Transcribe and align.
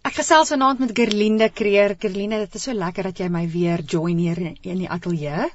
Ek 0.00 0.14
gesels 0.16 0.48
vanaand 0.48 0.78
met 0.80 0.92
Gerlinde 0.96 1.50
Kreer. 1.52 1.92
Gerlinde, 2.00 2.38
dit 2.46 2.54
is 2.56 2.62
so 2.64 2.72
lekker 2.72 3.10
dat 3.10 3.18
jy 3.20 3.26
my 3.28 3.42
weer 3.52 3.82
join 3.84 4.16
hier 4.16 4.38
in 4.48 4.78
die 4.80 4.88
ateljee. 4.88 5.50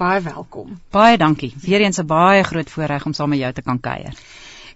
Baie 0.00 0.22
welkom. 0.24 0.78
Baie 0.96 1.18
dankie. 1.20 1.50
Weereens 1.60 2.00
'n 2.00 2.06
baie 2.08 2.42
groot 2.42 2.70
voorreg 2.70 3.04
om 3.06 3.12
saam 3.12 3.28
met 3.28 3.42
jou 3.42 3.52
te 3.52 3.62
kan 3.66 3.80
kuier. 3.80 4.16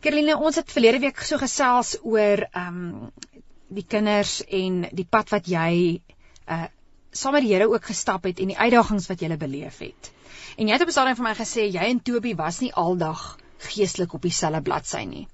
Gerlinde, 0.04 0.36
ons 0.36 0.60
het 0.60 0.72
verlede 0.76 1.00
week 1.06 1.24
so 1.24 1.38
gesels 1.38 1.96
oor 2.02 2.44
ehm 2.52 2.68
um, 2.68 3.10
die 3.68 3.86
kinders 3.88 4.44
en 4.44 4.88
die 4.92 5.08
pad 5.08 5.32
wat 5.32 5.48
jy 5.48 6.02
uh 6.46 6.68
saam 7.10 7.32
met 7.32 7.42
die 7.42 7.54
Here 7.54 7.70
ook 7.70 7.84
gestap 7.84 8.24
het 8.24 8.40
en 8.40 8.52
die 8.52 8.58
uitdagings 8.58 9.08
wat 9.08 9.20
jy 9.20 9.36
beleef 9.36 9.78
het. 9.78 10.12
En 10.58 10.68
jy 10.68 10.72
het 10.72 10.82
op 10.82 10.88
'n 10.88 10.92
stadium 10.92 11.16
vir 11.16 11.28
my 11.30 11.34
gesê 11.34 11.70
jy 11.72 11.90
en 11.90 12.02
Toby 12.02 12.34
was 12.34 12.60
nie 12.60 12.74
aldag 12.74 13.38
geestelik 13.58 14.12
op 14.12 14.22
dieselfde 14.22 14.62
bladsy 14.62 15.04
nie. 15.04 15.28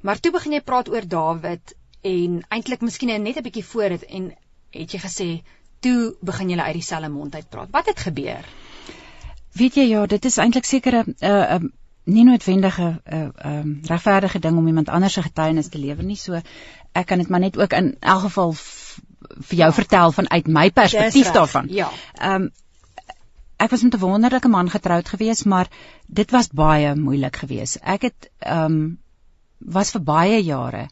Maar 0.00 0.20
toe 0.20 0.32
begin 0.32 0.52
jy 0.52 0.60
praat 0.60 0.88
oor 0.88 1.06
Dawid 1.08 1.75
en 2.06 2.42
eintlik 2.48 2.84
miskien 2.86 3.22
net 3.22 3.36
'n 3.36 3.42
bietjie 3.42 3.64
voor 3.64 3.88
dit 3.88 4.04
en 4.04 4.34
het 4.70 4.92
jy 4.92 5.00
gesê 5.00 5.28
toe 5.80 6.16
begin 6.20 6.48
julle 6.48 6.62
uit 6.62 6.78
dieselfde 6.78 7.08
mond 7.08 7.34
uit 7.34 7.48
praat. 7.48 7.70
Wat 7.70 7.86
het 7.86 8.00
gebeur? 8.00 8.44
Weet 9.52 9.74
jy 9.74 9.88
ja, 9.88 10.06
dit 10.06 10.24
is 10.24 10.36
eintlik 10.36 10.64
seker 10.64 11.02
'n 11.02 11.14
'n 11.20 11.72
nie 12.04 12.24
noodwendige 12.24 13.00
'n 13.04 13.14
uh, 13.14 13.58
um, 13.58 13.80
regverdige 13.82 14.38
ding 14.38 14.56
om 14.56 14.66
iemand 14.66 14.88
anders 14.88 15.12
se 15.12 15.22
getuienis 15.22 15.68
te 15.68 15.78
lewer 15.78 16.04
nie. 16.04 16.16
So 16.16 16.40
ek 16.92 17.06
kan 17.06 17.18
dit 17.18 17.28
maar 17.28 17.40
net 17.40 17.58
ook 17.58 17.72
in 17.72 17.96
elk 18.00 18.20
geval 18.20 18.54
vir 18.54 19.56
jou 19.56 19.70
ja. 19.70 19.72
vertel 19.72 20.12
vanuit 20.12 20.46
my 20.46 20.70
perspektief 20.70 21.30
daarvan. 21.30 21.66
Ja. 21.68 21.90
Ehm 22.14 22.42
um, 22.42 22.50
ek 23.56 23.70
was 23.70 23.82
met 23.82 23.94
'n 23.94 23.98
wonderlike 23.98 24.48
man 24.48 24.70
getroud 24.70 25.08
gewees, 25.08 25.42
maar 25.42 25.68
dit 26.06 26.30
was 26.30 26.48
baie 26.48 26.94
moeilik 26.94 27.36
geweest. 27.36 27.78
Ek 27.82 28.02
het 28.02 28.30
ehm 28.38 28.64
um, 28.64 28.98
was 29.58 29.90
vir 29.90 30.02
baie 30.02 30.42
jare 30.42 30.88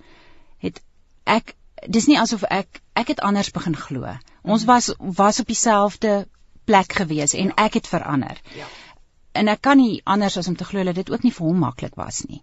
ek 1.25 1.55
dis 1.89 2.07
nie 2.07 2.19
asof 2.21 2.45
ek 2.51 2.81
ek 2.95 3.09
het 3.09 3.21
anders 3.21 3.51
begin 3.51 3.77
glo. 3.77 4.17
Ons 4.43 4.65
mhm. 4.65 4.71
was 4.71 4.95
was 4.99 5.41
op 5.41 5.47
dieselfde 5.47 6.29
plek 6.65 6.93
gewees 6.93 7.35
en 7.35 7.53
ek 7.61 7.81
het 7.81 7.87
verander. 7.89 8.41
Ja. 8.57 8.67
En 9.33 9.49
ek 9.49 9.61
kan 9.61 9.77
nie 9.77 10.01
anders 10.05 10.39
as 10.39 10.49
om 10.49 10.57
te 10.57 10.65
glo 10.65 10.85
dat 10.85 10.95
dit 10.95 11.11
ook 11.11 11.23
nie 11.23 11.35
vir 11.35 11.47
hom 11.47 11.59
maklik 11.59 11.95
was 11.99 12.23
nie. 12.29 12.41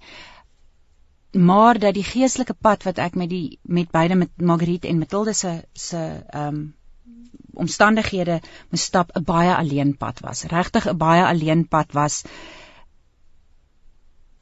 Maar 1.31 1.79
dat 1.79 1.95
die 1.95 2.03
geestelike 2.03 2.53
pad 2.53 2.83
wat 2.83 2.99
ek 2.99 3.15
met 3.15 3.29
die 3.29 3.59
met 3.63 3.91
beide 3.91 4.15
met 4.15 4.29
Margriet 4.37 4.85
en 4.85 4.99
Matilde 4.99 5.33
se 5.33 5.61
se 5.73 5.97
ehm 5.97 6.47
um, 6.47 6.61
omstandighede 7.51 8.39
moes 8.69 8.83
stap 8.83 9.11
'n 9.15 9.23
baie 9.23 9.55
alleen 9.55 9.97
pad 9.97 10.19
was. 10.19 10.43
Regtig 10.43 10.87
'n 10.87 10.97
baie 10.97 11.23
alleen 11.25 11.67
pad 11.67 11.91
was 11.91 12.23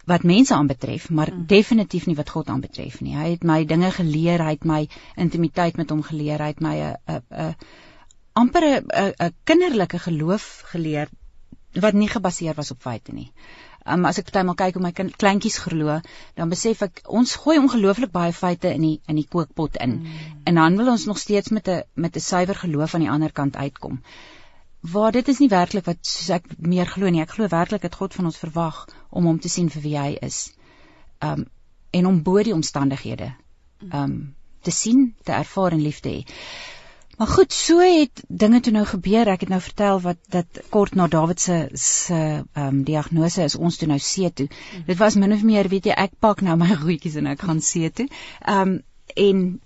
wat 0.09 0.25
mense 0.27 0.55
aanbetref, 0.55 1.09
maar 1.09 1.31
mm. 1.33 1.45
definitief 1.51 2.07
nie 2.09 2.17
wat 2.17 2.31
God 2.33 2.49
aanbetref 2.49 2.99
nie. 3.05 3.15
Hy 3.17 3.29
het 3.35 3.45
my 3.47 3.61
dinge 3.69 3.91
geleer, 3.95 4.43
hy 4.43 4.55
het 4.57 4.67
my 4.67 4.81
intimiteit 5.15 5.77
met 5.77 5.93
hom 5.93 6.03
geleer, 6.05 6.41
hy 6.41 6.51
het 6.53 6.61
my 6.65 6.75
'n 6.81 7.21
'n 7.29 7.55
amper 8.33 8.65
'n 8.65 9.13
'n 9.27 9.33
kinderlike 9.43 9.99
geloof 9.99 10.63
geleer 10.73 11.09
wat 11.73 11.93
nie 11.93 12.09
gebaseer 12.09 12.55
was 12.55 12.71
op 12.71 12.81
feite 12.81 13.13
nie. 13.13 13.31
Um, 13.87 14.05
as 14.05 14.17
ek 14.19 14.25
partymal 14.29 14.55
kyk 14.55 14.73
hoe 14.75 14.83
my 14.83 14.91
kind, 14.91 15.15
kleintjies 15.15 15.57
glo, 15.57 15.99
dan 16.35 16.49
besef 16.49 16.81
ek 16.81 17.01
ons 17.07 17.35
gooi 17.35 17.57
ongelooflik 17.59 18.11
baie 18.11 18.33
feite 18.33 18.73
in 18.73 18.81
die 18.81 18.97
in 19.07 19.15
die 19.15 19.27
kookpot 19.29 19.77
in. 19.77 20.01
Mm. 20.01 20.43
En 20.43 20.55
dan 20.55 20.77
wil 20.77 20.91
ons 20.91 21.05
nog 21.05 21.17
steeds 21.17 21.49
met 21.49 21.67
'n 21.67 21.83
met 21.93 22.15
'n 22.15 22.19
suiwer 22.19 22.55
geloof 22.55 22.93
aan 22.93 23.05
die 23.07 23.11
ander 23.11 23.31
kant 23.31 23.55
uitkom 23.55 24.01
waar 24.81 25.11
dit 25.11 25.27
is 25.27 25.39
nie 25.39 25.49
werklik 25.49 25.85
wat 25.85 25.99
soos 26.07 26.29
ek 26.39 26.47
meer 26.57 26.87
glo 26.87 27.09
nie. 27.09 27.21
Ek 27.21 27.35
glo 27.35 27.47
werklik 27.51 27.83
dat 27.83 27.95
God 27.99 28.13
van 28.15 28.29
ons 28.31 28.39
verwag 28.39 28.85
om 29.09 29.27
hom 29.27 29.39
te 29.39 29.51
sien 29.51 29.69
vir 29.69 29.83
wie 29.83 29.97
hy 29.97 30.11
is. 30.21 30.49
Um 31.19 31.47
en 31.91 32.05
om 32.05 32.19
bo 32.23 32.41
die 32.45 32.53
omstandighede 32.53 33.31
um 33.91 34.35
te 34.61 34.71
sien, 34.71 35.15
te 35.23 35.31
ervaar 35.33 35.73
en 35.73 35.81
lief 35.81 35.99
te 35.99 36.09
hê. 36.09 36.25
Maar 37.19 37.27
goed, 37.27 37.53
so 37.53 37.79
het 37.83 38.21
dinge 38.27 38.59
toe 38.59 38.71
nou 38.71 38.85
gebeur. 38.85 39.27
Ek 39.27 39.41
het 39.43 39.49
nou 39.51 39.59
vertel 39.59 39.99
wat 40.03 40.19
dat 40.31 40.59
kort 40.71 40.95
na 40.95 41.07
Dawid 41.07 41.39
se 41.39 41.57
se 41.73 42.19
um 42.55 42.83
diagnose 42.87 43.43
is 43.43 43.55
ons 43.55 43.77
toe 43.77 43.89
nou 43.91 43.99
see 43.99 44.31
toe. 44.31 44.47
Dit 44.87 44.97
was 44.97 45.15
min 45.15 45.33
of 45.35 45.43
meer, 45.43 45.67
weet 45.67 45.89
jy, 45.89 45.97
ek 45.97 46.15
pak 46.19 46.41
nou 46.45 46.55
my 46.61 46.75
goedjies 46.75 47.17
en 47.19 47.27
ek 47.33 47.43
gaan 47.43 47.59
see 47.59 47.89
toe. 47.91 48.07
Um 48.47 48.79
en 49.15 49.59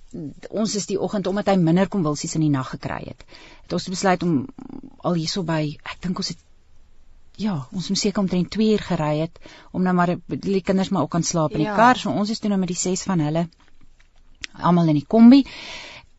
ons 0.49 0.75
is 0.75 0.85
die 0.89 0.99
oggend 0.99 1.27
omdat 1.27 1.51
hy 1.51 1.57
minder 1.57 1.89
konvulsies 1.89 2.35
in 2.37 2.45
die 2.45 2.53
nag 2.53 2.69
gekry 2.75 3.01
het. 3.05 3.23
Het 3.65 3.77
ons 3.77 3.89
besluit 3.89 4.23
om 4.23 4.33
al 5.03 5.19
hierso 5.19 5.43
by, 5.47 5.61
ek 5.83 6.01
dink 6.05 6.21
ons 6.21 6.33
het 6.33 6.41
ja, 7.41 7.55
ons 7.73 7.87
moet 7.89 7.97
seker 7.97 8.21
omtrent 8.21 8.51
2 8.53 8.75
uur 8.75 8.83
gery 8.87 9.13
het 9.23 9.39
om 9.71 9.81
nou 9.81 9.93
maar 9.97 10.15
die 10.27 10.61
kinders 10.61 10.91
maar 10.93 11.07
ook 11.07 11.15
kan 11.15 11.23
slaap 11.25 11.55
in 11.57 11.63
die 11.63 11.69
ja. 11.69 11.75
kar. 11.75 11.97
So 11.97 12.13
ons 12.13 12.29
is 12.29 12.39
toe 12.39 12.51
nou 12.51 12.59
met 12.61 12.69
die 12.69 12.77
ses 12.77 13.05
van 13.09 13.23
hulle 13.25 13.47
almal 14.53 14.91
in 14.93 14.99
die 15.01 15.07
kombi. 15.07 15.41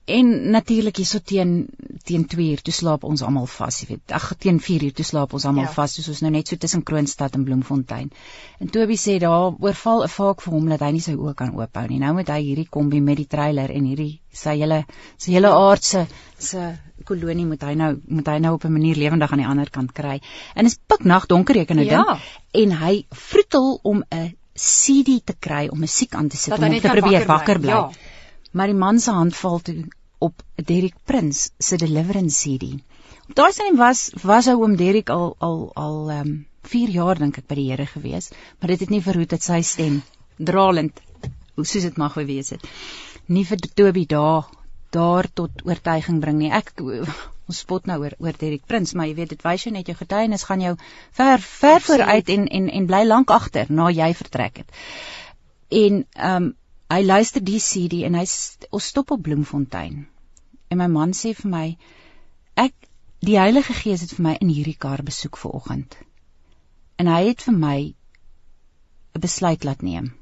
En 0.04 0.50
natuurlik 0.50 0.98
hierso 1.00 1.18
teen 1.24 1.66
teen 2.04 2.26
2 2.28 2.50
uur 2.52 2.60
toe 2.60 2.72
slaap 2.76 3.04
ons 3.08 3.22
almal 3.24 3.46
vas, 3.48 3.76
jy 3.80 3.86
weet. 3.88 4.12
Ag 4.12 4.26
teen 4.38 4.58
4 4.60 4.82
uur 4.84 4.92
toe 4.92 5.06
slaap 5.08 5.32
ons 5.32 5.46
almal 5.48 5.64
ja. 5.64 5.72
vas, 5.72 5.94
soos 5.96 6.10
ons 6.12 6.20
nou 6.26 6.32
net 6.34 6.50
so 6.50 6.60
tussen 6.60 6.82
Kroonstad 6.84 7.38
en 7.38 7.46
Bloemfontein. 7.46 8.10
En 8.60 8.72
Toby 8.74 8.98
sê 9.00 9.16
daar 9.22 9.56
oorval 9.56 10.04
'n 10.04 10.12
vaak 10.12 10.44
vir 10.44 10.52
hom 10.52 10.68
dat 10.68 10.84
hy 10.84 10.90
nie 10.92 11.00
sy 11.00 11.14
oë 11.16 11.34
kan 11.34 11.56
oophou 11.56 11.86
nie. 11.88 12.02
Nou 12.04 12.12
moet 12.20 12.28
hy 12.28 12.40
hierdie 12.42 12.68
kombi 12.68 13.00
met 13.00 13.16
die 13.16 13.26
trailer 13.26 13.72
en 13.72 13.88
hierdie 13.88 14.20
sy 14.30 14.58
hele 14.60 14.84
sy 15.16 15.32
hele 15.32 15.48
aardse 15.48 16.06
se 16.38 16.74
kolonie 17.08 17.46
moet 17.46 17.62
hy 17.62 17.74
nou 17.74 17.94
moet 18.04 18.28
hy 18.28 18.38
nou 18.38 18.54
op 18.54 18.64
'n 18.64 18.72
manier 18.72 18.96
lewendig 18.96 19.32
aan 19.32 19.38
die 19.38 19.48
ander 19.48 19.70
kant 19.70 19.92
kry. 19.92 20.20
En 20.54 20.66
is 20.66 20.76
piknag 20.76 21.26
donker 21.26 21.56
ek 21.56 21.70
en 21.70 21.76
nou 21.76 21.86
ja. 21.86 22.04
dink 22.04 22.20
en 22.52 22.76
hy 22.84 23.06
vroetel 23.10 23.80
om 23.82 24.04
'n 24.10 24.36
CD 24.52 25.24
te 25.24 25.32
kry 25.32 25.68
om 25.68 25.78
musiek 25.78 26.14
aan 26.14 26.28
te 26.28 26.36
sit 26.36 26.52
om 26.52 26.80
te 26.80 26.88
probeer 26.88 27.26
wakker 27.26 27.58
bly. 27.58 27.70
Ja 27.70 27.90
maar 28.54 28.70
die 28.70 28.78
man 28.78 29.00
se 29.02 29.12
hand 29.12 29.36
val 29.36 29.58
toe 29.66 29.82
op 30.24 30.42
Derek 30.54 30.96
Prins 31.04 31.50
se 31.58 31.76
Deliverance 31.76 32.38
CD. 32.40 32.74
Op 33.28 33.34
daai 33.34 33.52
stadium 33.52 33.78
was 33.80 34.10
was 34.22 34.48
ou 34.52 34.60
oom 34.62 34.76
Derek 34.80 35.10
al 35.10 35.34
al 35.38 35.70
al 35.74 36.10
ehm 36.10 36.28
um, 36.28 36.34
4 36.64 36.92
jaar 36.96 37.18
dink 37.20 37.38
ek 37.38 37.48
by 37.50 37.56
die 37.58 37.66
Here 37.70 37.84
gewees, 37.86 38.30
maar 38.58 38.72
dit 38.72 38.80
het 38.80 38.92
nie 38.92 39.02
verhoed 39.04 39.34
dat 39.34 39.42
sy 39.44 39.60
stem 39.60 39.98
dralend 40.38 41.02
hoe 41.54 41.66
soos 41.68 41.84
dit 41.84 41.98
mag 42.00 42.14
gewees 42.16 42.54
het. 42.54 42.64
Nie 43.26 43.44
vir 43.44 43.60
Toby 43.74 44.06
daar 44.08 44.48
daar 44.94 45.28
tot 45.34 45.64
oortuiging 45.66 46.20
bring 46.22 46.38
nie. 46.38 46.50
Ek 46.54 46.72
ons 47.48 47.60
spot 47.60 47.86
nou 47.90 47.98
oor 48.00 48.16
oor 48.18 48.40
Derek 48.40 48.64
Prins, 48.70 48.94
maar 48.94 49.10
jy 49.10 49.18
weet 49.20 49.34
dit 49.34 49.44
wys 49.44 49.66
jou 49.66 49.74
net 49.74 49.90
jou 49.90 49.96
getuienis 49.98 50.46
gaan 50.48 50.64
jou 50.64 50.74
ver 51.18 51.40
ver 51.50 51.80
vooruit 51.84 52.34
en 52.36 52.48
en 52.48 52.68
en 52.80 52.86
bly 52.86 53.04
lank 53.04 53.30
agter 53.30 53.68
na 53.68 53.90
jy 53.92 54.12
vertrek 54.14 54.62
het. 54.62 54.84
En 55.70 56.04
ehm 56.14 56.36
um, 56.44 56.52
hy 56.92 57.02
luister 57.04 57.44
die 57.44 57.60
CD 57.60 58.04
en 58.08 58.16
hy 58.18 58.24
ons 58.24 58.88
stop 58.92 59.10
op 59.14 59.22
Bloemfontein. 59.22 60.06
En 60.70 60.80
my 60.80 60.88
man 60.88 61.14
sê 61.16 61.34
vir 61.36 61.50
my 61.50 61.66
ek 62.60 62.74
die 63.24 63.38
Heilige 63.40 63.74
Gees 63.76 64.04
het 64.04 64.12
vir 64.16 64.26
my 64.28 64.34
in 64.40 64.52
hierdie 64.52 64.76
kar 64.78 65.02
besoek 65.02 65.38
ver 65.40 65.56
oggend. 65.60 65.96
En 67.00 67.08
hy 67.10 67.22
het 67.30 67.42
vir 67.46 67.56
my 67.56 67.78
'n 69.14 69.20
besluit 69.20 69.64
laat 69.64 69.82
neem 69.82 70.12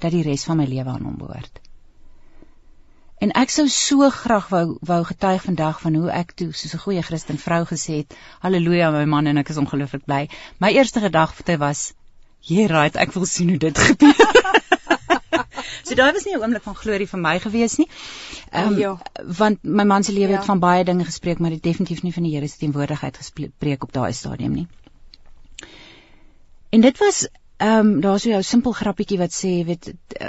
dat 0.00 0.12
die 0.12 0.22
res 0.22 0.44
van 0.44 0.56
my 0.56 0.64
lewe 0.64 0.90
aan 0.90 1.04
hom 1.04 1.18
behoort. 1.18 1.60
En 3.20 3.32
ek 3.36 3.50
sou 3.52 3.66
so 3.68 4.08
graag 4.10 4.48
wou 4.48 4.78
wou 4.80 5.04
getuig 5.04 5.42
vandag 5.44 5.80
van 5.80 5.94
hoe 5.94 6.10
ek 6.10 6.32
toe 6.32 6.52
soos 6.52 6.74
'n 6.74 6.84
goeie 6.84 7.02
Christen 7.02 7.38
vrou 7.38 7.64
gesê 7.64 7.96
het, 8.00 8.16
haleluja 8.40 8.90
my 8.90 9.04
man 9.04 9.26
en 9.26 9.36
ek 9.36 9.48
is 9.48 9.56
ongelooflik 9.56 10.04
bly. 10.04 10.28
My 10.58 10.70
eerste 10.72 11.00
gedagte 11.00 11.58
was, 11.58 11.92
"Jy 12.40 12.66
right, 12.66 12.96
ek 12.96 13.12
wil 13.12 13.26
sien 13.26 13.48
hoe 13.48 13.58
dit 13.58 13.78
gebeur." 13.78 14.14
So 15.82 15.94
daai 15.94 16.12
was 16.12 16.24
nie 16.24 16.34
'n 16.34 16.42
oomblik 16.42 16.62
van 16.62 16.74
glorie 16.74 17.08
vir 17.08 17.20
my 17.20 17.38
gewees 17.38 17.76
nie. 17.78 17.88
Ehm 18.50 18.72
um, 18.72 18.78
ja. 18.78 18.98
want 19.38 19.64
my 19.64 19.84
man 19.84 20.02
se 20.02 20.12
lewe 20.12 20.32
ja. 20.32 20.36
het 20.36 20.46
van 20.46 20.58
baie 20.58 20.84
dinge 20.84 21.04
gespreek, 21.04 21.38
maar 21.38 21.50
dit 21.50 21.62
definitief 21.62 22.02
nie 22.02 22.12
van 22.12 22.22
die 22.22 22.34
Here 22.34 22.48
se 22.48 22.58
teenwoordigheid 22.58 23.16
gespreek 23.16 23.82
op 23.82 23.92
daai 23.92 24.12
stadium 24.12 24.52
nie. 24.52 24.68
En 26.70 26.80
dit 26.80 26.98
was 26.98 27.28
ehm 27.56 27.78
um, 27.78 28.00
daar's 28.00 28.22
so 28.22 28.30
'n 28.30 28.42
simpel 28.42 28.72
grappietjie 28.72 29.18
wat 29.18 29.32
sê, 29.32 29.64
weet 29.64 29.92
uh, 30.20 30.28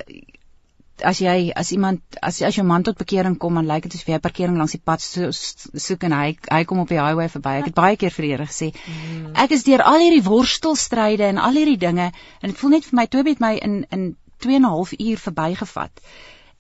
as 1.04 1.20
jy 1.22 1.52
as 1.56 1.72
iemand 1.72 2.02
as 2.22 2.42
as 2.42 2.56
jou 2.56 2.66
man 2.66 2.84
tot 2.84 2.98
bekering 2.98 3.38
kom 3.38 3.58
en 3.58 3.68
lyk 3.68 3.84
dit 3.84 3.96
asof 3.96 4.08
jy 4.08 4.16
'n 4.16 4.26
parkering 4.26 4.58
langs 4.58 4.76
die 4.76 4.82
pad 4.84 5.02
so, 5.02 5.32
soek 5.32 6.04
en 6.04 6.12
hy 6.12 6.38
hy 6.52 6.64
kom 6.66 6.80
op 6.80 6.90
die 6.90 7.00
highway 7.00 7.30
verby. 7.30 7.58
Ek 7.60 7.66
het 7.72 7.76
baie 7.76 7.98
keer 7.98 8.12
vir 8.12 8.26
die 8.26 8.32
Here 8.32 8.48
gesê, 8.48 8.72
mm. 8.72 9.36
ek 9.36 9.52
is 9.52 9.64
deur 9.64 9.82
al 9.82 10.00
hierdie 10.00 10.24
worstelstryde 10.24 11.24
en 11.24 11.38
al 11.38 11.54
hierdie 11.54 11.78
dinge 11.78 12.12
en 12.42 12.50
dit 12.50 12.58
voel 12.58 12.76
net 12.78 12.86
vir 12.86 12.96
my 12.96 13.08
Toby 13.08 13.36
het 13.36 13.40
my 13.40 13.54
in 13.56 13.86
in 13.92 14.16
2 14.42 14.56
en 14.56 14.62
'n 14.62 14.74
half 14.74 14.92
uur 14.98 15.18
verbygevat. 15.18 16.02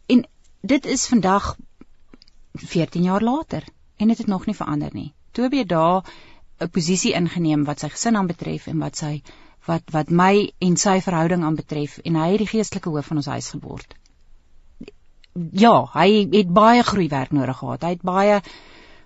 En 0.05 0.25
dit 0.61 0.85
is 0.85 1.07
vandag 1.07 1.55
14 2.53 3.03
jaar 3.03 3.21
later 3.21 3.63
en 3.95 4.07
dit 4.07 4.17
het 4.17 4.27
nog 4.27 4.45
nie 4.45 4.55
verander 4.55 4.89
nie. 4.93 5.13
Toby 5.31 5.57
het 5.57 5.69
daar 5.69 6.03
'n 6.59 6.69
posisie 6.69 7.13
ingeneem 7.13 7.63
wat 7.63 7.79
sy 7.79 7.89
gesin 7.89 8.15
aanbetref 8.15 8.67
en 8.67 8.77
wat 8.77 8.97
sy 8.97 9.21
wat 9.65 9.81
wat 9.91 10.09
my 10.09 10.51
en 10.57 10.77
sy 10.77 10.99
verhouding 11.01 11.43
aanbetref 11.43 11.97
en 11.97 12.15
hy 12.15 12.29
het 12.31 12.43
die 12.43 12.51
geestelike 12.53 12.89
hoof 12.89 13.05
van 13.05 13.17
ons 13.17 13.25
huis 13.25 13.49
geword. 13.49 13.95
Ja, 15.51 15.89
hy 15.93 16.27
het 16.31 16.53
baie 16.53 16.83
groeiwerk 16.83 17.31
nodig 17.31 17.57
gehad. 17.57 17.81
Hy 17.81 17.89
het 17.89 18.01
baie 18.01 18.41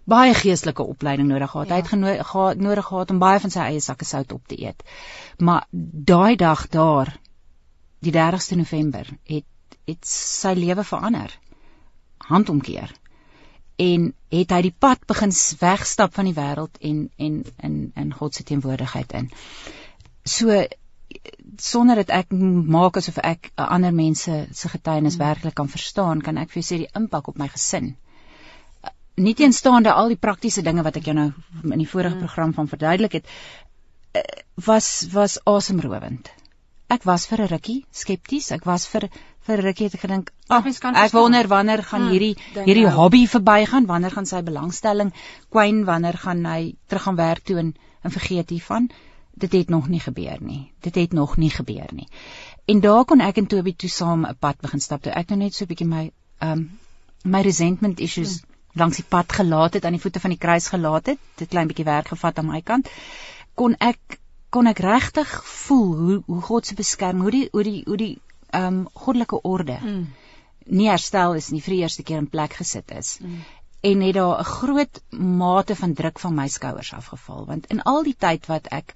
baie 0.06 0.34
geestelike 0.34 0.84
opleiding 0.84 1.28
nodig 1.28 1.52
gehad. 1.52 1.68
Ja. 1.68 1.74
Hy 1.74 1.82
het 1.82 1.92
genoeg 1.94 2.56
nodig 2.56 2.86
gehad 2.86 3.12
om 3.12 3.20
baie 3.20 3.40
van 3.40 3.52
sy 3.52 3.60
eie 3.60 3.82
sakke 3.82 4.06
sout 4.06 4.32
op 4.32 4.48
te 4.48 4.62
eet. 4.62 4.84
Maar 5.38 5.66
daai 6.12 6.36
dag 6.36 6.68
daar 6.68 7.16
die 8.06 8.16
30ste 8.16 8.58
November 8.62 9.10
het 9.26 9.50
het 9.86 10.08
sy 10.10 10.54
lewe 10.58 10.84
verander. 10.84 11.34
handomkeer 12.26 12.94
en 13.82 14.08
het 14.32 14.54
hy 14.56 14.62
die 14.70 14.76
pad 14.80 15.04
begin 15.08 15.34
wegstap 15.60 16.14
van 16.16 16.30
die 16.30 16.36
wêreld 16.38 16.80
en 16.80 17.10
en 17.18 17.44
in 17.68 17.76
in 17.96 18.14
God 18.14 18.36
se 18.36 18.44
teenwoordigheid 18.44 19.12
in. 19.20 19.30
So 20.24 20.64
sonder 21.62 21.96
dat 21.96 22.10
ek 22.10 22.32
maak 22.32 22.98
asof 22.98 23.20
ek 23.24 23.52
ander 23.56 23.94
mense 23.94 24.48
se 24.52 24.70
getuienis 24.70 25.20
werklik 25.20 25.56
kan 25.56 25.70
verstaan, 25.70 26.22
kan 26.22 26.38
ek 26.38 26.52
vir 26.52 26.62
jou 26.62 26.68
sê 26.70 26.80
die 26.84 26.92
impak 26.96 27.28
op 27.28 27.38
my 27.38 27.48
gesin. 27.52 27.96
Nie 29.16 29.36
teenstaande 29.36 29.94
al 29.94 30.12
die 30.12 30.20
praktiese 30.20 30.64
dinge 30.64 30.84
wat 30.84 30.98
ek 30.98 31.06
jou 31.12 31.16
nou 31.16 31.32
in 31.64 31.80
die 31.80 31.88
vorige 31.88 32.16
hmm. 32.16 32.24
program 32.26 32.54
van 32.54 32.68
verduidelik 32.68 33.20
het, 33.20 33.28
eh, 34.12 34.24
was 34.56 35.08
was 35.12 35.38
asemrowend. 35.46 36.32
Ek 36.88 37.04
was 37.04 37.26
vir 37.26 37.42
'n 37.42 37.48
rukkie 37.50 37.86
skepties. 37.92 38.52
Ek 38.52 38.66
was 38.66 38.86
vir 38.88 39.10
vir 39.48 39.62
rukkie 39.62 39.86
het 39.86 39.96
ek 39.96 40.02
gedink, 40.02 40.32
oh, 40.50 40.62
ek 40.66 41.12
wonder 41.14 41.48
wanneer 41.48 41.84
gaan 41.84 42.02
hmm, 42.02 42.12
hierdie 42.12 42.36
hierdie 42.66 42.86
nou. 42.86 42.94
hobby 42.96 43.26
verbygaan, 43.28 43.86
wanneer 43.86 44.12
gaan 44.12 44.26
sy 44.26 44.42
belangstelling 44.42 45.12
kwyn, 45.50 45.84
wanneer 45.86 46.18
gaan 46.18 46.46
hy 46.46 46.76
terug 46.88 47.04
gaan 47.04 47.16
werk 47.16 47.44
toe 47.44 47.58
en 47.60 47.76
en 48.06 48.12
vergeet 48.12 48.50
hiervan. 48.50 48.90
Dit 49.34 49.54
het 49.54 49.70
nog 49.70 49.88
nie 49.90 50.00
gebeur 50.00 50.38
nie. 50.42 50.72
Dit 50.82 50.96
het 50.96 51.14
nog 51.14 51.38
nie 51.38 51.50
gebeur 51.50 51.90
nie. 51.92 52.08
En 52.66 52.80
daar 52.80 53.06
kon 53.06 53.22
ek 53.22 53.38
en 53.38 53.48
Toby 53.48 53.74
toe 53.74 53.90
saam 53.90 54.26
'n 54.26 54.36
pad 54.40 54.62
begin 54.62 54.80
stap. 54.80 55.02
Toe 55.02 55.12
ek 55.12 55.30
nou 55.30 55.40
net 55.40 55.54
so 55.54 55.66
'n 55.66 55.68
bietjie 55.68 55.88
my 55.88 56.12
um 56.42 56.70
my 57.24 57.42
resentment 57.42 58.00
issues 58.00 58.42
hmm. 58.42 58.82
langs 58.82 58.98
die 58.98 59.10
pad 59.10 59.32
gelaat 59.32 59.74
het, 59.74 59.86
aan 59.86 59.98
die 59.98 60.02
voete 60.02 60.20
van 60.20 60.30
die 60.30 60.40
kruis 60.40 60.68
gelaat 60.68 61.06
het, 61.06 61.20
dit 61.36 61.50
klein 61.50 61.68
bietjie 61.68 61.86
werk 61.86 62.08
gevat 62.08 62.40
aan 62.40 62.46
my 62.46 62.62
kant, 62.62 62.90
kon 63.56 63.76
ek 63.80 64.20
kon 64.56 64.72
ek 64.72 64.80
regtig 64.84 65.32
voel 65.68 65.90
hoe 66.00 66.22
hoe 66.30 66.42
God 66.48 66.68
se 66.68 66.78
beskerming, 66.80 67.26
hoe 67.28 67.36
die 67.36 67.48
hoe 67.52 67.66
die 67.68 67.82
hoe 67.90 67.98
die 68.00 68.14
um 68.56 68.86
goddelike 68.94 69.42
orde 69.50 69.76
mm. 69.82 70.06
nie 70.80 70.88
herstel 70.88 71.36
is 71.40 71.52
nie 71.52 71.62
vir 71.66 71.76
die 71.76 71.82
eerste 71.84 72.06
keer 72.08 72.22
in 72.24 72.32
plek 72.32 72.56
gesit 72.62 72.94
is. 72.96 73.18
Mm. 73.20 73.42
En 73.90 74.06
het 74.06 74.16
daar 74.16 74.40
'n 74.40 74.52
groot 74.52 75.02
mate 75.42 75.76
van 75.76 75.94
druk 75.94 76.20
van 76.24 76.36
my 76.36 76.48
skouers 76.48 76.94
afgeval 76.94 77.46
want 77.52 77.68
in 77.76 77.84
al 77.84 78.04
die 78.08 78.16
tyd 78.28 78.48
wat 78.54 78.72
ek 78.80 78.96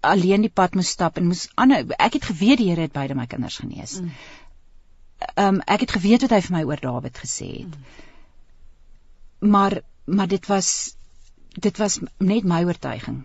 alleen 0.00 0.40
die 0.40 0.54
pad 0.60 0.74
moes 0.74 0.90
stap 0.96 1.16
en 1.16 1.30
moes 1.30 1.46
ander 1.54 1.94
ek 2.08 2.18
het 2.18 2.28
geweet 2.32 2.58
die 2.58 2.68
Here 2.72 2.80
het 2.88 2.92
beide 2.92 3.14
my 3.14 3.26
kinders 3.26 3.62
genees. 3.62 4.00
Mm. 4.00 4.10
Um 5.46 5.62
ek 5.66 5.80
het 5.86 5.96
geweet 6.00 6.22
wat 6.26 6.30
hy 6.30 6.40
vir 6.40 6.56
my 6.58 6.64
oor 6.64 6.80
Dawid 6.80 7.18
gesê 7.18 7.50
het. 7.62 7.74
Mm. 9.40 9.50
Maar 9.54 9.80
maar 10.04 10.28
dit 10.28 10.46
was 10.46 10.96
dit 11.54 11.76
was 11.78 12.00
net 12.18 12.44
my 12.44 12.64
oortuiging 12.64 13.24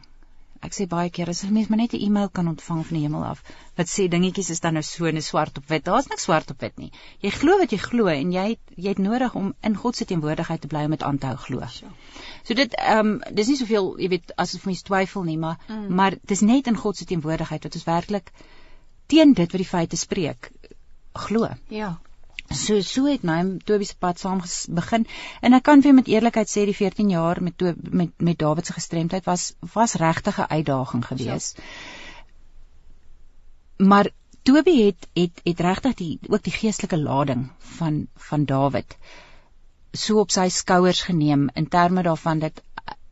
ek 0.68 0.76
sê 0.78 0.88
baie 0.90 1.10
keer 1.10 1.30
as 1.30 1.44
'n 1.44 1.54
mens 1.54 1.70
maar 1.70 1.82
net 1.82 1.94
'n 1.94 2.02
e-mail 2.08 2.30
kan 2.30 2.48
ontvang 2.48 2.86
van 2.88 2.98
die 2.98 3.04
hemel 3.06 3.24
af 3.24 3.44
wat 3.78 3.88
sê 3.88 4.08
dingetjies 4.08 4.50
is 4.50 4.60
dan 4.60 4.74
nou 4.74 4.84
so 4.84 5.06
in 5.06 5.22
swart 5.22 5.58
op 5.58 5.68
wit. 5.68 5.86
Daar's 5.86 6.08
niks 6.08 6.24
swart 6.24 6.52
op 6.52 6.62
wit 6.62 6.78
nie. 6.78 6.92
Jy 7.22 7.30
glo 7.30 7.58
wat 7.58 7.72
jy 7.72 7.78
glo 7.78 8.08
en 8.08 8.32
jy 8.32 8.48
het, 8.50 8.60
jy 8.76 8.90
het 8.90 8.98
nodig 8.98 9.36
om 9.36 9.54
in 9.62 9.76
God 9.76 9.96
se 9.96 10.06
teenwoordigheid 10.06 10.62
te 10.62 10.68
bly 10.68 10.84
om 10.86 10.96
dit 10.96 11.04
aan 11.04 11.18
te 11.18 11.28
hou 11.28 11.38
glo. 11.38 11.68
So 12.44 12.54
dit 12.54 12.74
ehm 12.74 13.00
um, 13.00 13.22
dis 13.32 13.48
nie 13.48 13.58
soveel, 13.58 13.94
jy 14.00 14.10
weet, 14.10 14.36
as 14.38 14.56
of 14.56 14.66
mens 14.66 14.82
twyfel 14.82 15.24
nie, 15.24 15.38
maar 15.38 15.58
mm. 15.68 15.96
maar 15.96 16.18
dis 16.22 16.42
net 16.42 16.68
in 16.68 16.78
God 16.78 16.98
se 16.98 17.06
teenwoordigheid 17.06 17.64
wat 17.64 17.76
ons 17.76 17.90
werklik 17.90 18.32
teen 19.08 19.34
dit 19.34 19.52
wat 19.52 19.62
die 19.62 19.72
feite 19.76 19.98
spreek 19.98 20.52
glo. 21.14 21.50
Ja. 21.70 22.00
So 22.52 22.82
so 22.82 23.06
het 23.06 23.24
my 23.24 23.58
Tobie 23.66 23.88
se 23.88 23.96
pad 24.00 24.20
saam 24.20 24.42
begin 24.70 25.06
en 25.42 25.54
ek 25.54 25.64
kan 25.64 25.82
vir 25.82 25.94
met 25.94 26.08
eerlikheid 26.08 26.50
sê 26.50 26.66
die 26.66 26.76
14 26.76 27.10
jaar 27.10 27.42
met 27.42 27.58
to, 27.58 27.74
met 27.82 28.12
met 28.18 28.40
Dawid 28.40 28.66
se 28.66 28.74
gestremdheid 28.74 29.26
was 29.26 29.54
was 29.74 29.96
regtig 29.96 30.40
'n 30.40 30.50
uitdaging 30.50 31.06
geweest. 31.06 31.58
Ja. 31.58 31.64
Maar 33.88 34.10
Tobie 34.44 34.86
het 34.86 35.08
het 35.14 35.42
het 35.44 35.60
regtig 35.60 35.94
die 35.94 36.20
ook 36.28 36.44
die 36.44 36.54
geestelike 36.54 36.98
lading 36.98 37.52
van 37.60 38.08
van 38.16 38.46
Dawid 38.46 38.98
so 39.94 40.20
op 40.20 40.32
sy 40.32 40.50
skouers 40.50 41.02
geneem 41.02 41.50
in 41.54 41.68
terme 41.68 42.04
daarvan 42.04 42.40
dat 42.40 42.62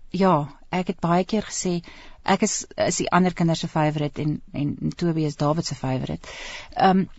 ja, 0.09 0.49
ek 0.69 0.87
het 0.87 0.99
baie 0.99 1.25
keer 1.25 1.45
gesê 1.47 1.79
ek 2.23 2.43
is 2.45 2.65
is 2.77 2.97
die 3.01 3.09
ander 3.09 3.33
kinders 3.33 3.63
se 3.63 3.67
favourite 3.67 4.21
en 4.21 4.41
en 4.53 4.93
Tobie 4.95 5.25
is 5.25 5.35
Dawid 5.35 5.65
se 5.65 5.75
favourite. 5.75 6.27
Ehm 6.75 6.97
um, 6.97 7.09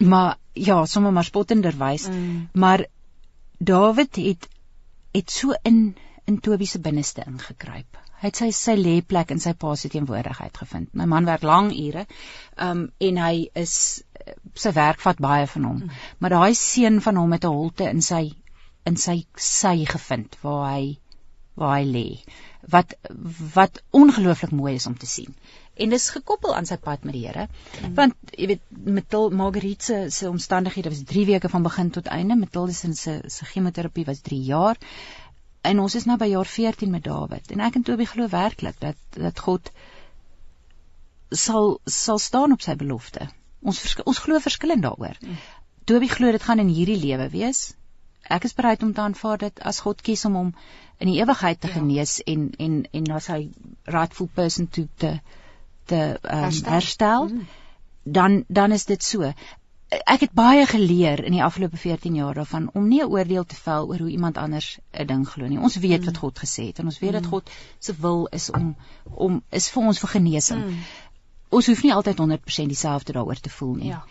maar 0.00 0.36
ja, 0.52 0.84
sommer 0.86 1.12
maar 1.12 1.24
spottenderwys, 1.24 2.08
mm. 2.08 2.48
maar 2.52 2.86
Dawid 3.58 4.16
het 4.16 4.48
het 5.12 5.30
so 5.30 5.54
in 5.62 5.96
in 6.24 6.40
Tobie 6.40 6.66
se 6.66 6.80
binneste 6.80 7.22
ingekruip. 7.26 7.98
Hy 8.20 8.28
het 8.28 8.36
sy 8.40 8.48
sy 8.50 8.74
lêplek 8.76 9.30
in 9.30 9.40
sy 9.40 9.52
pa 9.54 9.74
se 9.76 9.88
teenwoordigheid 9.92 10.56
gevind. 10.56 10.90
My 10.92 11.04
man 11.04 11.28
werk 11.28 11.44
lang 11.46 11.70
ure. 11.72 12.06
Um 12.56 12.88
en 12.98 13.20
hy 13.22 13.48
is 13.54 14.02
sy 14.54 14.72
werk 14.76 15.00
vat 15.04 15.20
baie 15.22 15.46
van 15.46 15.68
hom. 15.68 15.80
Mm. 15.84 16.02
Maar 16.18 16.36
daai 16.36 16.54
seun 16.54 17.00
van 17.00 17.16
hom 17.16 17.32
het 17.32 17.44
'n 17.44 17.54
holte 17.54 17.88
in 17.88 18.02
sy 18.02 18.24
in 18.84 18.96
sy 18.96 19.24
sy 19.36 19.84
gevind 19.84 20.36
waar 20.42 20.72
hy 20.72 20.98
waar 21.56 21.78
hy 21.78 21.86
lê. 21.90 22.08
Wat 22.70 22.96
wat 23.54 23.82
ongelooflik 23.90 24.52
mooi 24.52 24.74
is 24.78 24.86
om 24.86 24.96
te 24.98 25.08
sien 25.10 25.34
en 25.76 25.92
dis 25.92 26.08
gekoppel 26.14 26.54
aan 26.56 26.66
sy 26.68 26.78
pad 26.80 27.04
met 27.04 27.16
die 27.16 27.26
Here. 27.26 27.46
Mm. 27.82 27.94
Want 27.98 28.32
jy 28.32 28.48
weet 28.52 28.64
Metil 28.98 29.30
Margriet 29.36 29.84
se 29.84 29.98
se 30.14 30.28
omstandighede 30.28 30.92
was 30.92 31.04
3 31.10 31.26
weke 31.28 31.50
van 31.52 31.66
begin 31.66 31.90
tot 31.92 32.08
einde. 32.12 32.36
Metil 32.40 32.72
se 32.72 32.92
se 32.94 33.16
se 33.28 33.48
chemoterapie 33.52 34.06
was 34.08 34.22
3 34.28 34.40
jaar. 34.48 34.80
En 35.66 35.80
ons 35.82 35.94
is 35.94 36.06
nou 36.08 36.16
by 36.18 36.30
jaar 36.32 36.48
14 36.48 36.90
met 36.90 37.04
Dawid. 37.04 37.50
En 37.52 37.60
ek 37.60 37.76
en 37.76 37.84
Toby 37.84 38.08
glo 38.08 38.28
werklik 38.32 38.80
dat 38.80 38.96
dat 39.18 39.38
God 39.48 39.70
sal 41.30 41.78
sal 41.84 42.18
staan 42.18 42.56
op 42.56 42.64
sy 42.64 42.76
belofte. 42.76 43.28
Ons 43.60 43.82
ons 44.04 44.24
glo 44.24 44.40
verskillend 44.40 44.82
daaroor. 44.82 45.20
Mm. 45.20 45.40
Toby 45.84 46.08
glo 46.08 46.32
dit 46.32 46.42
gaan 46.42 46.62
in 46.62 46.72
hierdie 46.72 47.00
lewe 47.04 47.28
wees. 47.30 47.66
Ek 48.28 48.44
is 48.44 48.54
bereid 48.54 48.82
om 48.82 48.92
te 48.92 49.00
aanvaar 49.00 49.38
dit 49.38 49.60
as 49.60 49.80
God 49.84 50.00
kies 50.02 50.24
om 50.24 50.34
hom 50.34 50.54
in 50.98 51.10
die 51.10 51.20
ewigheid 51.20 51.60
te 51.60 51.68
ja. 51.68 51.74
genees 51.74 52.18
en 52.24 52.48
en 52.58 52.80
en 52.92 53.12
as 53.18 53.28
hy 53.32 53.40
rightful 53.84 54.28
person 54.34 54.68
to 54.68 54.86
te 54.96 55.12
te 55.86 56.00
um, 56.22 56.42
herstel, 56.46 56.72
herstel 56.72 57.28
mm. 57.28 57.46
dan 58.18 58.44
dan 58.48 58.72
is 58.72 58.86
dit 58.90 59.02
so. 59.02 59.32
Ek 59.96 60.24
het 60.24 60.32
baie 60.34 60.64
geleer 60.66 61.22
in 61.24 61.36
die 61.36 61.44
afgelope 61.44 61.78
14 61.78 62.14
jaar 62.18 62.34
daarvan 62.34 62.70
om 62.74 62.88
nie 62.88 63.02
'n 63.02 63.12
oordeel 63.12 63.44
te 63.44 63.54
vel 63.54 63.88
oor 63.88 63.98
hoe 63.98 64.10
iemand 64.10 64.38
anders 64.38 64.78
'n 64.92 65.06
ding 65.06 65.28
glo 65.28 65.46
nie. 65.46 65.58
Ons 65.58 65.76
weet 65.76 66.00
mm. 66.00 66.06
wat 66.06 66.16
God 66.16 66.38
gesê 66.38 66.66
het 66.66 66.78
en 66.78 66.84
ons 66.84 66.98
weet 66.98 67.12
mm. 67.12 67.20
dat 67.20 67.30
God 67.30 67.50
se 67.78 67.94
wil 68.00 68.26
is 68.26 68.50
om 68.50 68.76
om 69.14 69.42
is 69.50 69.70
vir 69.70 69.82
ons 69.82 69.98
vir 69.98 70.08
genesing. 70.08 70.64
Mm. 70.64 70.84
Ons 71.48 71.66
hoef 71.66 71.82
nie 71.82 71.94
altyd 71.94 72.18
100% 72.18 72.66
dieselfde 72.66 73.12
daaroor 73.12 73.40
te 73.40 73.50
voel 73.50 73.74
nie. 73.74 73.88
Ja. 73.88 74.04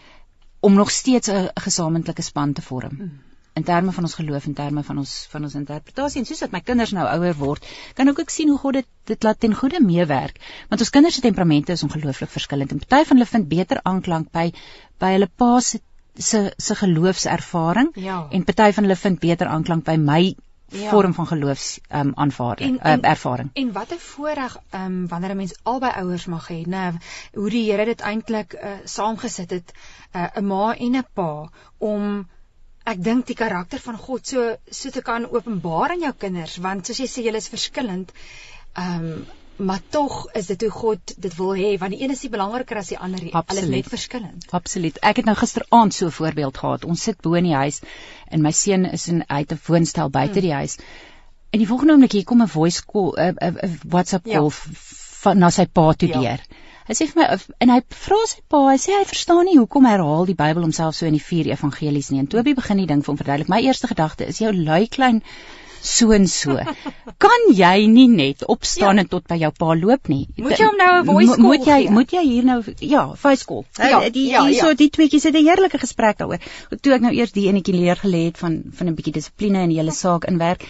Om 0.59 0.73
nog 0.73 0.91
steeds 0.91 1.27
'n 1.27 1.49
gesamentlike 1.53 2.21
span 2.21 2.53
te 2.53 2.61
vorm. 2.61 2.95
Mm 2.97 3.34
in 3.55 3.63
terme 3.63 3.91
van 3.95 4.03
ons 4.03 4.13
geloof 4.19 4.45
en 4.45 4.53
terme 4.53 4.83
van 4.83 4.97
ons 5.01 5.13
van 5.31 5.47
ons 5.47 5.55
interpretasie 5.55 6.21
en 6.21 6.27
soos 6.27 6.43
dat 6.43 6.51
my 6.51 6.61
kinders 6.61 6.91
nou 6.95 7.05
ouer 7.07 7.35
word, 7.39 7.67
kan 7.95 8.11
ek 8.11 8.19
ook 8.19 8.33
sien 8.33 8.51
hoe 8.51 8.59
God 8.59 8.81
dit 8.81 8.91
dit 9.05 9.23
laat 9.23 9.39
ten 9.39 9.53
goeie 9.53 9.79
meewerk. 9.85 10.39
Want 10.69 10.81
ons 10.81 10.89
kinders 10.89 11.15
se 11.15 11.21
temperamente 11.21 11.71
is 11.71 11.83
ongelooflik 11.85 12.31
verskillend 12.33 12.71
en 12.73 12.81
party 12.81 13.03
van 13.09 13.19
hulle 13.19 13.29
vind 13.29 13.47
beter 13.51 13.79
aanklank 13.83 14.31
by 14.33 14.49
by 14.99 15.11
hulle 15.17 15.29
pa 15.43 15.59
se 15.59 15.79
se 16.15 16.41
se 16.57 16.75
geloofservaring 16.75 17.91
ja. 17.95 18.25
en 18.31 18.43
party 18.43 18.71
van 18.73 18.87
hulle 18.87 18.99
vind 19.03 19.19
beter 19.19 19.47
aanklank 19.47 19.85
by 19.85 19.95
my 19.99 20.35
ja. 20.73 20.89
vorm 20.89 21.13
van 21.13 21.27
geloofs 21.27 21.79
um, 21.89 22.11
aanvaarding 22.15 22.79
en, 22.79 22.91
en, 22.91 23.03
uh, 23.03 23.09
ervaring. 23.09 23.49
En 23.53 23.71
wat 23.71 23.93
'n 23.93 23.99
voorreg 23.99 24.57
um, 24.73 25.07
wanneer 25.07 25.31
'n 25.31 25.37
mens 25.37 25.55
albei 25.63 25.91
ouers 25.91 26.25
mag 26.25 26.47
hê, 26.49 26.61
nê, 26.65 26.93
hoe 27.33 27.49
die 27.49 27.71
Here 27.71 27.85
dit 27.85 28.01
eintlik 28.01 28.53
uh, 28.53 28.71
saamgesit 28.83 29.49
het, 29.49 29.73
uh, 30.15 30.27
'n 30.35 30.45
ma 30.45 30.75
en 30.75 30.95
'n 30.95 31.05
pa 31.13 31.49
om 31.77 32.27
ek 32.85 33.01
dink 33.03 33.25
die 33.29 33.37
karakter 33.37 33.81
van 33.81 33.97
God 33.97 34.27
so 34.27 34.57
so 34.81 34.93
te 34.93 35.01
kan 35.01 35.25
openbaar 35.25 35.95
aan 35.95 36.05
jou 36.05 36.13
kinders 36.25 36.59
want 36.65 36.85
soos 36.85 37.01
jy 37.01 37.07
sê 37.09 37.25
julle 37.25 37.41
is 37.43 37.49
verskillend. 37.55 38.13
Ehm 38.75 39.09
um, 39.15 39.25
maar 39.57 39.79
tog 39.89 40.15
is 40.35 40.49
dit 40.51 40.61
hoe 40.61 40.69
God 40.69 41.11
dit 41.17 41.35
wil 41.37 41.53
hê 41.55 41.69
want 41.79 41.93
die 41.95 42.01
een 42.03 42.11
is 42.11 42.21
nie 42.25 42.31
belangriker 42.33 42.77
as 42.77 42.89
die 42.91 42.97
ander 42.97 43.23
nie. 43.23 43.31
Hulle 43.31 43.61
is 43.61 43.69
net 43.71 43.87
verskillend. 43.87 44.47
Absoluut. 44.57 44.97
Ek 45.11 45.21
het 45.21 45.29
nou 45.29 45.35
gisteraand 45.39 45.95
so 45.95 46.07
'n 46.07 46.15
voorbeeld 46.17 46.57
gehad. 46.57 46.85
Ons 46.85 47.03
sit 47.07 47.21
bo 47.21 47.33
in 47.39 47.47
die 47.47 47.55
huis 47.55 47.79
en 48.27 48.41
my 48.41 48.51
seun 48.51 48.85
is 48.85 49.07
in 49.07 49.23
uit 49.27 49.51
'n 49.51 49.59
woonstel 49.67 50.09
buite 50.09 50.39
hmm. 50.39 50.41
die 50.41 50.53
huis. 50.53 50.77
En 51.49 51.59
die 51.59 51.67
volgende 51.67 51.93
oomblik 51.93 52.11
hier 52.11 52.23
kom 52.23 52.41
'n 52.41 52.47
voice 52.47 52.83
call 52.85 53.15
'n 53.15 53.79
WhatsApp 53.87 54.23
call 54.25 54.51
ja. 54.51 54.75
van 55.23 55.37
na 55.37 55.49
sy 55.49 55.65
pa 55.65 55.93
toe 55.93 56.09
ja. 56.09 56.19
deur. 56.19 56.41
Hy 56.85 56.93
sê 56.93 57.07
vir 57.09 57.21
my 57.21 57.27
en 57.65 57.71
hy 57.73 57.79
vra 58.05 58.21
sy 58.29 58.41
pa, 58.53 58.61
hy 58.69 58.77
sê 58.81 58.93
hy 58.93 59.05
verstaan 59.09 59.47
nie 59.49 59.57
hoekom 59.57 59.87
herhaal 59.89 60.27
die 60.29 60.37
Bybel 60.37 60.67
homself 60.67 60.97
so 60.97 61.07
in 61.09 61.17
die 61.17 61.23
vier 61.23 61.49
evangelies 61.49 62.11
nie. 62.11 62.21
En 62.21 62.27
Tobie 62.29 62.53
begin 62.57 62.81
die 62.81 62.89
ding 62.91 63.01
vir 63.01 63.13
hom 63.13 63.21
verduidelik. 63.21 63.49
My 63.49 63.61
eerste 63.65 63.89
gedagte 63.89 64.27
is 64.29 64.41
jou 64.43 64.51
lui 64.53 64.85
klein 64.87 65.23
so 65.85 66.13
en 66.13 66.27
so. 66.27 66.57
Kan 67.25 67.47
jy 67.57 67.87
nie 67.89 68.07
net 68.09 68.45
opstaan 68.49 68.99
ja. 68.99 69.05
en 69.05 69.09
tot 69.09 69.25
by 69.29 69.37
jou 69.41 69.51
pa 69.57 69.73
loop 69.77 70.09
nie? 70.11 70.25
Moet 70.37 70.61
jy 70.61 70.67
hom 70.69 70.77
nou 70.81 70.91
'n 70.99 71.07
voice 71.09 71.35
call? 71.35 71.45
Moet 71.45 71.69
jy 71.69 71.79
gee? 71.83 71.95
moet 71.97 72.13
jy 72.17 72.23
hier 72.25 72.45
nou 72.49 72.59
ja, 72.79 73.05
voice 73.23 73.45
call. 73.49 73.63
Ja, 73.77 74.01
die 74.09 74.27
ja, 74.29 74.43
die 74.45 74.59
ja. 74.59 74.73
die 74.73 74.89
tweeetjies 74.89 75.25
het 75.29 75.37
'n 75.37 75.45
heerlike 75.45 75.81
gesprek 75.81 76.21
daaroor. 76.21 76.41
Toe 76.81 76.93
ek 76.93 77.01
nou 77.01 77.13
eers 77.13 77.33
die 77.33 77.47
enetjie 77.49 77.75
leer 77.77 77.97
gelê 78.01 78.25
het 78.29 78.37
van 78.37 78.61
van 78.69 78.87
'n 78.89 78.95
bietjie 78.95 79.17
dissipline 79.17 79.63
in 79.63 79.73
die 79.73 79.81
hele 79.81 79.91
saak 79.91 80.25
inwerk 80.25 80.65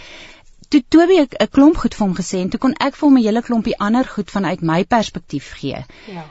toe 0.76 0.84
Toby 0.90 1.20
'n 1.24 1.48
klomp 1.52 1.78
goed 1.78 1.96
vir 1.96 2.06
hom 2.08 2.16
gesê 2.16 2.42
en 2.42 2.50
toe 2.50 2.60
kon 2.60 2.74
ek 2.80 2.96
vir 2.96 3.08
hom 3.08 3.18
'n 3.18 3.26
hele 3.26 3.42
klompie 3.42 3.78
ander 3.80 4.06
goed 4.16 4.32
vanuit 4.32 4.62
my 4.62 4.84
perspektief 4.84 5.54
gee. 5.60 5.86
Ja. 6.08 6.26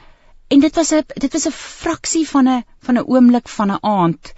En 0.48 0.60
dit 0.60 0.74
was 0.76 0.92
'n 0.92 1.04
dit 1.14 1.32
was 1.32 1.46
'n 1.46 1.50
fraksie 1.50 2.28
van 2.28 2.48
'n 2.48 2.64
van 2.78 2.98
'n 2.98 3.06
oomblik 3.06 3.48
van 3.48 3.70
'n 3.70 3.78
aand 3.80 4.32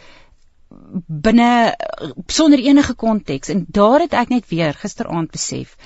binne 1.06 1.76
sonder 2.26 2.58
enige 2.58 2.94
konteks 2.94 3.48
en 3.48 3.64
daar 3.68 4.00
het 4.00 4.12
ek 4.12 4.28
net 4.28 4.48
weer 4.48 4.74
gisteraand 4.74 5.30
besef 5.30 5.76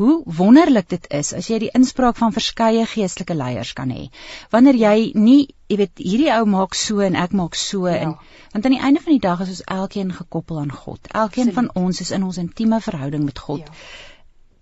hoe 0.00 0.22
wonderlik 0.38 0.88
dit 0.90 1.04
is 1.14 1.32
as 1.38 1.48
jy 1.50 1.58
die 1.62 1.72
inspraak 1.78 2.16
van 2.18 2.34
verskeie 2.34 2.86
geestelike 2.90 3.36
leiers 3.38 3.74
kan 3.78 3.92
hê. 3.94 4.08
Wanneer 4.50 4.78
jy 4.80 5.12
nie, 5.14 5.40
jy 5.70 5.78
weet, 5.82 6.00
hierdie 6.02 6.32
ou 6.34 6.46
maak 6.56 6.74
so 6.78 7.04
en 7.04 7.18
ek 7.26 7.36
maak 7.36 7.54
so 7.58 7.86
ja. 7.88 8.00
en 8.00 8.16
want 8.54 8.66
aan 8.66 8.74
die 8.74 8.82
einde 8.88 9.02
van 9.04 9.16
die 9.16 9.22
dag 9.22 9.44
is 9.44 9.54
ons 9.54 9.62
elkeen 9.76 10.10
gekoppel 10.14 10.58
aan 10.62 10.72
God. 10.72 11.00
Elkeen 11.10 11.50
Absoluut. 11.50 11.54
van 11.54 11.84
ons 11.84 12.00
is 12.00 12.10
in 12.10 12.26
ons 12.26 12.42
intieme 12.42 12.80
verhouding 12.80 13.24
met 13.24 13.38
God. 13.38 13.70
Ja 13.70 14.12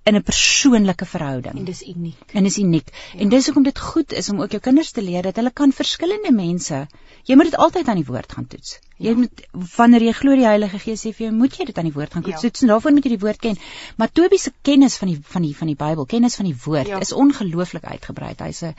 in 0.02 0.16
'n 0.16 0.22
persoonlike 0.22 1.06
verhouding. 1.06 1.58
En 1.58 1.64
dis 1.64 1.82
uniek. 1.82 2.32
En 2.32 2.42
dis 2.42 2.58
uniek. 2.58 2.88
Ja. 3.12 3.20
En 3.20 3.28
dis 3.28 3.44
hoekom 3.46 3.62
dit 3.62 3.78
goed 3.78 4.12
is 4.12 4.28
om 4.28 4.40
ook 4.42 4.50
jou 4.50 4.60
kinders 4.60 4.90
te 4.90 5.02
leer 5.02 5.22
dat 5.22 5.36
hulle 5.36 5.50
kan 5.50 5.72
verskillende 5.72 6.32
mense. 6.32 6.86
Jy 7.22 7.34
moet 7.34 7.50
dit 7.50 7.56
altyd 7.56 7.88
aan 7.88 8.00
die 8.00 8.08
woord 8.08 8.32
gaan 8.32 8.46
toets. 8.46 8.78
Ja. 9.02 9.10
Jy 9.10 9.14
moet 9.22 9.44
wanneer 9.76 10.06
jy 10.06 10.14
glo 10.16 10.36
die 10.38 10.46
Heilige 10.46 10.78
Gees 10.82 11.04
sê 11.04 11.12
vir 11.12 11.26
jou, 11.26 11.32
moet 11.36 11.56
jy 11.58 11.66
dit 11.68 11.78
aan 11.78 11.88
die 11.88 11.94
woord 11.94 12.14
gaan 12.14 12.26
toets. 12.26 12.42
Ja. 12.46 12.52
En 12.62 12.74
daarvoor 12.74 12.96
moet 12.96 13.08
jy 13.08 13.14
die 13.16 13.22
woord 13.22 13.40
ken. 13.42 13.58
Maar 14.00 14.12
Tobie 14.12 14.38
se 14.38 14.52
kennis 14.62 14.96
van 15.00 15.12
die 15.12 15.18
van 15.34 15.46
die 15.46 15.54
van 15.58 15.72
die 15.72 15.78
Bybel, 15.78 16.06
kennis 16.06 16.38
van 16.40 16.48
die 16.48 16.56
woord 16.64 16.92
ja. 16.92 17.00
is 17.02 17.12
ongelooflik 17.12 17.84
uitgebrei. 17.84 18.34
Hy's 18.42 18.62
'n 18.62 18.74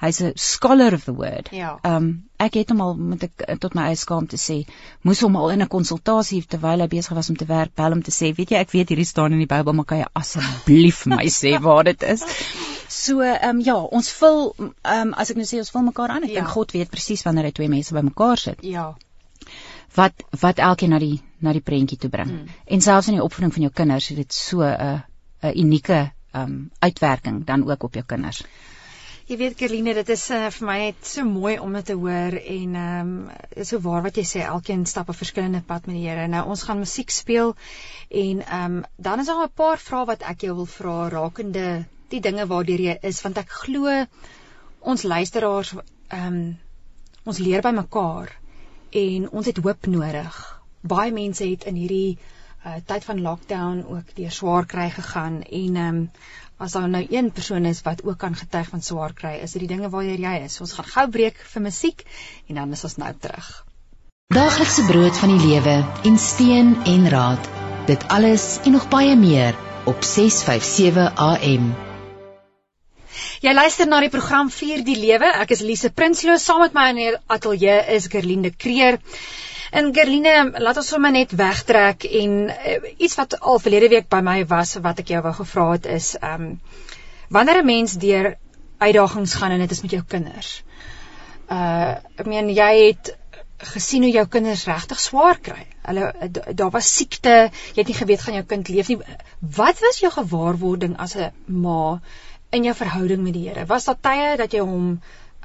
hy's 0.00 0.20
'n 0.22 0.32
scholar 0.34 0.94
of 0.94 1.04
the 1.04 1.14
word. 1.14 1.48
Ja. 1.52 1.78
Ehm 1.82 1.96
um, 1.96 2.28
ek 2.38 2.54
het 2.54 2.70
hom 2.70 2.80
al 2.80 2.94
met 2.94 3.24
ek 3.26 3.58
tot 3.62 3.74
my 3.74 3.88
eie 3.90 3.98
skaam 3.98 4.26
te 4.30 4.38
sê, 4.38 4.58
moes 5.02 5.20
hom 5.24 5.36
al 5.36 5.50
in 5.54 5.62
'n 5.62 5.68
konsultasie 5.68 6.42
terwyl 6.46 6.80
hy 6.80 6.86
besig 6.86 7.16
was 7.18 7.30
om 7.30 7.36
te 7.36 7.48
werk, 7.48 7.74
bel 7.74 7.90
hom 7.90 8.02
te 8.02 8.14
sê, 8.14 8.32
weet 8.36 8.50
jy, 8.50 8.58
ek 8.58 8.70
weet 8.70 8.88
hierdie 8.88 9.06
staan 9.06 9.32
in 9.32 9.42
die 9.42 9.50
Bybel, 9.50 9.72
maar 9.72 9.84
kan 9.84 9.98
jy 9.98 10.06
asseblief 10.12 11.06
my 11.06 11.26
sê 11.40 11.58
waar 11.60 11.84
dit 11.84 12.02
is? 12.02 12.24
So, 12.88 13.20
ehm 13.20 13.58
um, 13.58 13.60
ja, 13.60 13.76
ons 13.76 14.12
vul 14.20 14.54
ehm 14.58 15.08
um, 15.08 15.14
as 15.14 15.30
ek 15.30 15.36
nou 15.36 15.46
sê 15.46 15.58
ons 15.58 15.70
vul 15.70 15.82
mekaar 15.90 16.10
aan, 16.10 16.24
ek 16.24 16.30
ja. 16.30 16.40
dink 16.40 16.54
God 16.54 16.72
weet 16.72 16.90
presies 16.90 17.22
wanneer 17.26 17.50
hy 17.50 17.52
twee 17.52 17.68
mense 17.68 17.94
bymekaar 17.94 18.38
sit. 18.38 18.62
Ja. 18.62 18.94
Wat 19.98 20.24
wat 20.40 20.62
elkeen 20.70 20.94
na 20.94 21.00
die 21.02 21.18
na 21.44 21.52
die 21.56 21.64
prentjie 21.64 21.98
toe 21.98 22.10
bring. 22.10 22.30
Hmm. 22.30 22.54
En 22.66 22.80
selfs 22.84 23.10
in 23.10 23.18
die 23.18 23.24
opvoeding 23.24 23.54
van 23.54 23.66
jou 23.66 23.74
kinders 23.82 24.08
het 24.12 24.22
dit 24.22 24.32
so 24.34 24.62
'n 24.62 25.02
'n 25.42 25.58
unieke 25.64 26.00
um, 26.34 26.70
uitwerking 26.78 27.44
dan 27.44 27.70
ook 27.70 27.82
op 27.82 27.94
jou 27.94 28.04
kinders. 28.06 28.42
Jy 29.28 29.36
weet 29.36 29.58
Kerline, 29.60 29.92
dit 29.92 30.08
is 30.08 30.22
uh, 30.32 30.46
vir 30.48 30.66
my 30.66 30.76
net 30.80 31.04
so 31.04 31.24
mooi 31.28 31.58
om 31.60 31.74
dit 31.76 31.84
te 31.84 31.94
hoor 32.00 32.36
en 32.38 32.76
ehm 32.82 33.08
um, 33.08 33.30
is 33.50 33.68
so 33.68 33.80
waar 33.84 34.02
wat 34.06 34.16
jy 34.16 34.24
sê, 34.24 34.40
elkeen 34.40 34.86
stap 34.86 35.10
'n 35.12 35.18
verskillende 35.18 35.60
pad 35.60 35.86
met 35.86 35.96
die 35.96 36.06
Here. 36.08 36.28
Nou 36.28 36.46
ons 36.48 36.62
gaan 36.62 36.78
musiek 36.78 37.10
speel 37.10 37.54
en 38.08 38.40
ehm 38.46 38.78
um, 38.78 38.84
dan 38.96 39.20
is 39.20 39.26
daar 39.26 39.44
'n 39.44 39.52
paar 39.54 39.78
vrae 39.78 40.06
wat 40.06 40.22
ek 40.22 40.40
jou 40.40 40.54
wil 40.54 40.66
vra 40.66 41.08
rakende 41.08 41.84
die 42.08 42.20
dinge 42.20 42.46
waardeur 42.46 42.80
jy 42.80 42.98
is 43.02 43.20
want 43.22 43.38
ek 43.38 43.50
glo 43.50 44.06
ons 44.80 45.02
luisteraars 45.02 45.74
ehm 45.74 46.26
um, 46.26 46.58
ons 47.24 47.38
leer 47.38 47.62
by 47.62 47.74
mekaar 47.76 48.32
en 48.90 49.30
ons 49.30 49.46
het 49.46 49.58
hoop 49.64 49.86
nodig. 49.86 50.36
Baie 50.80 51.12
mense 51.12 51.44
het 51.44 51.64
in 51.64 51.78
hierdie 51.78 52.18
uh, 52.66 52.78
tyd 52.86 53.04
van 53.04 53.22
lockdown 53.22 53.84
ook 53.88 54.14
deur 54.16 54.34
swaar 54.34 54.66
kry 54.66 54.90
gegaan 54.90 55.42
en 55.42 55.76
ehm 55.76 55.96
um, 55.96 56.10
as 56.58 56.72
daar 56.74 56.88
nou 56.90 57.04
een 57.10 57.30
persoon 57.30 57.64
is 57.70 57.82
wat 57.86 58.02
ook 58.04 58.18
kan 58.18 58.34
getuig 58.34 58.68
van 58.68 58.82
swaar 58.82 59.12
kry, 59.14 59.36
is 59.42 59.52
dit 59.54 59.62
die 59.62 59.68
dinge 59.76 59.90
waaroor 59.90 60.18
jy 60.18 60.34
is. 60.42 60.60
Ons 60.60 60.72
gaan 60.74 60.90
gou 60.90 61.06
breek 61.08 61.38
vir 61.52 61.62
musiek 61.62 62.02
en 62.48 62.58
dan 62.58 62.72
is 62.74 62.84
ons 62.84 62.96
nou 62.98 63.12
terug. 63.20 63.64
Daaglikse 64.34 64.84
brood 64.90 65.16
van 65.22 65.36
die 65.36 65.46
lewe 65.46 65.76
en 66.04 66.18
steun 66.18 66.76
en 66.84 67.08
raad. 67.08 67.50
Dit 67.86 68.08
alles 68.08 68.58
en 68.64 68.74
nog 68.74 68.88
baie 68.88 69.16
meer 69.16 69.54
op 69.86 70.02
657 70.02 71.14
AM. 71.14 71.87
Jy 73.38 73.52
luister 73.54 73.86
na 73.86 74.00
die 74.02 74.10
program 74.10 74.48
Vier 74.50 74.80
die 74.82 74.96
Lewe. 74.98 75.28
Ek 75.38 75.52
is 75.54 75.60
Lise 75.62 75.92
Prinsloo 75.94 76.40
saam 76.42 76.64
met 76.64 76.72
my 76.74 76.88
in 76.90 76.96
die 76.98 77.10
ateljee 77.30 77.76
is 77.94 78.08
Gerlinde 78.10 78.50
Kreer. 78.50 78.98
En 79.70 79.92
Gerline, 79.94 80.32
laat 80.58 80.80
ons 80.80 80.88
sommer 80.90 81.12
net 81.14 81.36
wegtrek 81.38 82.02
en 82.18 82.34
uh, 82.50 82.74
iets 82.96 83.14
wat 83.20 83.36
al 83.38 83.62
verlede 83.62 83.92
week 83.92 84.08
by 84.10 84.24
my 84.26 84.40
was 84.50 84.74
wat 84.82 85.04
ek 85.04 85.14
jou 85.14 85.22
wou 85.22 85.36
gevra 85.38 85.68
het 85.76 85.86
is, 85.86 86.16
ehm 86.18 86.48
um, 86.48 86.50
wanneer 87.30 87.60
'n 87.62 87.70
mens 87.70 87.94
deur 88.02 88.32
uitdagings 88.82 89.34
gaan 89.38 89.54
en 89.54 89.62
dit 89.62 89.70
is 89.70 89.82
met 89.86 89.94
jou 89.94 90.02
kinders. 90.16 90.52
Uh 91.46 91.94
ek 92.18 92.26
meen 92.26 92.50
jy 92.50 92.72
het 92.88 93.14
gesien 93.74 94.02
hoe 94.02 94.12
jou 94.12 94.26
kinders 94.26 94.64
regtig 94.66 94.98
swaar 95.00 95.38
kry. 95.38 95.66
Hulle 95.86 96.10
daar 96.54 96.74
was 96.74 96.90
siekte, 96.96 97.50
jy 97.74 97.84
het 97.84 97.92
nie 97.92 98.00
geweet 98.00 98.20
gaan 98.24 98.34
jou 98.34 98.46
kind 98.50 98.68
leef 98.68 98.88
nie. 98.88 98.98
Wat 99.38 99.78
was 99.86 100.00
jou 100.02 100.10
gewaarwording 100.10 100.98
as 100.98 101.14
'n 101.14 101.30
ma 101.46 102.00
in 102.50 102.64
jou 102.64 102.74
verhouding 102.74 103.22
met 103.22 103.36
die 103.36 103.48
Here? 103.48 103.66
Was 103.66 103.84
daar 103.84 104.00
tye 104.00 104.36
dat 104.40 104.52
jy 104.52 104.64
hom 104.64 104.90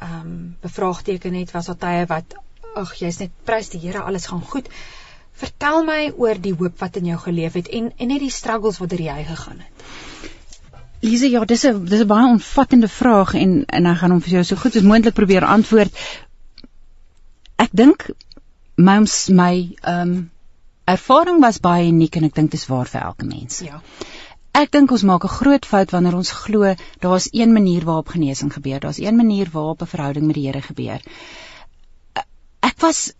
ehm 0.01 0.19
um, 0.19 0.57
bevraagteken 0.62 1.33
het? 1.33 1.51
Was 1.51 1.69
daar 1.72 1.79
tye 1.79 2.05
wat 2.10 2.36
ag 2.75 2.93
jy's 2.98 3.19
net 3.22 3.33
prys 3.45 3.69
die 3.74 3.81
Here 3.83 4.01
alles 4.01 4.25
gaan 4.31 4.41
goed. 4.41 4.69
Vertel 5.38 5.83
my 5.86 6.01
oor 6.17 6.39
die 6.41 6.53
hoop 6.53 6.79
wat 6.81 6.98
in 7.01 7.10
jou 7.12 7.19
geleef 7.22 7.53
het 7.60 7.69
en 7.69 7.91
en 7.98 8.12
net 8.13 8.22
die 8.22 8.33
struggles 8.33 8.79
wat 8.81 8.93
deur 8.93 9.05
jy 9.05 9.24
gegaan 9.29 9.62
het. 9.65 9.88
Lise, 11.03 11.29
ja, 11.29 11.43
dis 11.45 11.65
'n 11.65 11.86
dis 11.86 12.01
'n 12.01 12.07
baie 12.07 12.27
omvattende 12.27 12.88
vraag 12.88 13.33
en 13.33 13.65
en 13.65 13.86
ek 13.86 13.98
gaan 13.98 14.12
hom 14.12 14.22
vir 14.22 14.33
jou 14.33 14.43
so 14.43 14.55
goed 14.55 14.75
as 14.75 14.88
moontlik 14.91 15.13
probeer 15.13 15.45
antwoord. 15.45 15.91
Ek 17.57 17.69
dink 17.72 18.10
my 18.75 19.00
my 19.29 19.75
ehm 19.81 20.01
um, 20.01 20.31
ervaring 20.86 21.41
was 21.41 21.60
baie 21.60 21.88
uniek 21.88 22.15
en 22.15 22.24
ek 22.24 22.36
dink 22.36 22.51
dit 22.51 22.60
is 22.60 22.67
waar 22.67 22.88
vir 22.88 23.01
elke 23.01 23.25
mens. 23.25 23.60
Ja. 23.60 23.81
Ek 24.53 24.72
dink 24.72 24.91
ons 24.91 25.03
maak 25.03 25.24
'n 25.25 25.38
groot 25.39 25.65
fout 25.65 25.91
wanneer 25.91 26.15
ons 26.15 26.31
glo 26.31 26.75
daar's 27.00 27.27
een 27.31 27.53
manier 27.53 27.83
waarop 27.83 28.07
genesing 28.07 28.53
gebeur. 28.53 28.79
Daar's 28.79 29.00
een 29.00 29.15
manier 29.15 29.50
waarop 29.51 29.81
'n 29.81 29.93
verhouding 29.95 30.25
met 30.25 30.36
die 30.36 30.48
Here 30.48 30.62
gebeur 30.62 31.01
ek 32.63 32.79
was 32.86 33.12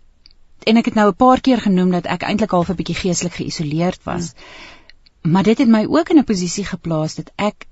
en 0.64 0.80
ek 0.80 0.88
het 0.90 0.96
nou 0.98 1.08
'n 1.10 1.20
paar 1.20 1.40
keer 1.40 1.60
genoem 1.60 1.90
dat 1.90 2.06
ek 2.06 2.24
eintlik 2.24 2.50
half 2.56 2.70
'n 2.70 2.80
bietjie 2.80 3.00
geestelik 3.02 3.34
geïsoleerd 3.34 4.02
was. 4.04 4.32
Hmm. 4.32 5.32
Maar 5.32 5.42
dit 5.42 5.58
het 5.58 5.68
my 5.68 5.84
ook 5.84 6.08
in 6.08 6.18
'n 6.18 6.24
posisie 6.24 6.64
geplaas 6.64 7.14
dat 7.14 7.30
ek 7.36 7.66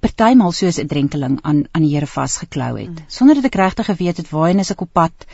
partymal 0.00 0.52
soos 0.52 0.78
'n 0.78 0.86
drenkeling 0.86 1.38
aan 1.42 1.64
aan 1.72 1.82
die 1.82 1.94
Here 1.94 2.06
vasgeklou 2.06 2.78
het 2.78 2.98
hmm. 2.98 3.04
sonder 3.08 3.34
dat 3.34 3.44
ek 3.44 3.54
regtig 3.54 3.86
geweet 3.86 4.16
het 4.16 4.30
waarheen 4.30 4.58
is 4.58 4.70
ek 4.70 4.80
op 4.80 4.92
pad. 4.92 5.26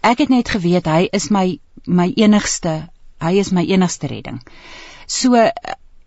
Ek 0.00 0.18
het 0.18 0.28
net 0.28 0.48
geweet 0.48 0.86
hy 0.86 1.08
is 1.12 1.28
my 1.28 1.60
my 1.84 2.12
enigste, 2.16 2.88
hy 3.20 3.38
is 3.38 3.50
my 3.50 3.64
enigste 3.64 4.06
redding. 4.06 4.40
So 5.06 5.34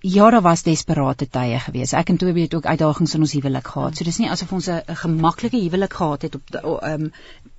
Ja, 0.01 0.29
daar 0.29 0.41
was 0.41 0.63
desperate 0.63 1.27
tye 1.27 1.59
gewees. 1.59 1.91
Ek 1.93 2.09
en 2.09 2.17
Toby 2.17 2.45
het 2.45 2.53
ook 2.55 2.65
uitdagings 2.65 3.13
in 3.13 3.25
ons 3.25 3.33
huwelik 3.35 3.67
gehad. 3.67 3.97
So 3.97 4.07
dis 4.07 4.17
nie 4.17 4.29
asof 4.31 4.51
ons 4.55 4.69
'n 4.69 4.95
gemaklike 4.95 5.59
huwelik 5.59 5.93
gehad 5.93 6.21
het 6.21 6.35
op 6.35 6.55
ehm 6.55 7.03
um, 7.03 7.11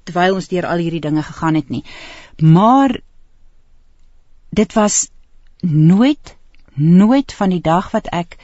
terwyl 0.04 0.34
ons 0.34 0.48
deur 0.48 0.66
al 0.66 0.78
hierdie 0.78 1.00
dinge 1.00 1.22
gegaan 1.22 1.54
het 1.54 1.68
nie. 1.68 1.84
Maar 2.38 3.00
dit 4.50 4.72
was 4.72 5.08
nooit 5.60 6.36
nooit 6.74 7.32
van 7.32 7.50
die 7.50 7.60
dag 7.60 7.90
wat 7.90 8.06
ek 8.06 8.36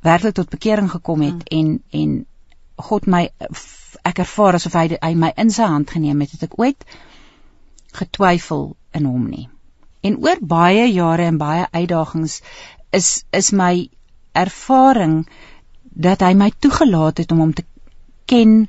werklik 0.00 0.34
tot 0.34 0.48
bekering 0.48 0.90
gekom 0.90 1.20
het 1.20 1.48
hmm. 1.48 1.58
en 1.58 1.82
en 1.90 2.26
God 2.76 3.06
my 3.06 3.30
ek 4.02 4.18
ervaar 4.18 4.54
asof 4.54 4.72
hy, 4.72 4.98
hy 5.00 5.14
my 5.14 5.32
in 5.36 5.50
sy 5.50 5.62
hand 5.62 5.90
geneem 5.90 6.20
het, 6.20 6.30
het 6.30 6.42
ek 6.42 6.58
ooit 6.58 6.84
getwyfel 7.92 8.76
in 8.92 9.04
hom 9.04 9.28
nie. 9.30 9.48
En 10.00 10.18
oor 10.22 10.38
baie 10.40 10.86
jare 10.92 11.22
en 11.22 11.38
baie 11.38 11.66
uitdagings 11.72 12.42
is 12.90 13.24
is 13.30 13.52
my 13.52 13.88
ervaring 14.32 15.26
dat 15.82 16.22
hy 16.22 16.34
my 16.34 16.50
toegelaat 16.58 17.18
het 17.18 17.32
om 17.32 17.42
hom 17.44 17.54
te 17.54 17.64
ken 18.30 18.68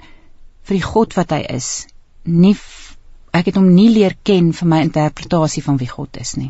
vir 0.68 0.76
die 0.78 0.86
God 0.86 1.14
wat 1.18 1.36
hy 1.36 1.44
is. 1.58 1.88
Nie 2.24 2.56
ek 3.36 3.52
het 3.52 3.60
hom 3.60 3.70
nie 3.76 3.90
leer 3.94 4.16
ken 4.26 4.52
vir 4.58 4.68
my 4.68 4.82
interpretasie 4.88 5.64
van 5.66 5.78
wie 5.78 5.90
God 5.90 6.18
is 6.22 6.36
nie. 6.40 6.50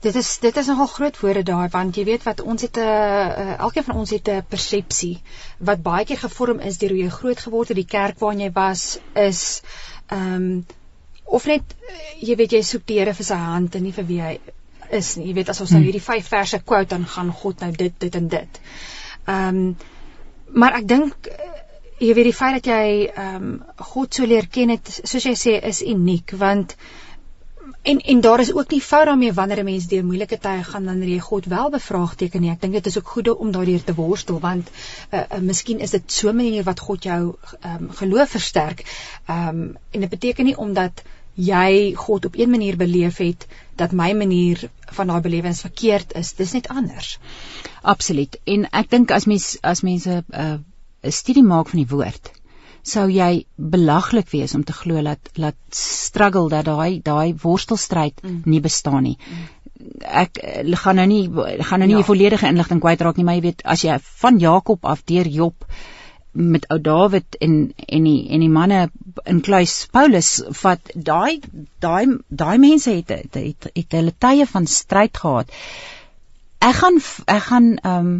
Dit 0.00 0.14
is 0.14 0.30
dit 0.38 0.56
is 0.56 0.68
nogal 0.70 0.86
groot 0.86 1.16
woorde 1.20 1.42
daai 1.42 1.68
want 1.74 1.96
jy 1.98 2.04
weet 2.06 2.24
wat 2.26 2.40
ons 2.40 2.62
het 2.62 2.78
'n 2.78 2.86
uh, 2.86 3.54
elkeen 3.66 3.84
van 3.84 3.96
ons 4.02 4.10
het 4.10 4.28
'n 4.28 4.46
persepsie 4.48 5.18
wat 5.58 5.82
baie 5.82 6.04
keer 6.04 6.20
gevorm 6.24 6.60
is 6.60 6.78
deur 6.78 6.94
hoe 6.94 7.02
jy 7.04 7.10
groot 7.10 7.40
geword 7.46 7.68
het, 7.68 7.76
die 7.76 7.92
kerk 7.96 8.18
waarin 8.18 8.44
jy 8.46 8.52
was 8.52 8.98
is 9.14 9.62
ehm 10.06 10.34
um, 10.34 10.66
of 11.24 11.46
net 11.46 11.74
jy 12.20 12.36
weet 12.36 12.52
jy 12.52 12.62
soek 12.62 12.86
die 12.86 12.98
Here 12.98 13.14
vir 13.14 13.24
sy 13.24 13.36
hand 13.36 13.74
en 13.74 13.82
nie 13.82 13.92
vir 13.92 14.06
wie 14.06 14.20
hy 14.22 14.38
is 14.90 15.16
nie. 15.16 15.28
Jy 15.28 15.34
weet 15.34 15.48
as 15.48 15.60
ons 15.60 15.70
nou 15.70 15.80
hmm. 15.80 15.88
hierdie 15.90 16.04
vyf 16.04 16.28
verse 16.28 16.60
quote 16.64 16.90
dan 16.94 17.06
gaan 17.06 17.32
God 17.32 17.60
nou 17.60 17.72
dit 17.72 17.94
dit 17.98 18.14
en 18.14 18.28
dit. 18.28 18.60
Ehm 19.26 19.62
um, 19.62 19.76
maar 20.48 20.78
ek 20.78 20.86
dink 20.88 21.26
eh, 21.28 21.48
jy 22.00 22.14
weet 22.16 22.30
die 22.30 22.36
feit 22.36 22.54
dat 22.60 22.70
jy 22.72 23.10
ehm 23.10 23.34
um, 23.42 23.50
God 23.92 24.14
so 24.14 24.26
leer 24.26 24.48
ken 24.48 24.72
het 24.76 24.88
soos 25.02 25.26
jy 25.26 25.34
sê 25.36 25.58
is 25.72 25.82
uniek 25.82 26.32
want 26.40 26.76
en 27.82 28.00
en 28.00 28.20
daar 28.20 28.40
is 28.40 28.52
ook 28.54 28.70
nie 28.70 28.80
fout 28.82 29.04
daarmee 29.04 29.32
wanneer 29.32 29.60
'n 29.60 29.64
mens 29.64 29.86
deur 29.86 30.04
moeilike 30.04 30.38
tye 30.38 30.62
gaan 30.64 30.84
dan 30.84 31.02
jy 31.02 31.18
God 31.18 31.44
wel 31.44 31.70
bevraagteken 31.70 32.40
nie. 32.40 32.50
Ek 32.50 32.60
dink 32.60 32.72
dit 32.72 32.86
is 32.86 32.98
ook 32.98 33.08
goed 33.08 33.28
om 33.28 33.50
daardeur 33.52 33.84
te 33.84 33.94
worstel 33.94 34.40
want 34.40 34.70
uh, 35.10 35.20
uh, 35.20 35.38
miskien 35.40 35.78
is 35.78 35.90
dit 35.90 36.12
so 36.12 36.28
'n 36.28 36.36
manier 36.36 36.64
wat 36.64 36.80
God 36.80 37.02
jou 37.02 37.36
ehm 37.60 37.84
um, 37.84 37.90
geloof 37.90 38.30
versterk. 38.30 38.84
Ehm 39.26 39.48
um, 39.48 39.76
en 39.90 40.00
dit 40.00 40.10
beteken 40.10 40.44
nie 40.44 40.56
omdat 40.56 41.02
jy 41.38 41.94
God 41.94 42.24
op 42.26 42.36
een 42.36 42.50
manier 42.50 42.76
beleef 42.76 43.16
het 43.22 43.46
dat 43.78 43.92
my 43.92 44.12
manier 44.12 44.70
van 44.90 45.06
daai 45.06 45.20
belewings 45.22 45.60
verkeerd 45.60 46.14
is. 46.18 46.32
Dis 46.34 46.52
net 46.52 46.68
anders. 46.68 47.18
Absoluut. 47.82 48.38
En 48.44 48.66
ek 48.74 48.90
dink 48.90 49.14
as 49.14 49.28
mens 49.30 49.56
as 49.62 49.84
mense 49.86 50.10
'n 50.10 50.24
uh, 50.34 50.58
'n 51.02 51.12
studie 51.12 51.44
maak 51.46 51.68
van 51.68 51.78
die 51.78 51.94
woord, 51.94 52.30
sou 52.82 53.06
jy 53.10 53.44
belaglik 53.56 54.30
wees 54.30 54.54
om 54.54 54.64
te 54.64 54.72
glo 54.72 55.02
dat 55.02 55.30
dat 55.34 55.56
struggle 55.70 56.48
dat 56.48 56.64
daai 56.64 57.00
daai 57.02 57.34
worstelstryd 57.42 58.22
mm. 58.22 58.42
nie 58.44 58.60
bestaan 58.60 59.02
nie. 59.02 59.18
Ek 60.00 60.42
uh, 60.42 60.76
gaan 60.76 60.96
nou 60.96 61.06
nie 61.06 61.30
gaan 61.62 61.78
nou 61.78 61.88
nie 61.88 62.02
ja. 62.02 62.08
volledige 62.10 62.48
inligting 62.48 62.80
kwytraak 62.80 63.16
nie, 63.16 63.24
maar 63.24 63.38
jy 63.38 63.40
weet 63.40 63.62
as 63.64 63.82
jy 63.82 63.98
van 64.02 64.38
Jakob 64.38 64.84
af 64.84 65.04
deur 65.04 65.26
Job 65.26 65.64
met 66.38 66.66
ou 66.70 66.78
Dawid 66.78 67.36
en 67.42 67.54
en 67.74 68.04
die 68.06 68.28
en 68.30 68.42
die 68.44 68.52
manne 68.52 68.80
in 69.26 69.40
kluis 69.42 69.74
Paulus 69.92 70.30
vat 70.62 70.90
daai 70.94 71.40
daai 71.82 72.18
daai 72.28 72.58
mense 72.62 72.94
het 72.94 73.10
het, 73.10 73.34
het 73.34 73.70
het 73.74 73.96
hulle 73.98 74.14
tye 74.18 74.46
van 74.46 74.66
stryd 74.70 75.18
gehad. 75.18 75.50
Ek 76.62 76.76
gaan 76.80 77.00
ek 77.26 77.46
gaan 77.50 77.70
ehm 77.76 78.10
um, 78.10 78.18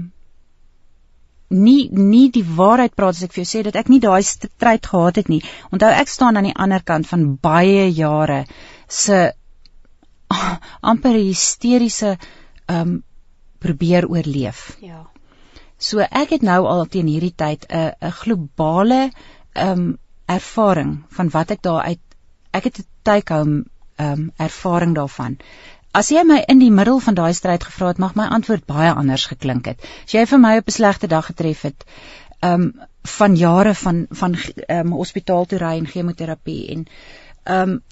nie 1.49 1.89
nie 1.91 2.29
die 2.31 2.45
waarheid 2.45 2.95
praat 2.95 3.17
as 3.17 3.23
ek 3.25 3.33
vir 3.33 3.45
jou 3.45 3.51
sê 3.51 3.63
dat 3.65 3.77
ek 3.81 3.89
nie 3.89 4.01
daai 4.05 4.23
stryd 4.23 4.87
gehad 4.87 5.17
het 5.23 5.29
nie. 5.33 5.43
Onthou 5.73 5.91
ek 5.91 6.11
staan 6.13 6.37
aan 6.37 6.51
die 6.51 6.57
ander 6.57 6.83
kant 6.83 7.07
van 7.07 7.37
baie 7.41 7.87
jare 7.89 8.45
se 8.89 9.33
amper 10.93 11.21
hysteriese 11.23 12.17
ehm 12.17 12.81
um, 12.81 12.99
probeer 13.59 14.07
oorleef. 14.07 14.77
Ja. 14.81 15.07
So 15.79 16.03
ek 16.03 16.35
het 16.35 16.43
nou 16.43 16.67
al 16.67 16.87
teen 16.91 17.07
hierdie 17.07 17.35
tyd 17.35 17.67
'n 17.71 17.93
'n 18.03 18.13
globale 18.21 19.11
ehm 19.55 19.71
um, 19.71 19.99
ervaring 20.27 21.05
van 21.09 21.31
wat 21.31 21.51
ek 21.51 21.63
daar 21.63 21.83
uit 21.83 22.01
ek 22.51 22.65
het 22.65 22.79
'n 22.79 22.87
take 23.03 23.35
home 23.35 23.65
ehm 23.97 24.13
um, 24.13 24.33
ervaring 24.37 24.95
daarvan. 24.95 25.39
As 25.93 26.11
jy 26.11 26.23
my 26.25 26.43
in 26.49 26.59
die 26.59 26.71
middel 26.71 26.99
van 26.99 27.15
daai 27.15 27.33
stryd 27.35 27.65
gevra 27.65 27.87
het, 27.87 27.99
mag 27.99 28.15
my 28.15 28.27
antwoord 28.27 28.67
baie 28.67 28.93
anders 28.93 29.27
geklink 29.27 29.67
het. 29.67 29.81
As 30.05 30.13
jy 30.13 30.27
vir 30.27 30.39
my 30.39 30.57
op 30.57 30.69
'n 30.69 30.73
slegte 30.73 31.07
dag 31.07 31.27
getref 31.27 31.63
het, 31.63 31.85
ehm 32.41 32.63
um, 32.63 32.73
van 33.03 33.37
jare 33.37 33.75
van 33.75 34.07
van 34.11 34.35
ehm 34.67 34.87
um, 34.87 34.93
hospitaal 34.93 35.45
toe 35.45 35.59
ry 35.59 35.79
en 35.79 35.87
chemoterapie 35.87 36.69
en 36.75 36.87
ehm 37.45 37.71
um, 37.71 37.83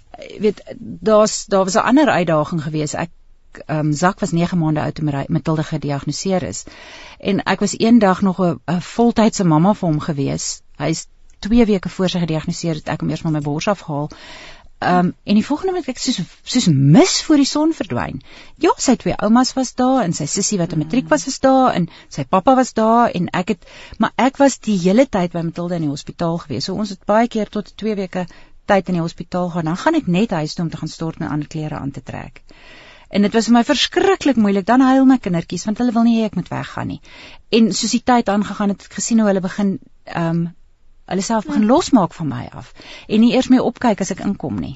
weet 0.41 0.63
daar's 0.79 1.47
daar 1.47 1.65
was 1.65 1.75
'n 1.75 1.89
ander 1.93 2.09
uitdaging 2.09 2.63
geweest. 2.63 2.95
Ek 2.95 3.11
ehm 3.67 3.79
um, 3.79 3.93
Zak 3.93 4.21
was 4.21 4.33
9 4.33 4.59
maande 4.59 4.81
oud 4.81 4.95
toe 4.95 5.25
Matilda 5.29 5.63
gediagnoseer 5.63 6.43
is. 6.43 6.65
En 7.19 7.43
ek 7.43 7.61
was 7.61 7.79
eendag 7.79 8.23
nog 8.23 8.41
'n 8.41 8.81
voltydse 8.81 9.45
mamma 9.45 9.75
vir 9.75 9.89
hom 9.89 10.01
gewees. 10.01 10.63
Hy's 10.77 11.07
2 11.39 11.65
weke 11.65 11.89
voor 11.89 12.09
sy 12.09 12.19
gediagnoseer 12.19 12.75
het 12.75 12.89
ek 12.89 13.01
hom 13.01 13.11
eers 13.11 13.21
van 13.21 13.33
my 13.33 13.41
bors 13.41 13.69
afgehaal. 13.69 14.11
Ehm 14.79 15.07
um, 15.07 15.15
en 15.25 15.35
die 15.35 15.45
volgende 15.45 15.73
oomblik 15.73 15.89
ek 15.89 15.99
soos 15.99 16.19
soos 16.43 16.67
mis 16.67 17.23
voor 17.23 17.37
die 17.37 17.49
son 17.49 17.71
verdwyn. 17.73 18.19
Ja, 18.65 18.73
sy 18.77 18.97
twee 18.97 19.15
oumas 19.17 19.53
was 19.57 19.75
daar 19.75 20.03
en 20.03 20.13
sy 20.13 20.27
sussie 20.27 20.59
wat 20.59 20.73
'n 20.73 20.79
matriek 20.79 21.09
was 21.09 21.25
was 21.25 21.39
daar 21.41 21.73
en 21.75 21.89
sy 22.09 22.25
pappa 22.25 22.55
was 22.55 22.73
daar 22.73 23.11
en 23.11 23.29
ek 23.33 23.49
het 23.49 23.65
maar 23.99 24.13
ek 24.17 24.37
was 24.37 24.59
die 24.59 24.77
hele 24.79 25.07
tyd 25.09 25.33
by 25.33 25.43
Matilda 25.43 25.75
in 25.75 25.89
die 25.89 25.95
hospitaal 25.95 26.39
gewees. 26.39 26.65
So 26.65 26.75
ons 26.75 26.91
het 26.91 27.05
baie 27.05 27.29
keer 27.29 27.49
tot 27.49 27.73
2 27.77 27.95
weke 27.95 28.27
tyd 28.67 28.89
in 28.89 28.99
die 28.99 29.05
hospitaal 29.05 29.51
gaan. 29.51 29.65
Dan 29.65 29.77
gaan 29.77 29.95
ek 29.95 30.07
net 30.07 30.31
huis 30.31 30.55
toe 30.55 30.65
om 30.65 30.71
te 30.71 30.77
gaan 30.77 30.93
stort 30.93 31.21
en 31.21 31.29
ander 31.29 31.49
klere 31.49 31.79
aan 31.79 31.91
te 31.91 32.03
trek. 32.03 32.43
En 33.09 33.23
dit 33.23 33.33
was 33.33 33.49
vir 33.49 33.55
my 33.55 33.63
verskriklik 33.65 34.37
moeilik. 34.37 34.67
Dan 34.67 34.81
huil 34.81 35.05
my 35.07 35.19
kindertjies 35.23 35.65
want 35.69 35.79
hulle 35.79 35.95
wil 35.95 36.07
nie 36.07 36.21
hê 36.21 36.31
ek 36.31 36.39
moet 36.39 36.49
weggaan 36.51 36.91
nie. 36.95 37.01
En 37.55 37.73
soos 37.73 37.95
die 37.95 38.03
tyd 38.03 38.29
aangegaan 38.33 38.75
het, 38.75 38.83
het 38.83 38.91
ek 38.91 38.99
gesien 39.01 39.23
hoe 39.23 39.29
hulle 39.31 39.45
begin 39.45 39.79
ehm 40.05 40.31
um, 40.31 40.47
hulle 41.07 41.23
self 41.23 41.47
begin 41.47 41.63
ja. 41.63 41.69
losmaak 41.71 42.15
van 42.15 42.27
my 42.29 42.49
af 42.51 42.73
en 43.07 43.21
nie 43.23 43.35
eers 43.37 43.47
meer 43.53 43.63
opkyk 43.63 44.01
as 44.03 44.11
ek 44.11 44.25
inkom 44.27 44.57
nie. 44.59 44.75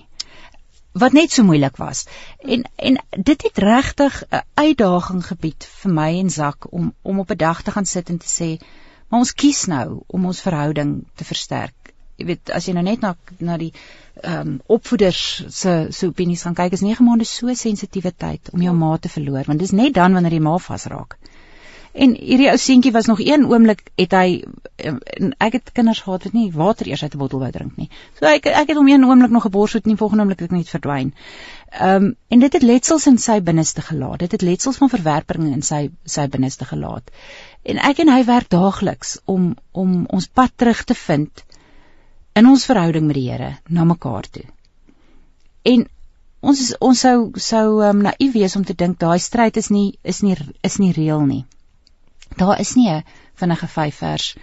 Wat 1.03 1.15
net 1.15 1.35
so 1.35 1.43
moeilik 1.47 1.79
was. 1.83 2.05
En 2.39 2.63
en 2.77 2.99
dit 3.17 3.43
het 3.49 3.59
regtig 3.59 4.23
'n 4.31 4.45
uitdaging 4.55 5.27
gebied 5.27 5.67
vir 5.83 5.93
my 5.93 6.11
en 6.21 6.31
Zak 6.31 6.73
om 6.73 6.95
om 7.03 7.19
op 7.19 7.31
'n 7.31 7.37
dag 7.37 7.63
te 7.63 7.71
gaan 7.71 7.87
sit 7.87 8.11
en 8.11 8.19
te 8.19 8.31
sê, 8.31 8.63
maar 9.09 9.21
ons 9.21 9.35
kies 9.35 9.67
nou 9.67 10.03
om 10.07 10.27
ons 10.27 10.41
verhouding 10.41 11.07
te 11.15 11.25
versterk 11.25 11.80
jy 12.21 12.29
weet 12.29 12.53
as 12.57 12.69
jy 12.69 12.77
nou 12.77 12.85
net 12.87 13.03
na 13.05 13.15
na 13.41 13.59
die 13.61 13.73
ehm 14.21 14.41
um, 14.41 14.55
opvoeders 14.77 15.21
se 15.57 15.75
se 15.97 16.07
opinies 16.07 16.43
gaan 16.47 16.59
kyk 16.59 16.77
is 16.77 16.85
9 16.87 17.05
maande 17.07 17.27
so 17.29 17.55
sensitiewe 17.55 18.13
tyd 18.25 18.53
om 18.53 18.65
jou 18.67 18.75
ja. 18.75 18.79
ma 18.85 18.97
te 18.99 19.13
verloor 19.13 19.49
want 19.49 19.63
dis 19.65 19.77
net 19.83 19.95
dan 19.95 20.19
wanneer 20.19 20.37
die 20.37 20.47
ma 20.47 20.59
vasraak. 20.59 21.17
En 21.93 22.13
hierdie 22.15 22.47
ou 22.51 22.59
seentjie 22.59 22.93
was 22.95 23.09
nog 23.11 23.21
een 23.21 23.47
oomblik 23.51 23.89
het 23.99 24.13
hy 24.15 24.45
en 24.77 25.33
ek 25.43 25.57
het 25.59 25.73
kinders 25.75 26.03
gehad 26.05 26.27
wat 26.29 26.37
nie 26.37 26.53
water 26.55 26.87
eers 26.87 27.03
uit 27.03 27.15
'n 27.15 27.19
bottel 27.19 27.43
wou 27.43 27.51
drink 27.51 27.77
nie. 27.77 27.89
So 28.21 28.27
ek 28.27 28.47
ek 28.47 28.69
het 28.69 28.77
hom 28.77 28.89
een 28.89 29.05
oomblik 29.05 29.31
nog 29.31 29.43
geborsvoed 29.43 29.85
en 29.85 29.91
die 29.91 29.99
volgende 30.03 30.23
oomblik 30.23 30.41
het 30.41 30.51
ek 30.51 30.57
net 30.57 30.69
verdwyn. 30.69 31.13
Ehm 31.71 32.05
um, 32.05 32.17
en 32.29 32.39
dit 32.39 32.53
het 32.53 32.63
letsels 32.63 33.07
in 33.07 33.19
sy 33.19 33.41
binneste 33.41 33.83
gelaat. 33.83 34.19
Dit 34.19 34.33
het 34.33 34.43
letsels 34.43 34.77
van 34.77 34.89
verwerping 34.89 35.53
in 35.53 35.63
sy 35.63 35.91
sy 36.05 36.29
binneste 36.29 36.65
gelaat. 36.65 37.11
En 37.63 37.79
ek 37.79 37.99
en 37.99 38.09
hy 38.09 38.25
werk 38.25 38.51
daagliks 38.51 39.19
om 39.25 39.55
om 39.73 40.07
ons 40.07 40.27
pad 40.27 40.53
terug 40.57 40.85
te 40.85 40.95
vind 40.95 41.45
in 42.35 42.47
ons 42.47 42.67
verhouding 42.67 43.07
met 43.07 43.19
die 43.19 43.29
Here 43.31 43.59
na 43.69 43.85
mekaar 43.85 44.29
toe. 44.31 44.47
En 45.63 45.87
ons 46.41 46.61
is, 46.61 46.75
ons 46.81 47.01
sou 47.07 47.17
sou 47.37 47.83
um, 47.85 48.03
naïef 48.07 48.33
wees 48.35 48.57
om 48.57 48.65
te 48.65 48.75
dink 48.75 48.99
daai 48.99 49.19
stryd 49.19 49.57
is 49.61 49.71
nie 49.71 49.99
is 50.03 50.23
nie 50.23 50.37
is 50.63 50.79
nie 50.79 50.93
reël 50.97 51.27
nie. 51.27 51.45
Daar 52.37 52.61
is 52.61 52.77
nie 52.77 52.89
'n 52.89 53.05
vinnige 53.35 53.67
vyf 53.67 53.97
vers 54.05 54.35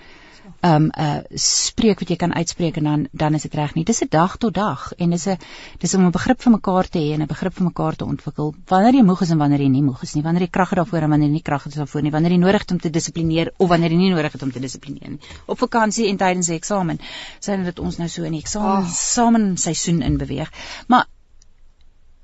um 0.62 0.90
'n 0.90 1.02
uh, 1.02 1.22
spreek 1.38 2.00
wat 2.00 2.10
jy 2.10 2.16
kan 2.16 2.34
uitspreek 2.34 2.78
en 2.78 2.84
dan 2.84 3.08
dan 3.12 3.34
is 3.34 3.42
dit 3.42 3.54
reg 3.54 3.74
nie. 3.76 3.84
Dis 3.84 4.02
'n 4.02 4.08
dag 4.10 4.38
tot 4.38 4.54
dag 4.54 4.94
en 4.98 5.10
dis 5.10 5.28
'n 5.28 5.38
dis 5.80 5.94
om 5.94 6.06
'n 6.06 6.12
begrip 6.12 6.42
vir 6.42 6.52
mekaar 6.52 6.90
te 6.90 7.00
hê 7.00 7.14
en 7.14 7.22
'n 7.22 7.28
begrip 7.28 7.54
vir 7.54 7.64
mekaar 7.64 7.96
te 7.96 8.06
ontwikkel. 8.06 8.56
Wanneer 8.66 8.94
jy 8.94 9.04
moeg 9.04 9.22
is 9.22 9.30
en 9.30 9.38
wanneer 9.38 9.60
jy 9.60 9.70
nie 9.70 9.84
moeg 9.84 10.02
is 10.04 10.16
nie, 10.16 10.24
wanneer 10.24 10.42
jy 10.42 10.50
krag 10.50 10.70
het 10.70 10.78
daarvoor 10.78 11.02
en 11.02 11.10
wanneer 11.10 11.28
jy 11.28 11.34
nie 11.34 11.42
krag 11.42 11.64
het 11.64 11.76
daarvoor 11.76 12.02
nie, 12.02 12.12
wanneer 12.12 12.32
jy 12.32 12.38
nodig 12.38 12.62
het 12.62 12.72
om 12.72 12.80
te 12.80 12.90
dissiplineer 12.90 13.54
of 13.58 13.70
wanneer 13.70 13.92
jy 13.92 13.98
nie 13.98 14.10
nodig 14.10 14.32
het 14.32 14.44
om 14.44 14.52
te 14.52 14.60
dissiplineer 14.60 15.10
nie. 15.10 15.20
Op 15.46 15.58
vakansie 15.58 16.08
en 16.08 16.18
tydens 16.18 16.48
die 16.48 16.56
eksamen. 16.56 17.00
Sien 17.40 17.64
dit 17.64 17.80
ons 17.80 17.98
nou 17.98 18.10
so 18.10 18.24
in 18.24 18.32
die 18.32 18.42
eksamen 18.42 18.84
oh. 18.84 18.90
saam 18.90 19.58
seisoen 19.58 20.02
in 20.02 20.18
beweeg. 20.18 20.52
Maar 20.88 21.06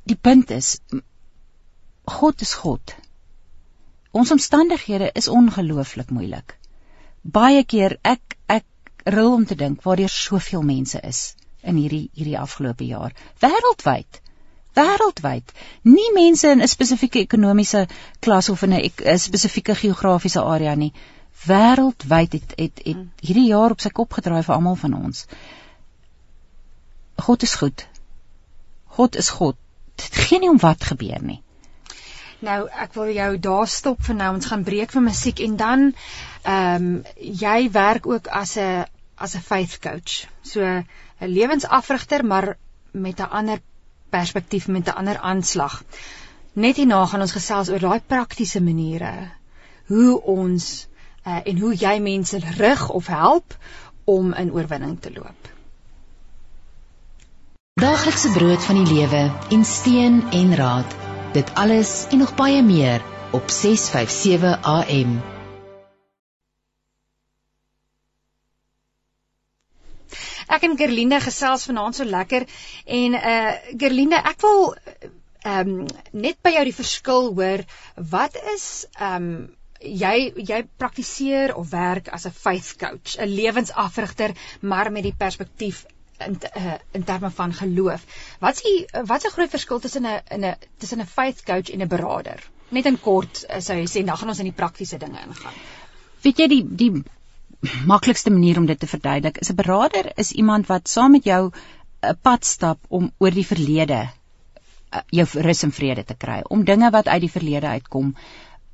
die 0.06 0.16
punt 0.16 0.50
is 0.50 0.80
God 2.06 2.42
is 2.42 2.54
God. 2.54 2.96
Ons 4.12 4.32
omstandighede 4.32 5.12
is 5.14 5.28
ongelooflik 5.28 6.10
moeilik 6.10 6.58
baie 7.24 7.64
keer 7.64 7.98
ek 8.04 8.38
ek 8.48 8.66
ril 9.16 9.34
om 9.34 9.46
te 9.46 9.56
dink 9.56 9.84
waar 9.84 9.98
daar 9.98 10.12
soveel 10.12 10.62
mense 10.62 11.00
is 11.00 11.36
in 11.64 11.80
hierdie 11.80 12.10
hierdie 12.14 12.40
afgelope 12.40 12.86
jaar. 12.86 13.16
Wêreldwyd 13.40 14.20
wêreldwyd 14.76 15.54
nie 15.84 16.12
mense 16.14 16.52
in 16.52 16.62
'n 16.62 16.68
spesifieke 16.68 17.20
ekonomiese 17.20 17.88
klas 18.20 18.50
of 18.50 18.64
in 18.64 18.74
'n 18.74 19.20
spesifieke 19.20 19.76
geografiese 19.76 20.42
area 20.42 20.76
nie. 20.76 20.94
Wêreldwyd 21.48 22.34
het, 22.34 22.54
het 22.58 22.82
het 22.86 23.08
hierdie 23.22 23.48
jaar 23.48 23.72
op 23.72 23.80
sy 23.80 23.90
kop 23.90 24.14
gedraai 24.14 24.44
vir 24.44 24.56
almal 24.56 24.76
van 24.76 24.94
ons. 24.94 25.26
God 27.18 27.44
is 27.44 27.56
goed. 27.56 27.88
God 28.86 29.16
is 29.16 29.30
God. 29.30 29.56
Dit 29.96 30.16
gee 30.16 30.40
nie 30.40 30.50
om 30.50 30.58
wat 30.58 30.84
gebeur 30.84 31.22
nie 31.24 31.44
Nou, 32.44 32.66
ek 32.68 32.96
wil 32.98 33.14
jou 33.16 33.30
daar 33.40 33.70
stop 33.72 34.02
vir 34.04 34.18
nou. 34.20 34.34
Ons 34.36 34.50
gaan 34.52 34.66
breek 34.68 34.92
vir 34.92 35.04
musiek 35.06 35.40
en 35.46 35.56
dan 35.60 35.86
ehm 36.44 36.88
um, 36.88 36.90
jy 37.44 37.70
werk 37.72 38.08
ook 38.08 38.28
as 38.28 38.58
'n 38.58 38.86
as 39.16 39.36
'n 39.36 39.46
faith 39.50 39.80
coach. 39.80 40.28
So 40.42 40.60
'n 40.62 40.86
lewensafrigter, 41.20 42.26
maar 42.26 42.58
met 42.92 43.20
'n 43.20 43.30
ander 43.40 43.62
perspektief, 44.10 44.68
met 44.68 44.88
'n 44.88 44.98
ander 45.02 45.18
aanslag. 45.18 45.84
Net 46.54 46.76
hierna 46.76 47.06
gaan 47.06 47.22
ons 47.22 47.32
gesels 47.32 47.70
oor 47.70 47.80
daai 47.80 48.02
praktiese 48.08 48.62
maniere 48.62 49.32
hoe 49.88 50.22
ons 50.22 50.88
uh, 51.26 51.40
en 51.44 51.60
hoe 51.60 51.76
jy 51.76 52.00
mense 52.00 52.40
rig 52.58 52.90
of 52.90 53.08
help 53.08 53.58
om 54.04 54.34
in 54.34 54.52
oorwinning 54.52 55.00
te 55.00 55.12
loop. 55.14 55.50
Daaglikse 57.74 58.30
brood 58.32 58.64
van 58.64 58.84
die 58.84 58.94
lewe 58.94 59.32
en 59.50 59.66
steen 59.66 60.24
en 60.32 60.56
raad 60.56 61.13
Dit 61.34 61.54
alles 61.54 62.06
en 62.14 62.18
nog 62.18 62.36
baie 62.36 62.62
meer 62.62 63.02
op 63.32 63.50
657 63.50 64.60
AM. 64.62 65.14
Ek 70.54 70.68
en 70.68 70.78
Gerlinde 70.78 71.18
gesels 71.24 71.66
vanaand 71.66 71.98
so 71.98 72.06
lekker 72.06 72.46
en 72.86 73.18
uh 73.18 73.56
Gerlinde, 73.82 74.20
ek 74.22 74.46
wil 74.46 74.62
ehm 75.42 75.74
um, 75.74 75.90
net 76.14 76.38
by 76.46 76.54
jou 76.54 76.64
die 76.70 76.76
verskil 76.84 77.32
hoor. 77.34 77.66
Wat 78.14 78.38
is 78.54 78.68
ehm 78.94 79.26
um, 79.32 79.34
jy 79.82 80.30
jy 80.38 80.62
praktiseer 80.78 81.56
of 81.58 81.74
werk 81.74 82.14
as 82.14 82.30
'n 82.30 82.38
faith 82.46 82.76
coach, 82.78 83.18
'n 83.18 83.34
lewensafrigter, 83.42 84.38
maar 84.62 84.92
met 84.92 85.10
die 85.10 85.18
perspektief 85.18 85.86
in 86.20 86.38
uh, 86.58 86.74
in 86.92 87.04
terme 87.04 87.32
van 87.32 87.54
geloof. 87.54 88.06
Wat 88.40 88.56
is 88.56 88.62
die 88.62 89.04
wat 89.06 89.24
is 89.24 89.32
'n 89.32 89.36
groot 89.36 89.50
verskil 89.50 89.80
tussen 89.80 90.06
'n 90.06 90.22
in 90.30 90.46
'n 90.46 90.56
tussen 90.78 91.00
'n 91.00 91.06
faith 91.06 91.44
coach 91.44 91.70
en 91.70 91.82
'n 91.82 91.88
beraader? 91.88 92.50
Net 92.70 92.86
in 92.86 93.00
kort 93.00 93.46
uh, 93.50 93.60
sou 93.60 93.78
jy 93.78 93.88
sê 93.88 94.06
dan 94.06 94.18
gaan 94.18 94.30
ons 94.30 94.40
in 94.40 94.52
die 94.52 94.60
praktiese 94.62 94.98
dinge 94.98 95.20
ingaan. 95.28 95.54
Weet 96.22 96.38
jy 96.38 96.48
die 96.48 96.66
die 96.70 97.04
maklikste 97.86 98.30
manier 98.30 98.58
om 98.58 98.66
dit 98.66 98.80
te 98.80 98.88
verduidelik 98.88 99.38
is 99.38 99.50
'n 99.50 99.56
beraader 99.56 100.12
is 100.16 100.32
iemand 100.32 100.68
wat 100.68 100.88
saam 100.88 101.12
met 101.12 101.24
jou 101.24 101.52
'n 102.02 102.18
pad 102.22 102.46
stap 102.46 102.80
om 102.88 103.12
oor 103.18 103.32
die 103.32 103.48
verlede 103.48 104.10
jou 105.14 105.26
rus 105.46 105.64
en 105.64 105.72
vrede 105.72 106.04
te 106.06 106.16
kry, 106.18 106.42
om 106.50 106.66
dinge 106.66 106.90
wat 106.94 107.08
uit 107.08 107.22
die 107.26 107.32
verlede 107.32 107.68
uitkom 107.68 108.16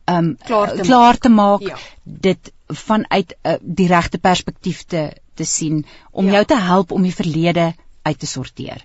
um 0.10 0.30
klaar 0.46 0.72
te 0.74 0.82
klaar 0.88 1.14
maak, 1.14 1.22
te 1.22 1.30
maak 1.30 1.66
ja. 1.68 1.78
dit 2.04 2.52
vanuit 2.68 3.36
uh, 3.46 3.58
die 3.62 3.88
regte 3.88 4.18
perspektief 4.18 4.84
te 4.90 5.04
te 5.40 5.48
sien 5.48 5.86
om 6.12 6.26
Ja. 6.26 6.32
jou 6.40 6.46
te 6.46 6.58
help 6.60 6.92
om 6.92 7.02
die 7.08 7.16
verlede 7.16 7.70
uit 8.02 8.20
te 8.20 8.28
sorteer. 8.28 8.84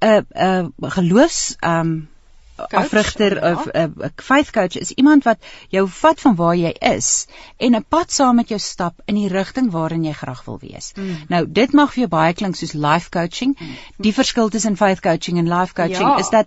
'n 0.00 0.26
'n 0.34 0.90
geloofs 0.98 1.56
um 1.60 2.08
afrigter 2.56 3.34
ja. 3.36 3.52
of 3.52 3.66
'n 3.66 3.92
'n 4.04 4.12
faith 4.16 4.50
coach 4.52 4.76
is 4.80 4.90
iemand 4.90 5.24
wat 5.24 5.38
jou 5.68 5.88
vat 5.88 6.20
van 6.20 6.34
waar 6.36 6.56
jy 6.56 6.72
is 6.96 7.26
en 7.56 7.74
'n 7.76 7.84
pad 7.88 8.12
saam 8.12 8.36
met 8.36 8.48
jou 8.48 8.60
stap 8.60 9.00
in 9.04 9.14
die 9.14 9.28
rigting 9.28 9.70
waarin 9.70 10.04
jy 10.04 10.12
graag 10.12 10.44
wil 10.44 10.58
wees. 10.60 10.92
Mm. 10.96 11.16
Nou 11.28 11.44
dit 11.48 11.72
mag 11.72 11.92
vir 11.92 11.98
jou 11.98 12.08
baie 12.08 12.32
klink 12.32 12.56
soos 12.56 12.72
life 12.72 13.10
coaching. 13.10 13.58
Die 13.98 14.12
verskil 14.14 14.48
tussen 14.48 14.76
faith 14.76 15.00
coaching 15.00 15.38
en 15.38 15.48
life 15.58 15.74
coaching 15.74 16.08
Ja. 16.08 16.18
is 16.18 16.30
dat 16.30 16.46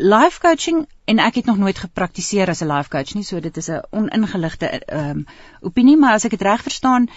life 0.00 0.40
coaching 0.40 0.86
en 1.04 1.18
ek 1.18 1.34
het 1.34 1.44
nog 1.44 1.56
nooit 1.58 1.78
gepraktiseer 1.78 2.48
as 2.48 2.60
'n 2.62 2.72
life 2.72 2.88
coach 2.88 3.14
nie, 3.14 3.24
so 3.24 3.40
dit 3.40 3.56
is 3.56 3.68
'n 3.68 3.82
oningeligte 3.90 4.82
um, 4.92 5.26
opinie, 5.60 5.96
maar 5.96 6.12
as 6.14 6.24
ek 6.24 6.30
dit 6.30 6.42
reg 6.42 6.62
verstaan, 6.62 7.08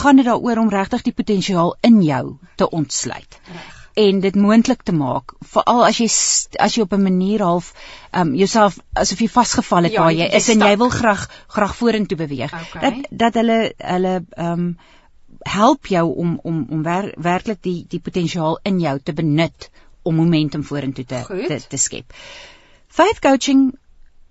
gaan 0.00 0.16
dit 0.16 0.24
daaroor 0.24 0.58
om 0.58 0.68
regtig 0.72 1.02
die 1.02 1.12
potensiaal 1.12 1.76
in 1.80 2.02
jou 2.02 2.36
te 2.56 2.68
ontsluit 2.70 3.38
Reg. 3.52 3.74
en 4.06 4.20
dit 4.20 4.34
moontlik 4.36 4.82
te 4.82 4.92
maak 4.92 5.32
veral 5.52 5.84
as 5.86 5.98
jy 5.98 6.08
as 6.66 6.74
jy 6.76 6.82
op 6.82 6.92
'n 6.92 7.02
manier 7.02 7.42
half 7.42 7.72
um 8.12 8.34
jouself 8.34 8.78
asof 8.92 9.18
jy 9.20 9.28
vasgevall 9.28 9.82
het 9.84 9.92
Ja, 9.92 10.00
waar 10.02 10.12
jy- 10.12 10.18
jy 10.28 10.36
is 10.36 10.48
en 10.48 10.60
jy 10.60 10.76
wil 10.76 10.88
graag 10.90 11.28
graag 11.46 11.76
vorentoe 11.76 12.16
beweeg 12.18 12.52
Okay. 12.52 12.80
dat 12.90 12.94
dat 13.10 13.34
hulle 13.34 13.72
hulle 13.78 14.24
um 14.36 14.76
help 15.42 15.86
jou 15.86 16.14
om 16.16 16.40
om 16.42 16.66
om 16.70 16.82
wer, 16.82 17.12
werklik 17.16 17.62
die 17.62 17.84
die 17.88 18.00
potensiaal 18.00 18.58
in 18.62 18.80
jou 18.80 18.98
te 19.02 19.12
benut 19.12 19.70
om 20.02 20.14
momentum 20.14 20.64
vorentoe 20.64 21.04
te 21.04 21.24
te, 21.48 21.60
te 21.68 21.76
skep. 21.76 22.12
Faith 22.88 23.18
coaching 23.20 23.78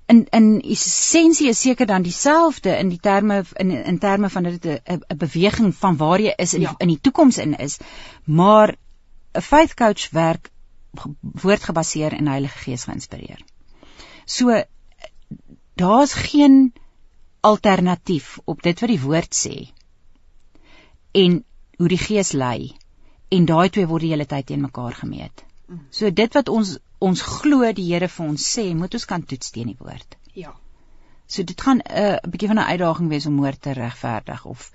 in 0.08 0.26
in 0.30 0.62
essensie 0.62 1.48
is 1.50 1.60
seker 1.62 1.86
dan 1.90 2.02
dieselfde 2.06 2.70
in 2.78 2.90
die 2.90 3.00
terme 3.00 3.44
in 3.58 3.72
in 3.72 3.98
terme 4.00 4.30
van 4.30 4.44
dat 4.44 4.62
dit 4.62 4.82
'n 4.86 5.18
beweging 5.18 5.76
van 5.76 5.98
waar 5.98 6.22
jy 6.22 6.34
is 6.38 6.54
in 6.54 6.62
Ja. 6.62 6.68
die, 6.70 6.76
in 6.80 6.88
die 6.88 7.02
toekoms 7.02 7.38
in 7.38 7.56
is, 7.58 7.78
maar 8.24 8.76
'n 9.34 9.42
faith 9.42 9.74
coach 9.74 10.10
werk 10.12 10.52
ge- 10.96 11.16
woordgebaseer 11.22 12.14
en 12.14 12.28
Heilige 12.28 12.58
Gees 12.58 12.84
geïnspireer. 12.84 13.40
So 14.26 14.64
daar's 15.76 16.14
geen 16.14 16.74
alternatief 17.42 18.40
op 18.46 18.62
dit 18.62 18.80
wat 18.80 18.90
die 18.90 19.02
woord 19.02 19.36
sê 19.48 19.68
en 21.12 21.44
hoe 21.78 21.88
die 21.88 21.98
Gees 21.98 22.32
lei 22.32 22.76
en 23.30 23.46
daai 23.46 23.70
twee 23.70 23.88
word 23.88 24.02
die 24.02 24.10
hele 24.12 24.26
tyd 24.26 24.46
teen 24.46 24.62
mekaar 24.62 24.94
gemeet. 24.94 25.44
So 25.90 26.12
dit 26.12 26.34
wat 26.34 26.50
ons 26.50 26.78
ons 27.00 27.22
glo 27.22 27.72
die 27.74 27.94
Here 27.94 28.08
vir 28.08 28.26
ons 28.26 28.46
sê, 28.58 28.74
moet 28.76 28.94
ons 28.94 29.06
kan 29.06 29.24
toets 29.24 29.52
teen 29.52 29.68
die 29.68 29.78
woord. 29.80 30.18
Ja. 30.34 30.54
So 31.28 31.44
dit 31.44 31.62
gaan 31.62 31.82
'n 31.82 32.04
uh, 32.04 32.18
bietjie 32.30 32.48
van 32.48 32.60
'n 32.60 32.72
uitdaging 32.72 33.10
wees 33.10 33.26
om 33.26 33.38
woord 33.38 33.62
te 33.62 33.74
regverdig 33.74 34.46
of 34.46 34.72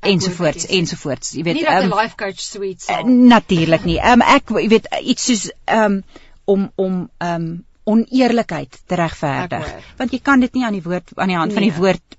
ensovoorts 0.00 0.66
ensovoorts. 0.66 1.32
Jy 1.32 1.42
weet 1.42 1.54
Nie 1.54 1.64
dat 1.64 1.82
'n 1.82 1.90
ehm, 1.90 2.00
life 2.00 2.14
coach 2.16 2.40
suite 2.40 2.92
Uh, 2.92 3.02
natuurlik 3.04 3.84
nie. 3.84 3.98
Ehm 3.98 4.20
um, 4.20 4.22
ek 4.22 4.48
jy 4.48 4.68
weet 4.68 4.86
iets 5.02 5.24
soos 5.24 5.50
ehm 5.64 5.84
um, 5.84 6.04
om 6.44 6.72
om 6.74 7.10
ehm 7.18 7.34
um, 7.34 7.64
oneerlikheid 7.84 8.80
te 8.86 8.94
regverdig. 8.94 9.74
Want 9.96 10.12
jy 10.12 10.18
kan 10.18 10.40
dit 10.40 10.54
nie 10.54 10.64
aan 10.64 10.76
die 10.76 10.82
woord 10.82 11.10
aan 11.14 11.28
die 11.28 11.36
hand 11.36 11.52
van 11.52 11.62
die 11.62 11.70
Nee. 11.70 11.80
woord 11.80 12.16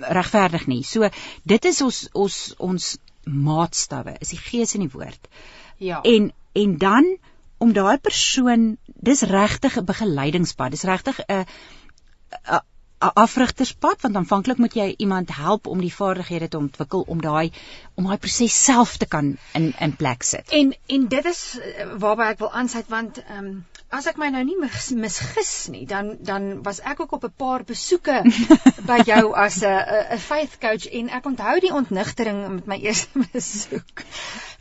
regverdig 0.00 0.66
nie. 0.66 0.82
So 0.82 1.08
dit 1.42 1.64
is 1.64 1.80
ons 1.82 2.08
ons 2.12 2.54
ons 2.58 2.96
maatstawwe, 3.24 4.16
is 4.20 4.28
die 4.28 4.38
gees 4.38 4.74
en 4.74 4.80
die 4.80 4.92
woord. 4.92 5.28
Ja. 5.76 6.00
En 6.02 6.32
en 6.52 6.78
dan 6.78 7.16
om 7.58 7.72
daai 7.72 7.98
persoon, 7.98 8.76
dis 8.84 9.22
regtig 9.22 9.78
'n 9.78 9.84
begeleidingspad. 9.84 10.70
Dis 10.70 10.82
regtig 10.82 11.20
'n 11.26 11.44
'n 11.44 12.60
'n 13.04 13.10
afrigterspad 13.20 14.00
want 14.00 14.16
aanvanklik 14.16 14.56
moet 14.56 14.74
jy 14.74 14.94
iemand 14.96 15.34
help 15.36 15.66
om 15.66 15.80
die 15.80 15.94
vaardighede 15.94 16.48
te 16.48 16.58
ontwikkel 16.58 17.04
om 17.14 17.20
daai 17.20 17.52
om 17.94 18.06
daai 18.08 18.18
proses 18.18 18.56
self 18.64 18.96
te 18.96 19.06
kan 19.14 19.36
in 19.52 19.66
in 19.86 19.96
plek 19.96 20.22
sit. 20.22 20.48
En 20.60 20.74
en 20.86 21.08
dit 21.08 21.24
is 21.24 21.42
eh, 21.58 21.86
waarby 22.04 22.28
ek 22.34 22.38
wil 22.44 22.52
aansluit 22.52 22.88
want 22.88 23.20
ehm 23.24 23.38
um, 23.44 23.64
as 23.98 24.08
ek 24.10 24.16
my 24.18 24.28
nou 24.34 24.42
nie 24.46 24.56
mis, 24.58 24.88
misgis 25.04 25.52
nie, 25.70 25.84
dan 25.86 26.16
dan 26.30 26.62
was 26.62 26.80
ek 26.92 27.00
ook 27.04 27.12
op 27.18 27.26
'n 27.28 27.34
paar 27.44 27.64
besoeke 27.64 28.22
by 28.90 28.98
jou 29.10 29.34
as 29.44 29.60
'n 29.62 29.76
'n 29.76 30.16
'n 30.16 30.24
faith 30.28 30.58
coach 30.64 30.88
en 31.00 31.12
ek 31.20 31.30
onthou 31.32 31.60
die 31.60 31.74
ontnigtering 31.82 32.40
met 32.54 32.66
my 32.66 32.78
eerste 32.78 33.26
besoek. 33.36 34.06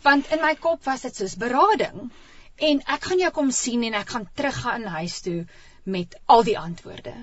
Want 0.01 0.31
in 0.31 0.41
my 0.41 0.55
kop 0.55 0.83
was 0.83 1.01
dit 1.01 1.15
soos 1.15 1.35
berading 1.35 2.11
en 2.55 2.81
ek 2.85 3.03
gaan 3.03 3.19
jou 3.19 3.31
kom 3.31 3.51
sien 3.51 3.83
en 3.83 3.93
ek 3.93 4.09
gaan 4.09 4.29
teruggaan 4.35 4.83
huis 4.85 5.19
toe 5.21 5.45
met 5.83 6.19
al 6.25 6.43
die 6.43 6.59
antwoorde 6.59 7.13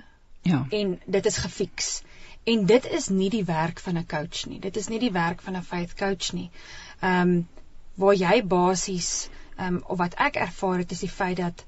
Ja. 0.42 0.66
en 0.70 1.00
dit 1.06 1.26
is 1.26 1.36
gefiks. 1.36 2.02
En 2.44 2.66
dit 2.66 2.86
is 2.86 3.08
nie 3.08 3.30
die 3.30 3.44
werk 3.44 3.80
van 3.80 3.98
'n 3.98 4.06
coach 4.06 4.46
nie. 4.46 4.58
Dit 4.60 4.76
is 4.76 4.88
nie 4.88 4.98
die 4.98 5.12
werk 5.12 5.42
van 5.42 5.56
'n 5.56 5.62
faith 5.62 5.94
coach 5.94 6.32
nie. 6.32 6.50
Ehm 7.00 7.28
um, 7.28 7.48
waar 7.94 8.14
jy 8.14 8.42
basies 8.46 9.28
ehm 9.56 9.74
um, 9.74 9.82
of 9.86 9.98
wat 9.98 10.14
ek 10.14 10.36
ervaar 10.36 10.78
het 10.78 10.90
is 10.90 11.00
die 11.00 11.10
feit 11.10 11.36
dat 11.36 11.64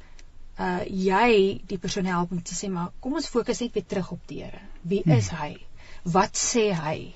uh 0.58 0.80
jy 0.88 1.60
die 1.66 1.78
persoon 1.78 2.04
help 2.04 2.32
om 2.32 2.42
te 2.42 2.54
sê 2.54 2.70
maar 2.70 2.90
kom 3.00 3.14
ons 3.14 3.28
fokus 3.28 3.60
net 3.60 3.74
weer 3.74 3.86
terug 3.86 4.10
op 4.10 4.26
die 4.26 4.42
Here. 4.42 4.60
Wie 4.82 5.02
is 5.04 5.28
hy? 5.28 5.56
Wat 6.02 6.36
sê 6.36 6.72
hy? 6.72 7.14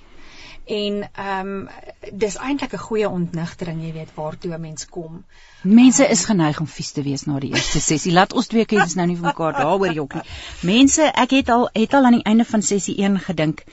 En 0.66 1.02
ehm 1.12 1.48
um, 1.48 1.68
dis 2.12 2.36
eintlik 2.36 2.72
'n 2.74 2.78
goeie 2.78 3.08
ontnigtering, 3.08 3.82
jy 3.82 3.92
weet, 3.92 4.14
waartoe 4.14 4.54
'n 4.54 4.60
mens 4.60 4.86
kom. 4.86 5.24
Mense 5.62 6.08
is 6.08 6.24
geneig 6.24 6.60
om 6.60 6.66
vies 6.66 6.90
te 6.92 7.02
wees 7.02 7.26
na 7.26 7.38
die 7.40 7.52
eerste 7.52 7.80
sessie. 7.80 8.12
Laat 8.12 8.32
ons 8.32 8.46
twee 8.46 8.64
kies 8.64 8.94
nou 8.94 9.06
nie 9.06 9.16
vir 9.16 9.26
mekaar 9.26 9.52
daaroor 9.52 9.92
jok 9.92 10.14
nie. 10.14 10.22
Mense, 10.62 11.02
ek 11.02 11.30
het 11.30 11.48
al 11.48 11.68
het 11.72 11.94
al 11.94 12.04
aan 12.04 12.18
die 12.20 12.24
einde 12.24 12.44
van 12.44 12.62
sessie 12.62 12.96
1 12.96 13.18
gedink 13.20 13.64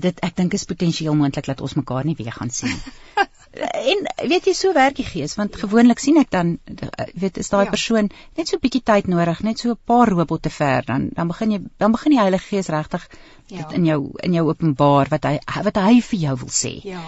dit 0.00 0.20
ek 0.24 0.36
dink 0.36 0.54
is 0.54 0.64
potensieel 0.64 1.14
moontlik 1.14 1.46
dat 1.46 1.60
ons 1.60 1.74
mekaar 1.74 2.04
nie 2.04 2.16
weer 2.16 2.32
gaan 2.32 2.50
sien. 2.50 2.78
en 3.92 4.06
weet 4.28 4.46
jy 4.48 4.54
so 4.56 4.72
werk 4.72 4.96
die 4.96 5.04
gees 5.04 5.34
want 5.36 5.56
gewoonlik 5.60 6.00
sien 6.00 6.16
ek 6.16 6.30
dan 6.32 6.54
eh, 6.64 7.10
weet 7.14 7.36
is 7.42 7.52
daai 7.52 7.66
ja. 7.66 7.70
persoon 7.74 8.08
net 8.08 8.48
so 8.48 8.56
'n 8.56 8.62
bietjie 8.62 8.82
tyd 8.82 9.10
nodig, 9.12 9.42
net 9.42 9.58
so 9.58 9.74
'n 9.74 9.80
paar 9.84 10.08
robotte 10.08 10.50
ver 10.50 10.82
dan 10.86 11.10
dan 11.12 11.28
begin 11.28 11.50
jy 11.50 11.60
dan 11.78 11.92
begin 11.92 12.16
die 12.16 12.22
Heilige 12.22 12.48
Gees 12.48 12.68
regtig 12.68 13.08
Ja. 13.52 13.58
dit 13.58 13.72
in 13.76 13.84
jou 13.84 14.00
in 14.22 14.32
jou 14.32 14.48
openbaar 14.48 15.08
wat 15.12 15.24
hy 15.28 15.38
wat 15.64 15.76
hy 15.76 16.00
vir 16.00 16.18
jou 16.18 16.36
wil 16.44 16.48
sê. 16.48 16.80
Ja. 16.84 17.02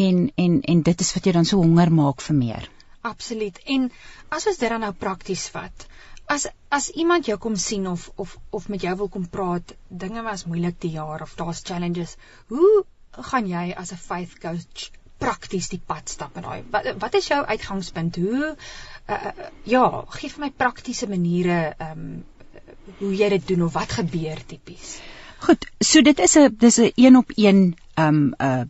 En 0.00 0.32
en 0.44 0.60
en 0.74 0.82
dit 0.88 1.04
is 1.06 1.12
wat 1.16 1.28
jou 1.28 1.34
dan 1.36 1.48
so 1.48 1.62
honger 1.62 1.92
maak 1.92 2.24
vir 2.28 2.36
meer. 2.36 2.68
Absoluut. 3.10 3.58
En 3.76 3.90
as 4.28 4.46
ons 4.50 4.58
dit 4.58 4.68
dan 4.72 4.82
nou 4.84 4.92
prakties 5.06 5.46
vat, 5.54 5.86
as 6.26 6.48
as 6.74 6.90
iemand 7.02 7.30
jou 7.30 7.38
kom 7.38 7.56
sien 7.56 7.86
of 7.86 8.10
of 8.16 8.36
of 8.50 8.68
met 8.68 8.82
jou 8.82 8.96
wil 9.02 9.08
kom 9.08 9.28
praat, 9.30 9.74
dinge 9.88 10.22
was 10.26 10.46
moeilik 10.50 10.80
die 10.82 10.94
jaar 10.98 11.22
of 11.22 11.34
daar's 11.38 11.62
challenges, 11.64 12.16
hoe 12.52 12.84
gaan 13.30 13.48
jy 13.48 13.72
as 13.76 13.92
'n 13.92 14.02
faith 14.08 14.38
coach 14.40 14.90
prakties 15.18 15.68
die 15.72 15.80
pad 15.80 16.08
stap 16.08 16.36
in 16.36 16.42
daai? 16.42 16.62
Wat 16.70 16.88
wat 17.00 17.14
is 17.14 17.28
jou 17.28 17.42
uitgangspunt? 17.44 18.16
Hoe 18.16 18.56
uh, 19.08 19.32
ja, 19.64 20.04
gee 20.18 20.30
vir 20.30 20.40
my 20.46 20.50
praktiese 20.50 21.08
maniere 21.08 21.74
ehm 21.78 22.00
um, 22.00 22.24
hoe 22.98 23.14
jy 23.16 23.28
dit 23.28 23.48
doen 23.48 23.62
of 23.66 23.72
wat 23.74 23.92
gebeur 23.92 24.42
tipies? 24.46 24.98
Goed, 25.46 25.66
so 25.80 26.02
dit 26.02 26.18
is 26.18 26.36
'n 26.36 26.56
dis 26.58 26.78
'n 26.78 26.92
een 26.94 27.16
op 27.16 27.32
een 27.36 27.76
um 27.94 28.20
'n 28.28 28.34
uh, 28.40 28.64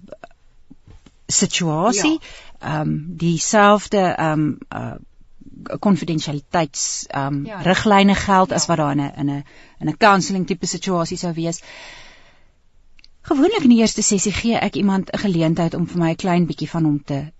situasie. 1.27 2.19
Ehm 2.61 2.81
um, 2.81 3.05
dieselfde 3.17 3.99
ehm 3.99 4.33
um, 4.41 4.59
uh 4.75 4.95
konfidensialiteits 5.79 7.07
ehm 7.09 7.27
um, 7.35 7.45
Ja. 7.47 7.57
ja. 7.61 7.63
riglyne 7.63 8.15
geld 8.15 8.49
Ja. 8.49 8.55
ja. 8.55 8.61
as 8.61 8.67
wat 8.67 8.77
daar 8.77 8.91
in 8.93 9.01
'n 9.01 9.13
in 9.17 9.31
'n 9.31 9.45
in 9.81 9.89
'n 9.89 9.97
counselling 9.97 10.47
tipe 10.47 10.67
situasie 10.67 11.17
sou 11.17 11.33
wees. 11.35 11.61
Gewoonlik 13.23 13.63
in 13.63 13.69
die 13.71 13.79
eerste 13.79 14.03
sessie 14.03 14.33
gee 14.33 14.55
ek 14.59 14.75
iemand 14.77 15.11
'n 15.13 15.19
geleentheid 15.19 15.75
om 15.75 15.87
vir 15.87 15.99
my 15.99 16.11
'n 16.11 16.17
klein 16.17 16.47
bietjie 16.47 16.71
van 16.71 16.85
hom 16.85 17.03
te 17.05 17.33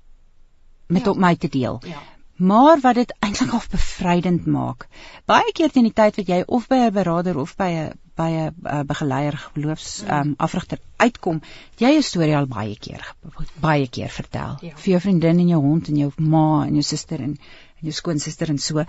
met 0.89 1.05
Ja. 1.05 1.11
op 1.11 1.17
my 1.17 1.37
te 1.37 1.49
deel. 1.49 1.83
Ja. 1.87 2.03
Maar 2.37 2.81
wat 2.81 2.95
dit 2.95 3.15
eintlik 3.19 3.53
al 3.53 3.63
bevrydend 3.71 4.47
maak. 4.47 4.89
Baie 5.25 5.53
keer 5.53 5.71
teen 5.73 5.89
die 5.89 5.93
tyd 5.97 6.17
wat 6.17 6.29
jy 6.29 6.43
of 6.47 6.67
by 6.69 6.77
'n 6.87 6.93
beraader 6.93 7.39
of 7.41 7.57
by 7.57 7.71
'n 7.71 7.93
by 8.17 8.29
'n 8.31 8.55
uh, 8.65 8.81
begeleier 8.83 9.37
geloofs 9.37 10.03
Mm. 10.03 10.09
ehm 10.09 10.21
um, 10.21 10.35
afrigter 10.37 10.79
uitkom, 10.97 11.41
jy 11.79 11.93
jou 11.93 12.03
storie 12.03 12.37
al 12.37 12.47
baie 12.47 12.77
keer 12.77 13.15
baie 13.61 13.89
keer 13.89 14.09
vertel. 14.09 14.57
Ja. 14.61 14.77
Vir 14.77 14.91
jou 14.91 15.01
vriendin 15.01 15.39
en 15.39 15.49
jou 15.49 15.61
hond 15.61 15.89
en 15.89 15.97
jou 15.97 16.13
ma 16.17 16.65
en 16.67 16.73
jou 16.73 16.83
suster 16.83 17.21
en, 17.21 17.39
en 17.81 17.89
jou 17.89 17.93
skoonsister 17.93 18.49
en 18.49 18.59
so. 18.59 18.85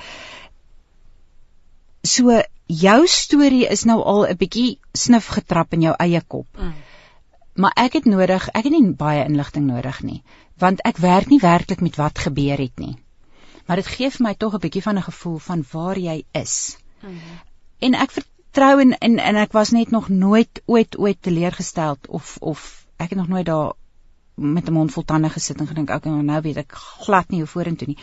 So 2.04 2.42
jou 2.68 3.08
storie 3.08 3.68
is 3.68 3.86
nou 3.86 4.02
al 4.04 4.28
'n 4.28 4.38
bietjie 4.38 4.80
snif 4.94 5.28
getrap 5.28 5.74
in 5.74 5.82
jou 5.82 5.96
eie 6.00 6.22
kop. 6.22 6.48
Mm. 6.58 6.74
Maar 7.56 7.72
ek 7.76 7.94
het 7.94 8.06
nodig, 8.06 8.50
ek 8.54 8.64
het 8.64 8.74
nie 8.74 8.94
baie 8.94 9.26
inligting 9.26 9.66
nodig 9.66 10.04
nie, 10.04 10.24
want 10.58 10.82
ek 10.86 10.98
werk 10.98 11.30
nie 11.30 11.40
werklik 11.40 11.82
met 11.82 11.96
wat 11.96 12.20
gebeur 12.20 12.58
het 12.58 12.80
nie. 12.80 12.98
Maar 13.68 13.76
dit 13.76 13.88
gee 13.88 14.10
vir 14.12 14.24
my 14.24 14.34
tog 14.34 14.54
'n 14.54 14.64
bietjie 14.64 14.82
van 14.82 14.98
'n 14.98 15.10
gevoel 15.10 15.38
van 15.38 15.66
waar 15.72 16.00
jy 16.00 16.24
is. 16.32 16.78
Mm. 17.02 17.20
En 17.80 17.94
ek 17.94 18.12
vertrou 18.12 18.80
en 18.82 18.98
en, 18.98 19.18
en 19.20 19.36
ek 19.36 19.52
was 19.52 19.70
net 19.70 19.92
nog 19.92 20.10
nooit 20.10 20.62
ooit 20.66 20.98
ooit 20.98 21.18
teleurgestel 21.22 21.98
of 22.08 22.38
of 22.40 22.88
ek 22.98 23.10
het 23.10 23.20
nog 23.20 23.28
nooit 23.28 23.46
daar 23.46 23.74
met 24.36 24.68
'n 24.68 24.74
mond 24.74 24.92
vol 24.92 25.04
tande 25.04 25.30
gesit 25.30 25.60
en 25.60 25.68
gedink 25.68 25.90
okay, 25.90 26.12
nou 26.12 26.42
weet 26.42 26.58
ek 26.58 26.72
glad 26.76 27.30
nie 27.30 27.40
hoe 27.40 27.48
vorentoe 27.48 27.88
nie. 27.88 27.98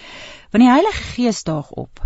Want 0.51 0.65
die 0.65 0.73
Heilige 0.73 1.03
Gees 1.03 1.43
daag 1.43 1.71
op. 1.71 2.01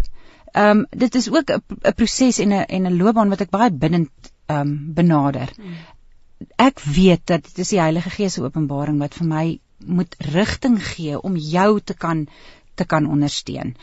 Ehm 0.52 0.78
um, 0.78 0.86
dit 0.90 1.14
is 1.14 1.30
ook 1.30 1.50
'n 1.50 1.94
proses 1.94 2.38
en 2.38 2.48
'n 2.48 2.64
en 2.66 2.86
'n 2.86 2.96
loopbaan 2.96 3.28
wat 3.28 3.40
ek 3.40 3.50
baie 3.50 3.70
binnend 3.70 4.10
ehm 4.46 4.60
um, 4.60 4.94
benader. 4.94 5.52
Mm. 5.56 5.74
Ek 6.56 6.80
weet 6.80 7.26
dat 7.26 7.42
dit 7.44 7.58
is 7.58 7.68
die 7.68 7.80
Heilige 7.80 8.10
Gees 8.10 8.32
se 8.32 8.42
openbaring 8.42 8.98
wat 8.98 9.14
vir 9.14 9.26
my 9.26 9.60
moet 9.86 10.14
rigting 10.18 10.86
gee 10.86 11.20
om 11.20 11.36
jou 11.36 11.80
te 11.80 11.94
kan 11.94 12.28
te 12.78 12.86
kan 12.88 13.08
ondersteun. 13.10 13.74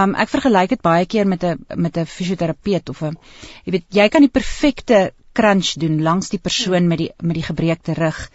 Um 0.00 0.14
ek 0.22 0.30
vergelyk 0.30 0.74
dit 0.74 0.82
baie 0.86 1.06
keer 1.06 1.26
met 1.26 1.44
'n 1.44 1.64
met 1.76 1.96
'n 1.98 2.06
fisioterapeut 2.06 2.88
of 2.88 3.02
'n 3.02 3.16
jy 3.64 3.72
weet 3.76 3.86
jy 4.00 4.08
kan 4.08 4.26
die 4.26 4.36
perfekte 4.38 5.12
crunch 5.32 5.74
doen 5.82 6.02
langs 6.02 6.28
die 6.28 6.42
persoon 6.48 6.88
met 6.88 6.98
die 6.98 7.10
met 7.22 7.34
die 7.34 7.48
gebreekte 7.48 7.94
rug 7.94 8.30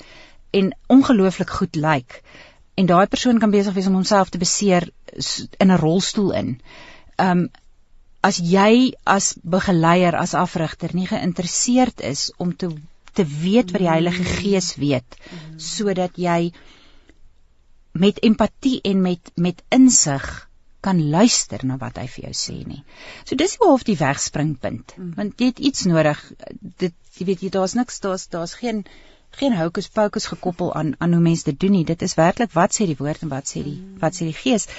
en 0.51 0.75
ongelooflik 0.87 1.49
goed 1.49 1.75
lyk. 1.75 2.21
En 2.75 2.85
daai 2.85 3.07
persoon 3.07 3.39
kan 3.39 3.51
besig 3.51 3.73
wees 3.73 3.87
om 3.87 3.93
homself 3.93 4.29
te 4.29 4.37
beseer 4.37 4.89
in 5.57 5.71
'n 5.71 5.79
rolstoel 5.79 6.31
in. 6.31 6.59
Um 7.17 7.49
as 8.21 8.37
jy 8.41 8.93
as 9.03 9.35
begeleier 9.43 10.15
as 10.17 10.33
afrigter 10.33 10.89
nie 10.93 11.07
geïnteresseerd 11.07 12.01
is 12.01 12.31
om 12.37 12.55
te 12.55 12.69
te 13.13 13.25
weet 13.25 13.71
wat 13.71 13.81
die 13.81 13.91
Heilige 13.91 14.23
Gees 14.23 14.75
weet 14.75 15.19
sodat 15.57 16.17
jy 16.19 16.51
met 17.95 18.19
empatie 18.27 18.79
en 18.83 19.01
met 19.01 19.31
met 19.35 19.63
insig 19.69 20.25
kan 20.85 20.99
luister 21.09 21.63
na 21.65 21.77
wat 21.81 21.97
hy 21.97 22.05
vir 22.11 22.27
jou 22.27 22.35
sê 22.37 22.55
nie. 22.67 22.83
So 23.25 23.37
dis 23.39 23.55
hoe 23.57 23.71
half 23.71 23.85
die 23.87 23.97
wegspringpunt. 23.97 24.93
Mm. 24.97 25.13
Want 25.17 25.41
jy 25.41 25.49
het 25.53 25.61
iets 25.69 25.87
nodig. 25.89 26.21
Dit 26.83 26.93
jy 27.17 27.25
weet 27.31 27.45
jy 27.45 27.49
daar's 27.55 27.73
niks 27.79 28.01
daar's 28.03 28.27
daar's 28.33 28.53
geen 28.59 28.83
geen 29.39 29.55
hokus 29.57 29.89
pokus 29.91 30.29
gekoppel 30.31 30.73
aan 30.75 30.93
aan 30.99 31.15
hoe 31.17 31.23
mense 31.23 31.47
dit 31.49 31.59
doen 31.59 31.73
nie. 31.77 31.85
Dit 31.87 32.05
is 32.05 32.15
werklik 32.19 32.53
wat 32.53 32.77
sê 32.77 32.87
die 32.91 32.99
woord 32.99 33.25
en 33.25 33.33
wat 33.33 33.49
sê 33.49 33.63
die 33.63 33.79
mm. 33.79 33.97
wat 34.03 34.19
sê 34.19 34.29
die 34.29 34.37
gees. 34.43 34.69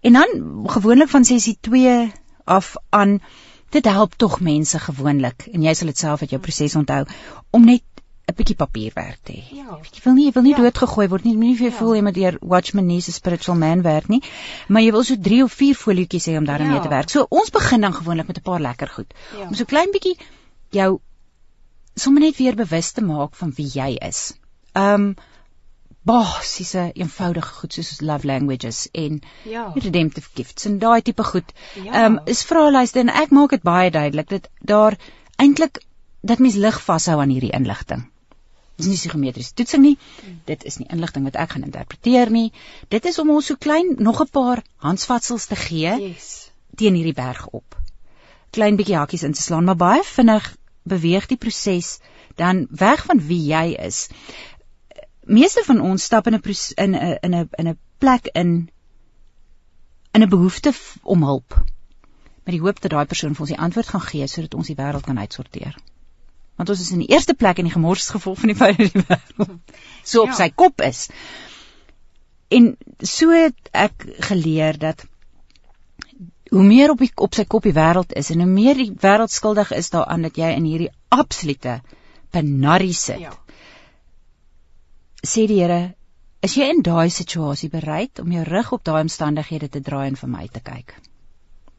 En 0.00 0.20
dan 0.20 0.64
gewoonlik 0.76 1.10
van 1.10 1.24
sessie 1.24 1.58
2 1.60 1.98
af 2.44 2.76
aan 2.94 3.18
dit 3.74 3.84
help 3.84 4.14
tog 4.16 4.38
mense 4.40 4.78
gewoonlik 4.78 5.48
en 5.52 5.64
jy 5.66 5.74
sal 5.74 5.90
dit 5.90 5.98
self 5.98 6.22
uit 6.22 6.30
jou 6.36 6.40
proses 6.40 6.76
onthou 6.78 7.02
om 7.50 7.66
net 7.66 7.97
'n 8.28 8.36
bietjie 8.36 8.56
papierwerk 8.60 9.20
te 9.24 9.32
hê. 9.32 9.56
Ja. 9.56 9.78
Jy 9.80 10.02
wil 10.04 10.16
nie 10.16 10.24
jy 10.26 10.32
wil 10.36 10.44
nie 10.44 10.52
ja. 10.52 10.60
doodgegooi 10.60 11.06
word 11.08 11.24
nie. 11.24 11.34
Moenie 11.36 11.56
vir 11.56 11.68
jou 11.68 11.72
ja. 11.72 11.78
voel 11.78 11.94
jy 11.96 12.02
moet 12.04 12.18
deur 12.18 12.38
Watchman 12.52 12.86
Nee 12.86 13.00
se 13.04 13.12
spiritual 13.16 13.56
man 13.56 13.82
werk 13.86 14.10
nie. 14.12 14.20
Maar 14.68 14.84
jy 14.84 14.90
wil 14.96 15.06
so 15.08 15.16
3 15.28 15.42
of 15.46 15.54
4 15.56 15.78
folietjies 15.82 16.28
hê 16.28 16.36
om 16.40 16.48
daarmee 16.48 16.76
ja. 16.76 16.82
te 16.84 16.92
werk. 16.92 17.12
So 17.14 17.24
ons 17.30 17.52
begin 17.54 17.86
dan 17.86 17.96
gewoonlik 17.96 18.28
met 18.28 18.38
'n 18.38 18.44
paar 18.50 18.60
lekker 18.60 18.92
goed. 18.96 19.14
Ja. 19.38 19.46
Om 19.48 19.54
so 19.54 19.64
klein 19.64 19.94
bietjie 19.96 20.16
jou 20.76 20.98
sommer 21.94 22.22
net 22.22 22.36
weer 22.36 22.54
bewus 22.54 22.92
te 22.92 23.04
maak 23.04 23.34
van 23.34 23.52
wie 23.56 23.68
jy 23.72 23.96
is. 24.10 24.34
Um 24.74 25.14
basiese 26.08 26.90
eenvoudige 26.94 27.52
goed 27.60 27.72
soos 27.72 28.00
love 28.00 28.26
languages 28.26 28.88
en 28.92 29.20
ja. 29.44 29.72
redemptive 29.74 30.28
gifts 30.34 30.64
en 30.64 30.78
daai 30.78 31.02
tipe 31.02 31.24
goed. 31.24 31.52
Ja. 31.74 32.04
Um 32.04 32.20
is 32.24 32.44
vraelyste 32.44 33.00
en 33.00 33.08
ek 33.08 33.30
maak 33.30 33.56
dit 33.56 33.62
baie 33.62 33.90
duidelik 33.90 34.28
dat 34.28 34.48
daar 34.60 34.96
eintlik 35.36 35.82
dat 36.20 36.38
mens 36.38 36.54
lig 36.54 36.84
vashou 36.84 37.20
aan 37.20 37.32
hierdie 37.32 37.52
inligting. 37.56 38.06
Dit 38.78 38.86
is 38.86 38.92
nie 38.92 38.98
psigometriese 39.00 39.54
toetsing 39.58 39.82
nie. 39.82 39.96
Dit 40.46 40.62
is 40.64 40.78
nie 40.78 40.86
inligting 40.94 41.26
wat 41.26 41.36
ek 41.42 41.56
gaan 41.56 41.66
interpreteer 41.66 42.30
nie. 42.30 42.52
Dit 42.94 43.08
is 43.10 43.18
om 43.18 43.32
ons 43.34 43.50
so 43.50 43.58
klein 43.58 43.96
nog 43.98 44.22
'n 44.22 44.30
paar 44.30 44.62
handvatsels 44.86 45.46
te 45.50 45.56
gee 45.56 45.94
yes. 45.98 46.50
teen 46.76 46.94
hierdie 46.94 47.16
berg 47.16 47.48
op. 47.50 47.74
Klein 48.50 48.76
bietjie 48.76 48.96
hakkies 48.96 49.26
in 49.26 49.34
te 49.34 49.42
slaan, 49.42 49.64
maar 49.64 49.76
baie 49.76 50.04
vinnig 50.04 50.56
beweeg 50.82 51.26
die 51.26 51.36
proses 51.36 51.98
dan 52.36 52.66
weg 52.70 53.04
van 53.04 53.18
wie 53.20 53.44
jy 53.50 53.74
is 53.74 54.08
meeste 55.28 55.62
van 55.64 55.80
ons 55.80 56.04
stap 56.04 56.26
in 56.26 56.34
'n 56.34 56.42
in 56.76 56.94
'n 56.94 57.18
in 57.22 57.34
'n 57.34 57.48
in 57.58 57.68
'n 57.68 57.78
plek 57.98 58.26
in 58.32 58.70
in 60.12 60.22
'n 60.22 60.28
behoefte 60.28 60.72
om 61.02 61.22
hulp 61.22 61.64
met 62.44 62.54
die 62.54 62.60
hoop 62.60 62.80
dat 62.80 62.90
daai 62.90 63.06
persoon 63.06 63.34
vir 63.34 63.40
ons 63.40 63.50
die 63.50 63.64
antwoord 63.66 63.88
gaan 63.88 64.00
gee 64.00 64.26
sodat 64.26 64.54
ons 64.54 64.66
die 64.66 64.76
wêreld 64.76 65.04
kan 65.04 65.18
uitsorteer. 65.18 65.76
Want 66.58 66.72
ons 66.74 66.80
is 66.82 66.92
in 66.94 67.04
die 67.04 67.10
eerste 67.14 67.34
plek 67.38 67.60
in 67.62 67.68
die 67.70 67.74
gemorsgevolg 67.74 68.40
van 68.42 68.52
die 68.52 68.58
dat 68.60 68.78
die 68.78 69.04
wêreld 69.04 69.78
so 70.02 70.24
op 70.26 70.34
ja. 70.34 70.40
sy 70.42 70.50
kop 70.50 70.82
is. 70.84 71.06
En 72.50 72.74
so 73.04 73.30
het 73.34 73.72
ek 73.72 74.08
geleer 74.30 74.78
dat 74.78 75.04
hoe 76.50 76.64
meer 76.64 76.90
op 76.94 77.02
die, 77.04 77.12
op 77.14 77.36
sy 77.36 77.44
kop 77.44 77.66
die 77.68 77.76
wêreld 77.76 78.14
is 78.16 78.32
en 78.32 78.44
hoe 78.44 78.50
meer 78.50 78.78
die 78.78 78.90
wêreld 78.92 79.32
skuldig 79.32 79.74
is 79.76 79.92
daaraan 79.92 80.24
dat 80.26 80.40
jy 80.40 80.54
in 80.56 80.66
hierdie 80.68 80.94
absolute 81.12 81.80
penarie 82.32 82.96
sit. 82.96 83.20
Ja 83.28 83.36
sê 85.26 85.46
die 85.50 85.60
Here, 85.60 85.94
is 86.42 86.54
jy 86.54 86.68
in 86.70 86.82
daai 86.86 87.10
situasie 87.10 87.70
bereid 87.72 88.20
om 88.22 88.30
jou 88.32 88.44
rug 88.46 88.72
op 88.72 88.84
daai 88.86 89.02
omstandighede 89.02 89.68
te 89.68 89.82
draai 89.82 90.08
en 90.08 90.18
vir 90.20 90.30
my 90.30 90.46
te 90.52 90.62
kyk? 90.62 90.94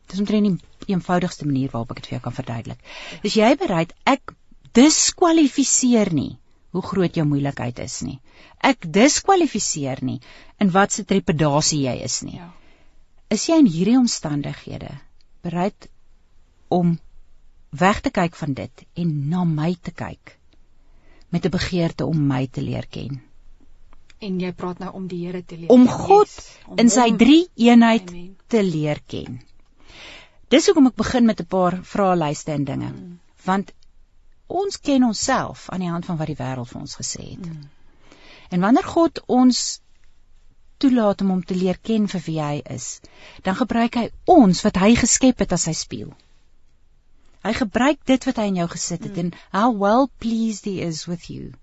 Dis 0.10 0.20
omtrent 0.20 0.60
die 0.60 0.94
eenvoudigste 0.94 1.48
manier 1.48 1.72
waarop 1.72 1.94
ek 1.94 2.02
dit 2.02 2.10
vir 2.10 2.18
jou 2.18 2.24
kan 2.28 2.36
verduidelik. 2.36 2.80
Is 3.24 3.38
jy 3.38 3.54
bereid 3.62 3.94
ek 4.10 4.34
diskwalifiseer 4.74 6.14
nie 6.14 6.38
hoe 6.76 6.82
groot 6.86 7.16
jou 7.18 7.26
moeilikheid 7.26 7.80
is 7.82 8.02
nie. 8.06 8.20
Ek 8.62 8.86
diskwalifiseer 8.86 10.04
nie 10.06 10.20
in 10.62 10.72
wat 10.74 10.94
se 10.94 11.06
trepedasie 11.10 11.86
jy 11.88 11.96
is 12.06 12.22
nie. 12.26 12.38
Ja. 12.38 12.52
Is 13.30 13.48
jy 13.50 13.60
in 13.62 13.70
hierdie 13.70 13.98
omstandighede 13.98 14.92
bereid 15.46 15.88
om 16.74 16.98
weg 17.70 18.02
te 18.06 18.12
kyk 18.14 18.38
van 18.38 18.54
dit 18.58 18.86
en 18.98 19.16
na 19.30 19.46
my 19.46 19.76
te 19.82 19.92
kyk 19.92 20.36
met 21.30 21.46
'n 21.46 21.54
begeerte 21.54 22.06
om 22.06 22.28
my 22.28 22.48
te 22.48 22.62
leer 22.62 22.86
ken? 22.90 23.22
En 24.20 24.40
jy 24.40 24.52
praat 24.52 24.80
nou 24.80 24.92
om 24.94 25.08
die 25.08 25.26
Here 25.26 25.44
te 25.46 25.58
leer 25.58 25.70
om 25.70 25.88
God 25.88 26.28
yes, 26.28 26.58
om 26.68 26.78
in 26.78 26.90
sy 26.90 27.12
drie 27.16 27.48
eenheid 27.56 28.10
Amen. 28.10 28.36
te 28.48 28.64
leer 28.64 29.00
ken. 29.08 29.40
Dis 30.50 30.66
hoekom 30.66 30.88
ek 30.88 30.96
begin 30.96 31.26
met 31.26 31.40
'n 31.40 31.46
paar 31.46 31.80
vraelyste 31.84 32.52
en 32.52 32.64
dinge. 32.64 32.90
Mm. 32.90 33.20
Want 33.46 33.72
ons 34.50 34.80
ken 34.82 35.06
onsself 35.08 35.68
aan 35.70 35.84
die 35.86 35.92
hand 35.92 36.08
van 36.08 36.18
wat 36.18 36.32
die 36.32 36.40
wêreld 36.40 36.70
vir 36.72 36.82
ons 36.82 36.98
gesê 37.00 37.26
het. 37.32 37.46
Mm. 37.46 37.70
En 38.50 38.66
wanneer 38.66 38.88
God 38.88 39.22
ons 39.28 39.60
toelaat 40.80 41.22
om 41.22 41.36
hom 41.36 41.44
te 41.44 41.58
leer 41.58 41.78
ken 41.84 42.08
vir 42.08 42.24
wie 42.26 42.40
hy 42.42 42.56
is, 42.76 42.88
dan 43.44 43.58
gebruik 43.60 43.98
hy 44.00 44.08
ons 44.32 44.64
wat 44.66 44.80
hy 44.82 44.96
geskep 45.00 45.44
het 45.44 45.54
as 45.56 45.68
sy 45.68 45.76
spieël. 45.78 46.14
Hy 47.44 47.54
gebruik 47.56 48.02
dit 48.08 48.26
wat 48.28 48.40
hy 48.42 48.50
in 48.52 48.60
jou 48.60 48.68
gesit 48.72 49.04
het 49.06 49.16
mm. 49.16 49.28
en 49.28 49.34
how 49.56 49.70
well 49.84 50.10
pleased 50.24 50.68
he 50.68 50.80
is 50.84 51.06
with 51.08 51.30
you. 51.32 51.54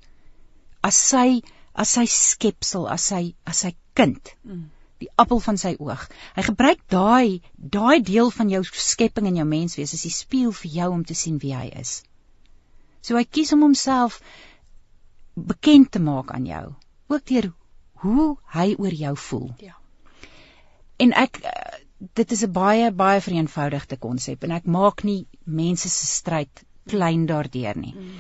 As 0.85 0.97
sy 1.11 1.43
as 1.77 1.93
sy 1.99 2.07
skepsel, 2.09 2.87
as 2.89 3.11
sy 3.13 3.35
as 3.45 3.61
sy 3.67 3.75
kind. 3.99 4.33
Mm. 4.45 4.69
Die 5.03 5.11
appel 5.21 5.43
van 5.45 5.59
sy 5.61 5.75
oog. 5.77 6.07
Hy 6.37 6.47
gebruik 6.47 6.81
daai 6.93 7.43
daai 7.57 8.01
deel 8.01 8.33
van 8.33 8.53
jou 8.53 8.63
skepping 8.71 9.29
en 9.29 9.43
jou 9.43 9.49
menswees 9.49 9.93
as 9.93 10.07
die 10.09 10.15
spieël 10.15 10.55
vir 10.63 10.79
jou 10.79 10.89
om 10.95 11.05
te 11.05 11.17
sien 11.17 11.37
wie 11.43 11.53
hy 11.57 11.67
is. 11.83 11.99
So 13.07 13.15
hy 13.15 13.25
kies 13.25 13.53
om 13.55 13.63
homself 13.63 14.19
bekend 15.37 15.93
te 15.95 16.03
maak 16.03 16.33
aan 16.35 16.47
jou, 16.49 16.65
ook 17.13 17.27
deur 17.31 17.53
hoe 18.03 18.29
hy 18.57 18.73
oor 18.83 18.95
jou 18.95 19.13
voel. 19.29 19.51
Ja. 19.63 19.77
En 20.99 21.13
ek 21.13 21.39
dit 22.19 22.33
is 22.33 22.43
'n 22.45 22.53
baie 22.53 22.91
baie 22.93 23.21
vereenvoudigde 23.21 23.97
konsep 23.97 24.45
en 24.45 24.57
ek 24.59 24.67
maak 24.67 25.05
nie 25.05 25.27
mense 25.45 25.89
se 25.89 26.07
stryd 26.07 26.65
klein 26.87 27.27
daardeur 27.27 27.79
nie. 27.79 27.95
Mm. 27.95 28.19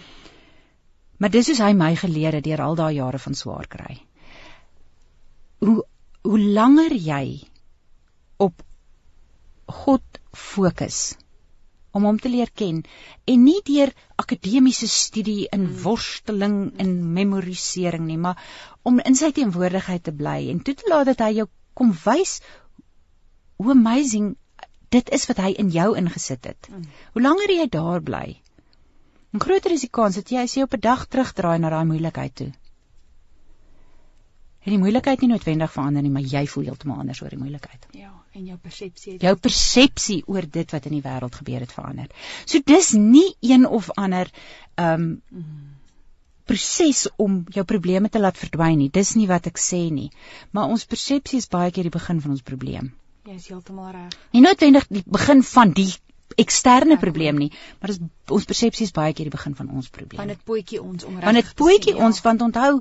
Maar 1.18 1.30
dis 1.30 1.46
soos 1.46 1.58
hy 1.64 1.72
my 1.72 1.94
geleer 1.96 2.32
het 2.38 2.44
deur 2.44 2.62
al 2.62 2.74
daai 2.74 2.94
jare 2.94 3.18
van 3.18 3.34
swaar 3.34 3.66
kry. 3.66 3.98
Hoe 5.64 5.84
hoe 6.22 6.38
langer 6.38 6.92
jy 6.92 7.48
op 8.36 8.62
God 9.66 10.20
fokus 10.32 11.16
om 11.96 12.06
hom 12.08 12.20
te 12.22 12.32
leer 12.32 12.52
ken 12.62 12.82
en 13.32 13.44
nie 13.44 13.58
deur 13.66 13.92
akademiese 14.22 14.88
studie 14.92 15.48
in 15.48 15.66
hmm. 15.66 15.82
worsteling 15.82 16.56
en 16.82 16.94
memorisering 17.18 18.06
nie, 18.06 18.20
maar 18.20 18.40
om 18.86 19.00
in 19.00 19.18
sy 19.18 19.32
teenwoordigheid 19.36 20.06
te 20.08 20.14
bly 20.22 20.38
en 20.52 20.62
toe 20.64 20.76
te 20.78 20.90
laat 20.92 21.10
dat 21.12 21.24
hy 21.26 21.32
jou 21.40 21.48
kom 21.76 21.92
wys 22.04 22.40
hoe 23.60 23.72
amazing 23.72 24.34
dit 24.94 25.14
is 25.16 25.26
wat 25.28 25.40
hy 25.42 25.54
in 25.60 25.70
jou 25.74 25.92
ingesit 25.98 26.52
het. 26.52 26.68
Hmm. 26.70 26.84
Hoe 27.14 27.22
langer 27.24 27.52
jy 27.52 27.68
daar 27.72 28.04
bly, 28.04 28.26
En 29.36 29.42
groter 29.44 29.72
is 29.74 29.82
die 29.84 29.92
kans 29.92 30.16
dat 30.16 30.30
jy 30.32 30.42
as 30.46 30.54
jy 30.56 30.62
op 30.64 30.74
'n 30.76 30.80
dag 30.84 31.00
terugdraai 31.12 31.58
na 31.60 31.70
daai 31.72 31.84
moeilikheid 31.88 32.34
toe. 32.40 32.52
En 34.66 34.74
die 34.74 34.80
moeilikheid 34.82 35.20
nie 35.22 35.30
noodwendig 35.30 35.70
verander 35.70 36.02
nie, 36.02 36.10
maar 36.10 36.24
jy 36.26 36.42
voel 36.50 36.64
heeltemal 36.66 36.98
anders 37.04 37.20
oor 37.22 37.30
die 37.30 37.38
moeilikheid. 37.38 37.86
Ja, 37.94 38.10
en 38.34 38.48
jou 38.50 38.56
persepsie 38.58 39.12
het 39.14 39.22
jou 39.22 39.34
persepsie 39.38 40.16
oor 40.26 40.48
dit 40.56 40.72
wat 40.74 40.88
in 40.90 40.96
die 40.96 41.04
wêreld 41.04 41.38
gebeur 41.38 41.62
het 41.62 41.74
verander. 41.74 42.08
So 42.50 42.58
dis 42.66 42.90
nie 42.98 43.28
een 43.46 43.66
of 43.66 43.92
ander 43.94 44.32
ehm 44.74 45.06
um, 45.06 45.08
mm. 45.30 45.74
proses 46.46 47.06
om 47.22 47.40
jou 47.50 47.64
probleme 47.66 48.08
te 48.10 48.22
laat 48.22 48.38
verdwyn 48.38 48.78
nie. 48.78 48.90
Dis 48.90 49.14
nie 49.18 49.26
wat 49.30 49.46
ek 49.50 49.58
sê 49.58 49.80
nie, 49.90 50.10
maar 50.50 50.70
ons 50.70 50.84
persepsie 50.86 51.40
is 51.42 51.48
baie 51.50 51.70
keer 51.74 51.86
die 51.86 51.94
begin 51.94 52.20
van 52.22 52.34
ons 52.34 52.42
probleem. 52.46 52.92
Jy 53.26 53.38
is 53.38 53.48
heeltemal 53.50 53.90
reg. 53.94 54.18
Nie 54.34 54.42
noodwendig 54.44 54.86
die 54.90 55.02
begin 55.06 55.42
van 55.46 55.74
die 55.74 55.90
eksterne 56.42 56.98
probleem 57.02 57.38
nie, 57.38 57.50
maar 57.80 57.90
dis 57.90 58.02
ons 58.34 58.46
persepsie 58.50 58.86
is 58.86 58.94
baie 58.94 59.14
keer 59.14 59.30
die 59.30 59.34
begin 59.34 59.54
van 59.58 59.70
ons 59.70 59.90
probleem. 59.90 60.20
Want 60.22 60.34
dit 60.34 60.44
pootjie 60.50 60.82
ons 60.82 61.06
om 61.06 61.14
reg. 61.14 61.26
Want 61.26 61.40
dit 61.40 61.54
pootjie 61.62 61.96
ons 61.96 62.20
ja. 62.20 62.26
want 62.28 62.46
onthou 62.46 62.72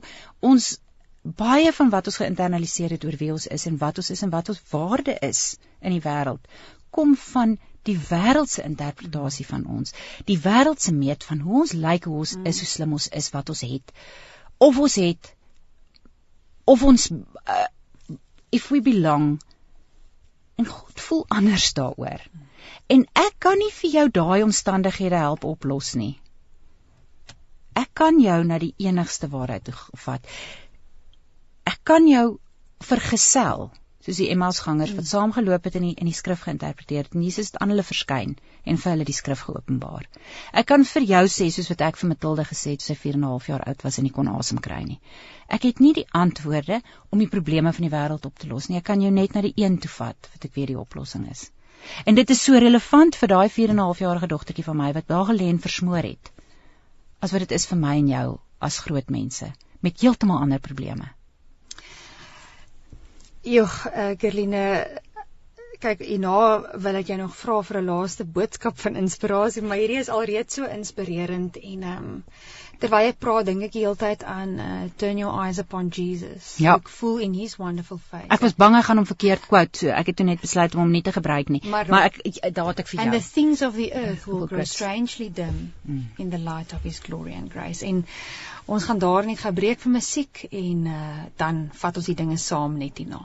ons 0.52 0.70
baie 1.26 1.72
van 1.74 1.90
wat 1.90 2.08
ons 2.12 2.20
geïnternaliseer 2.22 2.94
het 2.94 3.06
oor 3.06 3.16
wie 3.18 3.32
ons 3.34 3.48
is 3.48 3.66
en 3.66 3.78
wat 3.82 3.98
ons 3.98 4.10
is 4.14 4.22
en 4.22 4.34
wat 4.34 4.50
ons 4.54 4.62
waarde 4.72 5.18
is 5.26 5.58
in 5.82 5.96
die 5.96 6.04
wêreld 6.04 6.46
kom 6.96 7.16
van 7.20 7.58
die 7.86 7.98
wêreldse 8.10 8.64
interpretasie 8.66 9.46
van 9.46 9.66
ons. 9.78 9.94
Die 10.30 10.38
wêreldse 10.42 10.94
meet 10.96 11.26
van 11.28 11.44
hoe 11.46 11.62
ons 11.66 11.74
lyk, 11.78 12.08
hoe 12.10 12.22
ons 12.24 12.36
mm. 12.38 12.48
is, 12.52 12.62
hoe 12.64 12.70
slim 12.72 12.96
ons 12.98 13.10
is, 13.20 13.30
wat 13.36 13.52
ons 13.54 13.64
het. 13.68 13.94
Of 14.58 14.80
ons 14.80 14.96
het 15.02 15.34
of 16.66 16.82
ons 16.82 17.04
uh, 17.12 17.68
if 18.50 18.72
we 18.74 18.80
belong 18.82 19.36
en 20.58 20.66
God 20.66 21.02
voel 21.08 21.26
anders 21.30 21.68
daaroor. 21.78 22.24
En 22.90 23.04
ek 23.22 23.36
kan 23.46 23.60
nie 23.62 23.70
vir 23.76 23.92
jou 24.00 24.06
daai 24.18 24.46
omstandighede 24.48 25.20
help 25.22 25.46
oplos 25.46 25.92
nie. 26.00 26.16
Ek 27.78 27.92
kan 27.94 28.18
jou 28.24 28.40
na 28.48 28.58
die 28.64 28.74
enigste 28.82 29.30
waarheid 29.30 29.68
toe 29.68 29.76
vat. 30.08 30.26
Ek 31.66 31.80
kan 31.84 32.08
jou 32.08 32.26
vergesel 32.86 33.70
soos 34.06 34.20
die 34.22 34.28
Emmausgangers 34.30 34.92
wat 34.94 35.08
saamgeloop 35.10 35.64
het 35.66 35.78
in 35.80 35.86
die 35.88 35.94
in 36.02 36.10
die 36.10 36.18
skrif 36.18 36.44
geïnterpreteer 36.46 37.08
het 37.08 37.16
en 37.18 37.24
Jesus 37.26 37.48
het 37.50 37.56
aan 37.64 37.72
hulle 37.74 37.86
verskyn 37.88 38.36
en 38.70 38.78
vir 38.82 38.92
hulle 38.92 39.08
die 39.08 39.16
skrif 39.18 39.42
geopenbaar. 39.48 40.06
Ek 40.62 40.68
kan 40.72 40.86
vir 40.90 41.08
jou 41.12 41.24
sê 41.36 41.48
soos 41.56 41.72
wat 41.72 41.82
ek 41.88 41.98
vir 42.02 42.12
Matilda 42.12 42.46
gesê 42.50 42.76
het, 42.76 42.86
sy 42.86 42.94
4 43.06 43.18
en 43.18 43.24
'n 43.24 43.32
half 43.32 43.48
jaar 43.50 43.66
oud 43.72 43.82
was 43.88 43.98
en 43.98 44.06
nie 44.06 44.14
kon 44.18 44.30
asem 44.34 44.62
kry 44.68 44.84
nie. 44.84 45.00
Ek 45.58 45.66
het 45.70 45.82
nie 45.82 45.94
die 45.94 46.06
antwoorde 46.22 46.82
om 47.10 47.20
die 47.20 47.32
probleme 47.34 47.74
van 47.74 47.88
die 47.88 47.94
wêreld 47.96 48.30
op 48.30 48.38
te 48.38 48.52
los 48.54 48.70
nie. 48.70 48.78
Ek 48.78 48.88
kan 48.92 49.02
jou 49.02 49.12
net 49.12 49.34
na 49.34 49.42
die 49.42 49.56
een 49.56 49.80
toe 49.80 49.94
vat 49.98 50.30
wat 50.34 50.46
ek 50.46 50.54
weet 50.54 50.68
die 50.68 50.80
oplossing 50.86 51.28
is. 51.32 51.50
En 52.06 52.16
dit 52.16 52.30
is 52.30 52.44
so 52.44 52.54
relevant 52.54 53.16
vir 53.16 53.28
daai 53.28 53.50
4 53.50 53.70
en 53.70 53.76
'n 53.76 53.88
half 53.88 54.00
jarige 54.00 54.28
dogtertjie 54.28 54.70
van 54.70 54.78
my 54.78 54.94
wat 54.94 55.08
daar 55.08 55.26
gelê 55.26 55.50
en 55.50 55.60
versmoor 55.60 56.04
het. 56.04 56.32
As 57.22 57.32
wat 57.32 57.40
dit 57.40 57.52
is 57.52 57.66
vir 57.66 57.78
my 57.78 57.98
en 57.98 58.08
jou 58.08 58.40
as 58.60 58.80
groot 58.80 59.10
mense 59.10 59.54
met 59.82 60.02
heeltemal 60.02 60.42
ander 60.42 60.60
probleme. 60.60 61.15
Joh, 63.46 63.70
uh, 63.94 64.12
Gerline, 64.18 64.62
kyk, 65.84 66.00
hierna 66.08 66.36
wil 66.82 66.96
ek 66.98 67.12
jou 67.12 67.18
nog 67.20 67.34
vra 67.38 67.60
vir 67.68 67.78
'n 67.82 67.86
laaste 67.92 68.26
boodskap 68.26 68.78
van 68.82 68.96
inspirasie, 68.98 69.62
maar 69.62 69.78
hierdie 69.78 70.00
is 70.02 70.10
alreeds 70.10 70.56
so 70.56 70.66
inspirerend 70.66 71.58
en 71.62 71.84
ehm 71.84 71.98
um, 72.06 72.24
terwyl 72.80 73.06
jy 73.06 73.12
praat, 73.24 73.46
dink 73.48 73.64
ek 73.64 73.72
die 73.72 73.84
hele 73.86 73.96
tyd 73.96 74.24
aan 74.28 74.50
uh, 74.60 74.90
turn 75.00 75.18
your 75.22 75.36
eyes 75.44 75.60
upon 75.62 75.90
Jesus. 75.98 76.56
Ja. 76.60 76.74
Ek 76.76 76.90
voel 76.90 77.20
in 77.28 77.34
his 77.34 77.54
wonderful 77.58 77.98
face. 78.10 78.28
Ek 78.30 78.42
was 78.42 78.54
bang 78.64 78.76
ek 78.76 78.84
gaan 78.90 78.98
hom 78.98 79.06
verkeerd 79.08 79.46
quote, 79.48 79.78
so 79.80 79.88
ek 79.90 80.08
het 80.12 80.16
toe 80.18 80.26
net 80.26 80.42
besluit 80.42 80.74
om 80.76 80.82
hom 80.82 80.92
nie 80.92 81.02
te 81.02 81.12
gebruik 81.16 81.50
nie. 81.50 81.62
Maar- 81.64 81.88
Maar, 81.90 82.06
ek 82.10 82.54
daar 82.54 82.68
het 82.74 82.80
ek 82.80 82.88
vir 82.88 83.00
And 83.00 83.14
jou. 83.14 83.22
the 83.22 83.30
things 83.34 83.62
of 83.62 83.76
the 83.76 83.92
earth 83.94 84.26
will 84.28 84.48
grow 84.48 84.64
strangely 84.66 85.30
dim 85.30 85.72
Mm. 85.88 86.04
in 86.18 86.30
the 86.32 86.38
light 86.50 86.74
of 86.74 86.82
his 86.84 87.00
glory 87.00 87.34
and 87.34 87.52
grace. 87.52 87.86
En 87.86 88.06
ons 88.68 88.84
gaan 88.84 89.00
daar 89.00 89.26
net 89.26 89.40
gebreek 89.40 89.80
vir 89.80 89.92
musiek 89.92 90.44
en 90.52 90.86
uh, 90.88 91.24
dan 91.38 91.70
vat 91.74 91.98
ons 91.98 92.06
die 92.06 92.16
dinge 92.16 92.38
saam 92.38 92.78
net 92.78 92.98
hierna. 92.98 93.22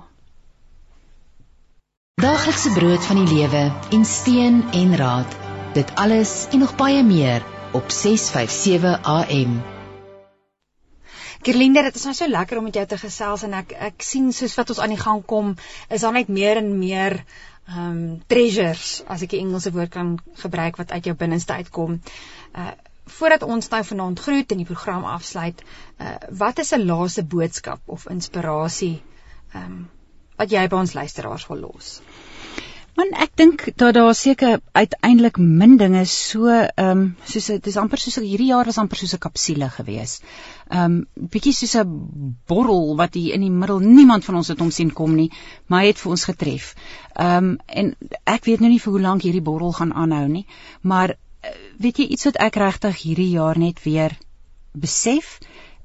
Daaglikse 2.20 2.68
brood 2.76 3.04
van 3.08 3.16
die 3.16 3.30
lewe 3.32 3.60
en 3.96 4.02
steun 4.04 4.58
en 4.76 4.90
raad. 4.96 5.34
Dit 5.72 5.88
alles 5.96 6.32
en 6.52 6.60
nog 6.60 6.74
baie 6.76 7.00
meer 7.02 7.44
op 7.72 7.90
657 7.90 8.98
AM. 9.08 9.54
Kerlinde, 11.40 11.82
dit 11.86 11.94
is 11.96 12.02
nou 12.04 12.12
so 12.18 12.28
lekker 12.28 12.58
om 12.60 12.66
met 12.68 12.74
jou 12.76 12.82
te 12.90 12.98
gesels 13.00 13.44
en 13.46 13.54
ek 13.56 13.72
ek 13.88 14.04
sien 14.04 14.26
soos 14.36 14.56
wat 14.58 14.68
ons 14.74 14.82
aan 14.84 14.92
die 14.92 15.00
gang 15.00 15.22
kom, 15.24 15.54
is 15.88 16.04
daar 16.04 16.12
net 16.12 16.28
meer 16.28 16.60
en 16.60 16.68
meer 16.82 17.16
ehm 17.22 17.86
um, 17.86 18.02
treasures 18.28 18.90
as 19.08 19.24
ek 19.24 19.32
die 19.32 19.40
Engelse 19.40 19.72
woord 19.72 19.92
kan 19.94 20.10
gebruik 20.42 20.76
wat 20.82 20.92
uit 20.92 21.08
jou 21.08 21.14
binneste 21.22 21.56
uitkom. 21.56 22.02
Uh 22.52 22.74
voordat 23.16 23.42
ons 23.48 23.70
nou 23.72 23.80
vanaand 23.84 24.20
groet 24.26 24.52
en 24.52 24.60
die 24.60 24.68
program 24.68 25.08
afsluit, 25.08 25.64
uh 25.96 26.12
wat 26.44 26.60
is 26.60 26.74
'n 26.76 26.84
laaste 26.84 27.24
boodskap 27.24 27.80
of 27.86 28.04
inspirasie 28.12 29.00
ehm 29.54 29.64
um, 29.64 29.80
wat 30.40 30.52
jy 30.52 30.66
by 30.72 30.82
ons 30.82 30.96
luisteraars 30.96 31.46
wil 31.50 31.66
los? 31.68 32.00
Man, 32.98 33.12
ek 33.22 33.36
dink 33.38 33.62
dat 33.78 33.94
daar 33.94 34.14
seker 34.18 34.58
uiteindelik 34.76 35.38
min 35.40 35.76
dinge 35.80 36.02
so 36.10 36.50
ehm 36.50 36.88
um, 36.90 37.04
soos 37.24 37.46
dit 37.52 37.68
is 37.70 37.78
amper 37.80 38.00
soos 38.02 38.18
hierdie 38.18 38.48
jaar 38.50 38.66
was 38.68 38.80
amper 38.82 38.98
soos 38.98 39.14
'n 39.14 39.22
kapsule 39.26 39.68
gewees. 39.76 40.16
Ehm 40.68 40.96
um, 40.96 41.28
bietjie 41.34 41.54
soos 41.54 41.76
'n 41.82 42.34
borrel 42.50 42.96
wat 42.96 43.14
hier 43.14 43.34
in 43.34 43.46
die 43.46 43.54
middel 43.62 43.78
niemand 43.78 44.24
van 44.24 44.40
ons 44.40 44.48
het 44.52 44.58
hom 44.58 44.70
sien 44.70 44.92
kom 44.92 45.14
nie, 45.14 45.30
maar 45.66 45.80
hy 45.80 45.92
het 45.92 46.02
vir 46.02 46.10
ons 46.10 46.24
getref. 46.32 46.74
Ehm 47.14 47.36
um, 47.36 47.58
en 47.66 47.94
ek 48.24 48.44
weet 48.50 48.60
nou 48.60 48.70
nie 48.70 48.82
vir 48.84 48.92
hoe 48.92 49.06
lank 49.06 49.22
hierdie 49.22 49.46
borrel 49.48 49.72
gaan 49.72 49.92
aanhou 49.92 50.26
nie, 50.28 50.46
maar 50.82 51.16
eh, 51.40 51.56
weet 51.78 51.98
jy 51.98 52.06
iets 52.06 52.24
wat 52.24 52.42
ek 52.48 52.56
regtig 52.56 53.02
hierdie 53.02 53.30
jaar 53.30 53.58
net 53.58 53.82
weer 53.84 54.18
besef 54.72 55.38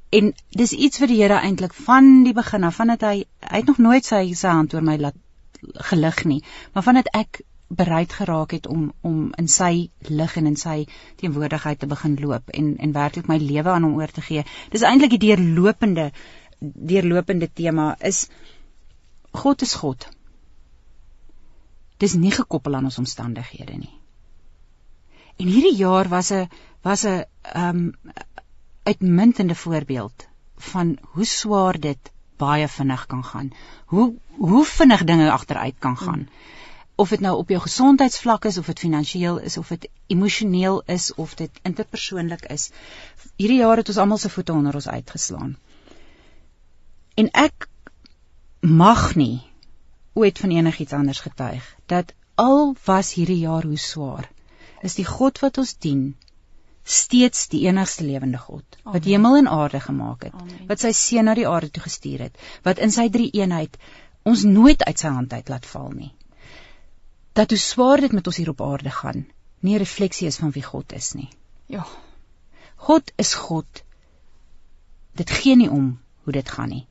en 0.10 0.34
dis 0.50 0.72
iets 0.72 1.00
wat 1.00 1.10
die 1.10 1.22
Here 1.22 1.40
eintlik 1.42 1.74
van 1.74 2.24
die 2.24 2.34
begin 2.34 2.64
af, 2.64 2.76
vandat 2.76 3.02
hy 3.02 3.26
hy 3.40 3.58
het 3.58 3.68
nog 3.68 3.78
nooit 3.78 4.06
sy 4.06 4.34
sy 4.34 4.48
hand 4.48 4.74
oor 4.74 4.86
my 4.86 4.98
laat 4.98 5.18
gelig 5.90 6.24
nie, 6.26 6.42
maar 6.74 6.84
vandat 6.84 7.10
ek 7.14 7.42
bereid 7.68 8.14
geraak 8.14 8.52
het 8.52 8.68
om 8.68 8.94
om 9.02 9.32
in 9.38 9.48
sy 9.48 9.90
lig 10.08 10.36
en 10.38 10.46
in 10.46 10.56
sy 10.56 10.86
teenwoordigheid 11.22 11.80
te 11.80 11.90
begin 11.90 12.18
loop 12.22 12.50
en 12.54 12.76
en 12.78 12.94
werklik 12.94 13.28
my 13.28 13.38
lewe 13.42 13.70
aan 13.70 13.84
hom 13.84 13.96
oor 13.98 14.12
te 14.12 14.22
gee. 14.22 14.44
Dis 14.72 14.86
eintlik 14.86 15.16
die 15.16 15.24
deurlopende 15.28 16.12
deurlopende 16.60 17.50
tema 17.54 17.96
is 18.00 18.28
God 19.32 19.62
is 19.62 19.74
God. 19.74 20.08
Dis 21.98 22.14
nie 22.14 22.32
gekoppel 22.32 22.76
aan 22.76 22.86
ons 22.92 23.00
omstandighede 23.02 23.78
nie. 23.78 23.94
En 25.40 25.48
hierdie 25.52 25.76
jaar 25.76 26.08
was 26.10 26.32
'n 26.32 26.48
was 26.84 27.06
'n 27.06 27.26
ehm 27.42 27.78
um, 27.78 27.94
uitmuntende 28.86 29.56
voorbeeld 29.56 30.28
van 30.72 30.98
hoe 31.02 31.26
swaar 31.26 31.80
dit 31.80 32.12
baie 32.38 32.68
vinnig 32.68 33.06
kan 33.06 33.24
gaan. 33.24 33.52
Hoe 33.86 34.14
hoe 34.38 34.66
vinnig 34.66 35.04
dinge 35.04 35.32
agteruit 35.32 35.76
kan 35.80 35.98
gaan. 35.98 36.28
Of 36.96 37.10
dit 37.10 37.20
nou 37.20 37.38
op 37.38 37.50
jou 37.50 37.62
gesondheidsvlak 37.62 38.46
is 38.46 38.58
of 38.58 38.66
dit 38.66 38.80
finansiëel 38.80 39.40
is 39.40 39.58
of 39.58 39.68
dit 39.68 39.88
emosioneel 40.08 40.82
is 40.86 41.14
of 41.14 41.34
dit 41.36 41.60
interpersoonlik 41.62 42.46
is. 42.46 42.70
Hierdie 43.36 43.60
jaar 43.60 43.78
het 43.78 43.90
ons 43.90 43.98
almal 43.98 44.18
se 44.18 44.30
voete 44.30 44.54
onder 44.54 44.76
ons 44.76 44.88
uitgeslaan. 44.88 45.58
En 47.16 47.32
ek 47.32 47.68
mag 48.60 49.16
nie 49.16 49.42
ooit 50.14 50.40
van 50.40 50.52
enigiets 50.52 50.94
anders 50.94 51.20
getuig 51.20 51.76
dat 51.86 52.14
al 52.36 52.76
was 52.86 53.14
hierdie 53.14 53.40
jaar 53.40 53.64
hoe 53.64 53.78
swaar 53.78 54.30
is 54.82 54.96
die 54.96 55.06
God 55.06 55.40
wat 55.40 55.58
ons 55.58 55.78
dien 55.78 56.16
steeds 56.86 57.48
die 57.50 57.64
enigste 57.66 58.04
lewende 58.06 58.38
God 58.38 58.78
wat 58.84 58.96
Amen. 58.96 59.10
hemel 59.10 59.36
en 59.36 59.48
aarde 59.48 59.80
gemaak 59.80 60.24
het 60.24 60.34
Amen. 60.34 60.68
wat 60.70 60.80
sy 60.80 60.92
seun 60.94 61.26
na 61.26 61.34
die 61.34 61.48
aarde 61.50 61.72
toe 61.74 61.82
gestuur 61.84 62.28
het 62.28 62.38
wat 62.68 62.78
in 62.78 62.92
sy 62.94 63.08
drie 63.10 63.32
eenheid 63.34 63.78
ons 64.24 64.44
nooit 64.46 64.84
uit 64.86 65.00
sy 65.00 65.10
hand 65.16 65.34
uit 65.34 65.50
laat 65.50 65.66
val 65.66 65.90
nie 65.96 66.12
dat 67.34 67.50
hoe 67.50 67.60
swaar 67.60 68.06
dit 68.06 68.14
met 68.14 68.28
ons 68.28 68.38
hier 68.38 68.54
op 68.54 68.62
aarde 68.62 68.94
gaan 69.00 69.26
nie 69.60 69.74
'n 69.74 69.82
refleksie 69.82 70.28
is 70.28 70.38
van 70.38 70.52
wie 70.52 70.64
God 70.64 70.94
is 70.94 71.14
nie 71.14 71.30
Ja. 71.68 71.86
God 72.76 73.12
is 73.18 73.34
God 73.34 73.84
dit 75.16 75.30
gee 75.30 75.56
nie 75.56 75.70
om 75.70 76.00
hoe 76.24 76.34
dit 76.34 76.50
gaan 76.50 76.70
nie 76.70 76.86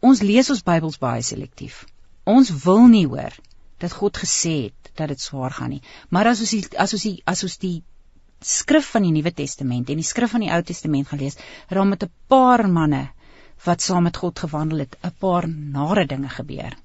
ons 0.00 0.20
lees 0.20 0.50
ons 0.50 0.62
Bybels 0.62 0.98
baie 0.98 1.22
selektief 1.22 1.86
ons 2.24 2.50
wil 2.64 2.86
nie 2.86 3.06
hoor 3.06 3.32
dat 3.78 3.92
God 3.92 4.16
gesê 4.16 4.62
het 4.64 4.92
dat 4.94 5.08
dit 5.08 5.20
swaar 5.20 5.50
gaan 5.50 5.70
nie 5.70 5.82
maar 6.10 6.26
as 6.26 6.40
ons 6.40 6.50
die, 6.50 6.64
as 6.76 6.92
ons 6.92 7.02
die, 7.02 7.22
as 7.24 7.42
ons 7.42 7.56
die 7.58 7.82
skrif 8.40 8.90
van 8.94 9.02
die 9.02 9.12
Nuwe 9.12 9.32
Testament 9.32 9.90
en 9.90 10.00
die 10.00 10.06
skrif 10.06 10.32
van 10.34 10.44
die 10.44 10.50
Ou 10.52 10.60
Testament 10.62 11.08
gaan 11.08 11.20
lees, 11.20 11.36
raam 11.68 11.88
met 11.88 12.04
'n 12.04 12.12
paar 12.28 12.68
manne 12.68 13.08
wat 13.64 13.82
saam 13.82 14.02
met 14.08 14.16
God 14.16 14.38
gewandel 14.38 14.78
het, 14.78 14.96
'n 15.04 15.12
paar 15.18 15.48
nare 15.48 16.06
dinge 16.06 16.28
gebeur. 16.28 16.76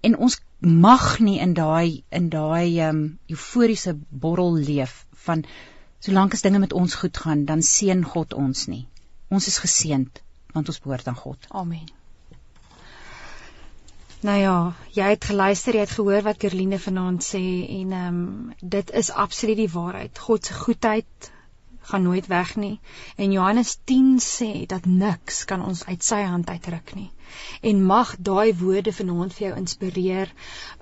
En 0.00 0.16
ons 0.16 0.40
mag 0.60 1.18
nie 1.18 1.38
in 1.40 1.54
daai 1.54 2.04
in 2.10 2.28
daai 2.28 2.80
um, 2.88 3.18
euforiese 3.26 3.94
borrel 4.10 4.54
leef 4.54 5.06
van 5.26 5.44
solank 5.98 6.32
as 6.32 6.42
dinge 6.42 6.58
met 6.58 6.72
ons 6.72 6.94
goed 6.94 7.16
gaan, 7.16 7.44
dan 7.44 7.62
seën 7.62 8.04
God 8.04 8.34
ons 8.34 8.66
nie. 8.66 8.86
Ons 9.28 9.46
is 9.46 9.58
geseënd 9.58 10.22
want 10.52 10.68
ons 10.68 10.80
behoort 10.80 11.08
aan 11.08 11.16
God. 11.16 11.46
Amen. 11.50 12.03
Nou 14.24 14.38
ja, 14.40 14.72
jy 14.96 15.08
het 15.12 15.26
geluister, 15.28 15.76
jy 15.76 15.82
het 15.84 15.90
gehoor 15.98 16.22
wat 16.24 16.38
Kerline 16.40 16.78
vanaand 16.80 17.24
sê 17.26 17.40
en 17.74 17.90
ehm 17.92 18.14
um, 18.20 18.52
dit 18.74 18.92
is 19.00 19.10
absoluut 19.10 19.58
die 19.58 19.72
waarheid. 19.72 20.18
God 20.18 20.46
se 20.48 20.54
goedheid 20.56 21.28
gaan 21.90 22.02
nooit 22.02 22.30
weg 22.32 22.54
nie. 22.56 22.78
En 23.16 23.32
Johannes 23.32 23.74
10 23.84 24.16
sê 24.24 24.48
dat 24.66 24.86
niks 24.86 25.44
kan 25.44 25.64
ons 25.64 25.84
uit 25.84 26.04
sy 26.08 26.22
hand 26.22 26.48
uitruk 26.48 26.94
nie. 26.94 27.10
En 27.60 27.84
mag 27.84 28.16
daai 28.16 28.56
woorde 28.62 28.96
vanaand 28.96 29.36
vir 29.36 29.48
jou 29.48 29.54
inspireer. 29.60 30.32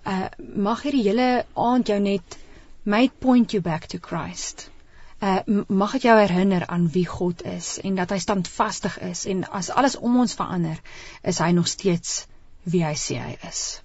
Uh 0.07 0.31
mag 0.69 0.87
hierdie 0.87 1.07
hele 1.09 1.31
aand 1.55 1.91
jou 1.91 1.99
net 2.01 2.39
made 2.83 3.19
point 3.19 3.51
you 3.51 3.62
back 3.62 3.91
to 3.91 3.99
Christ. 3.99 4.71
Uh 5.19 5.64
mag 5.66 5.99
dit 5.99 6.07
jou 6.07 6.19
herinner 6.21 6.66
aan 6.66 6.87
wie 6.95 7.09
God 7.19 7.43
is 7.43 7.79
en 7.83 7.99
dat 7.99 8.14
hy 8.14 8.23
standvastig 8.23 9.01
is 9.11 9.27
en 9.27 9.49
as 9.51 9.71
alles 9.71 9.99
om 9.99 10.21
ons 10.27 10.39
verander, 10.39 10.79
is 11.23 11.43
hy 11.43 11.51
nog 11.51 11.66
steeds 11.66 12.23
wie 12.65 12.85
hy 12.85 12.95
sê 12.95 13.19
hy 13.19 13.37
is. 13.49 13.82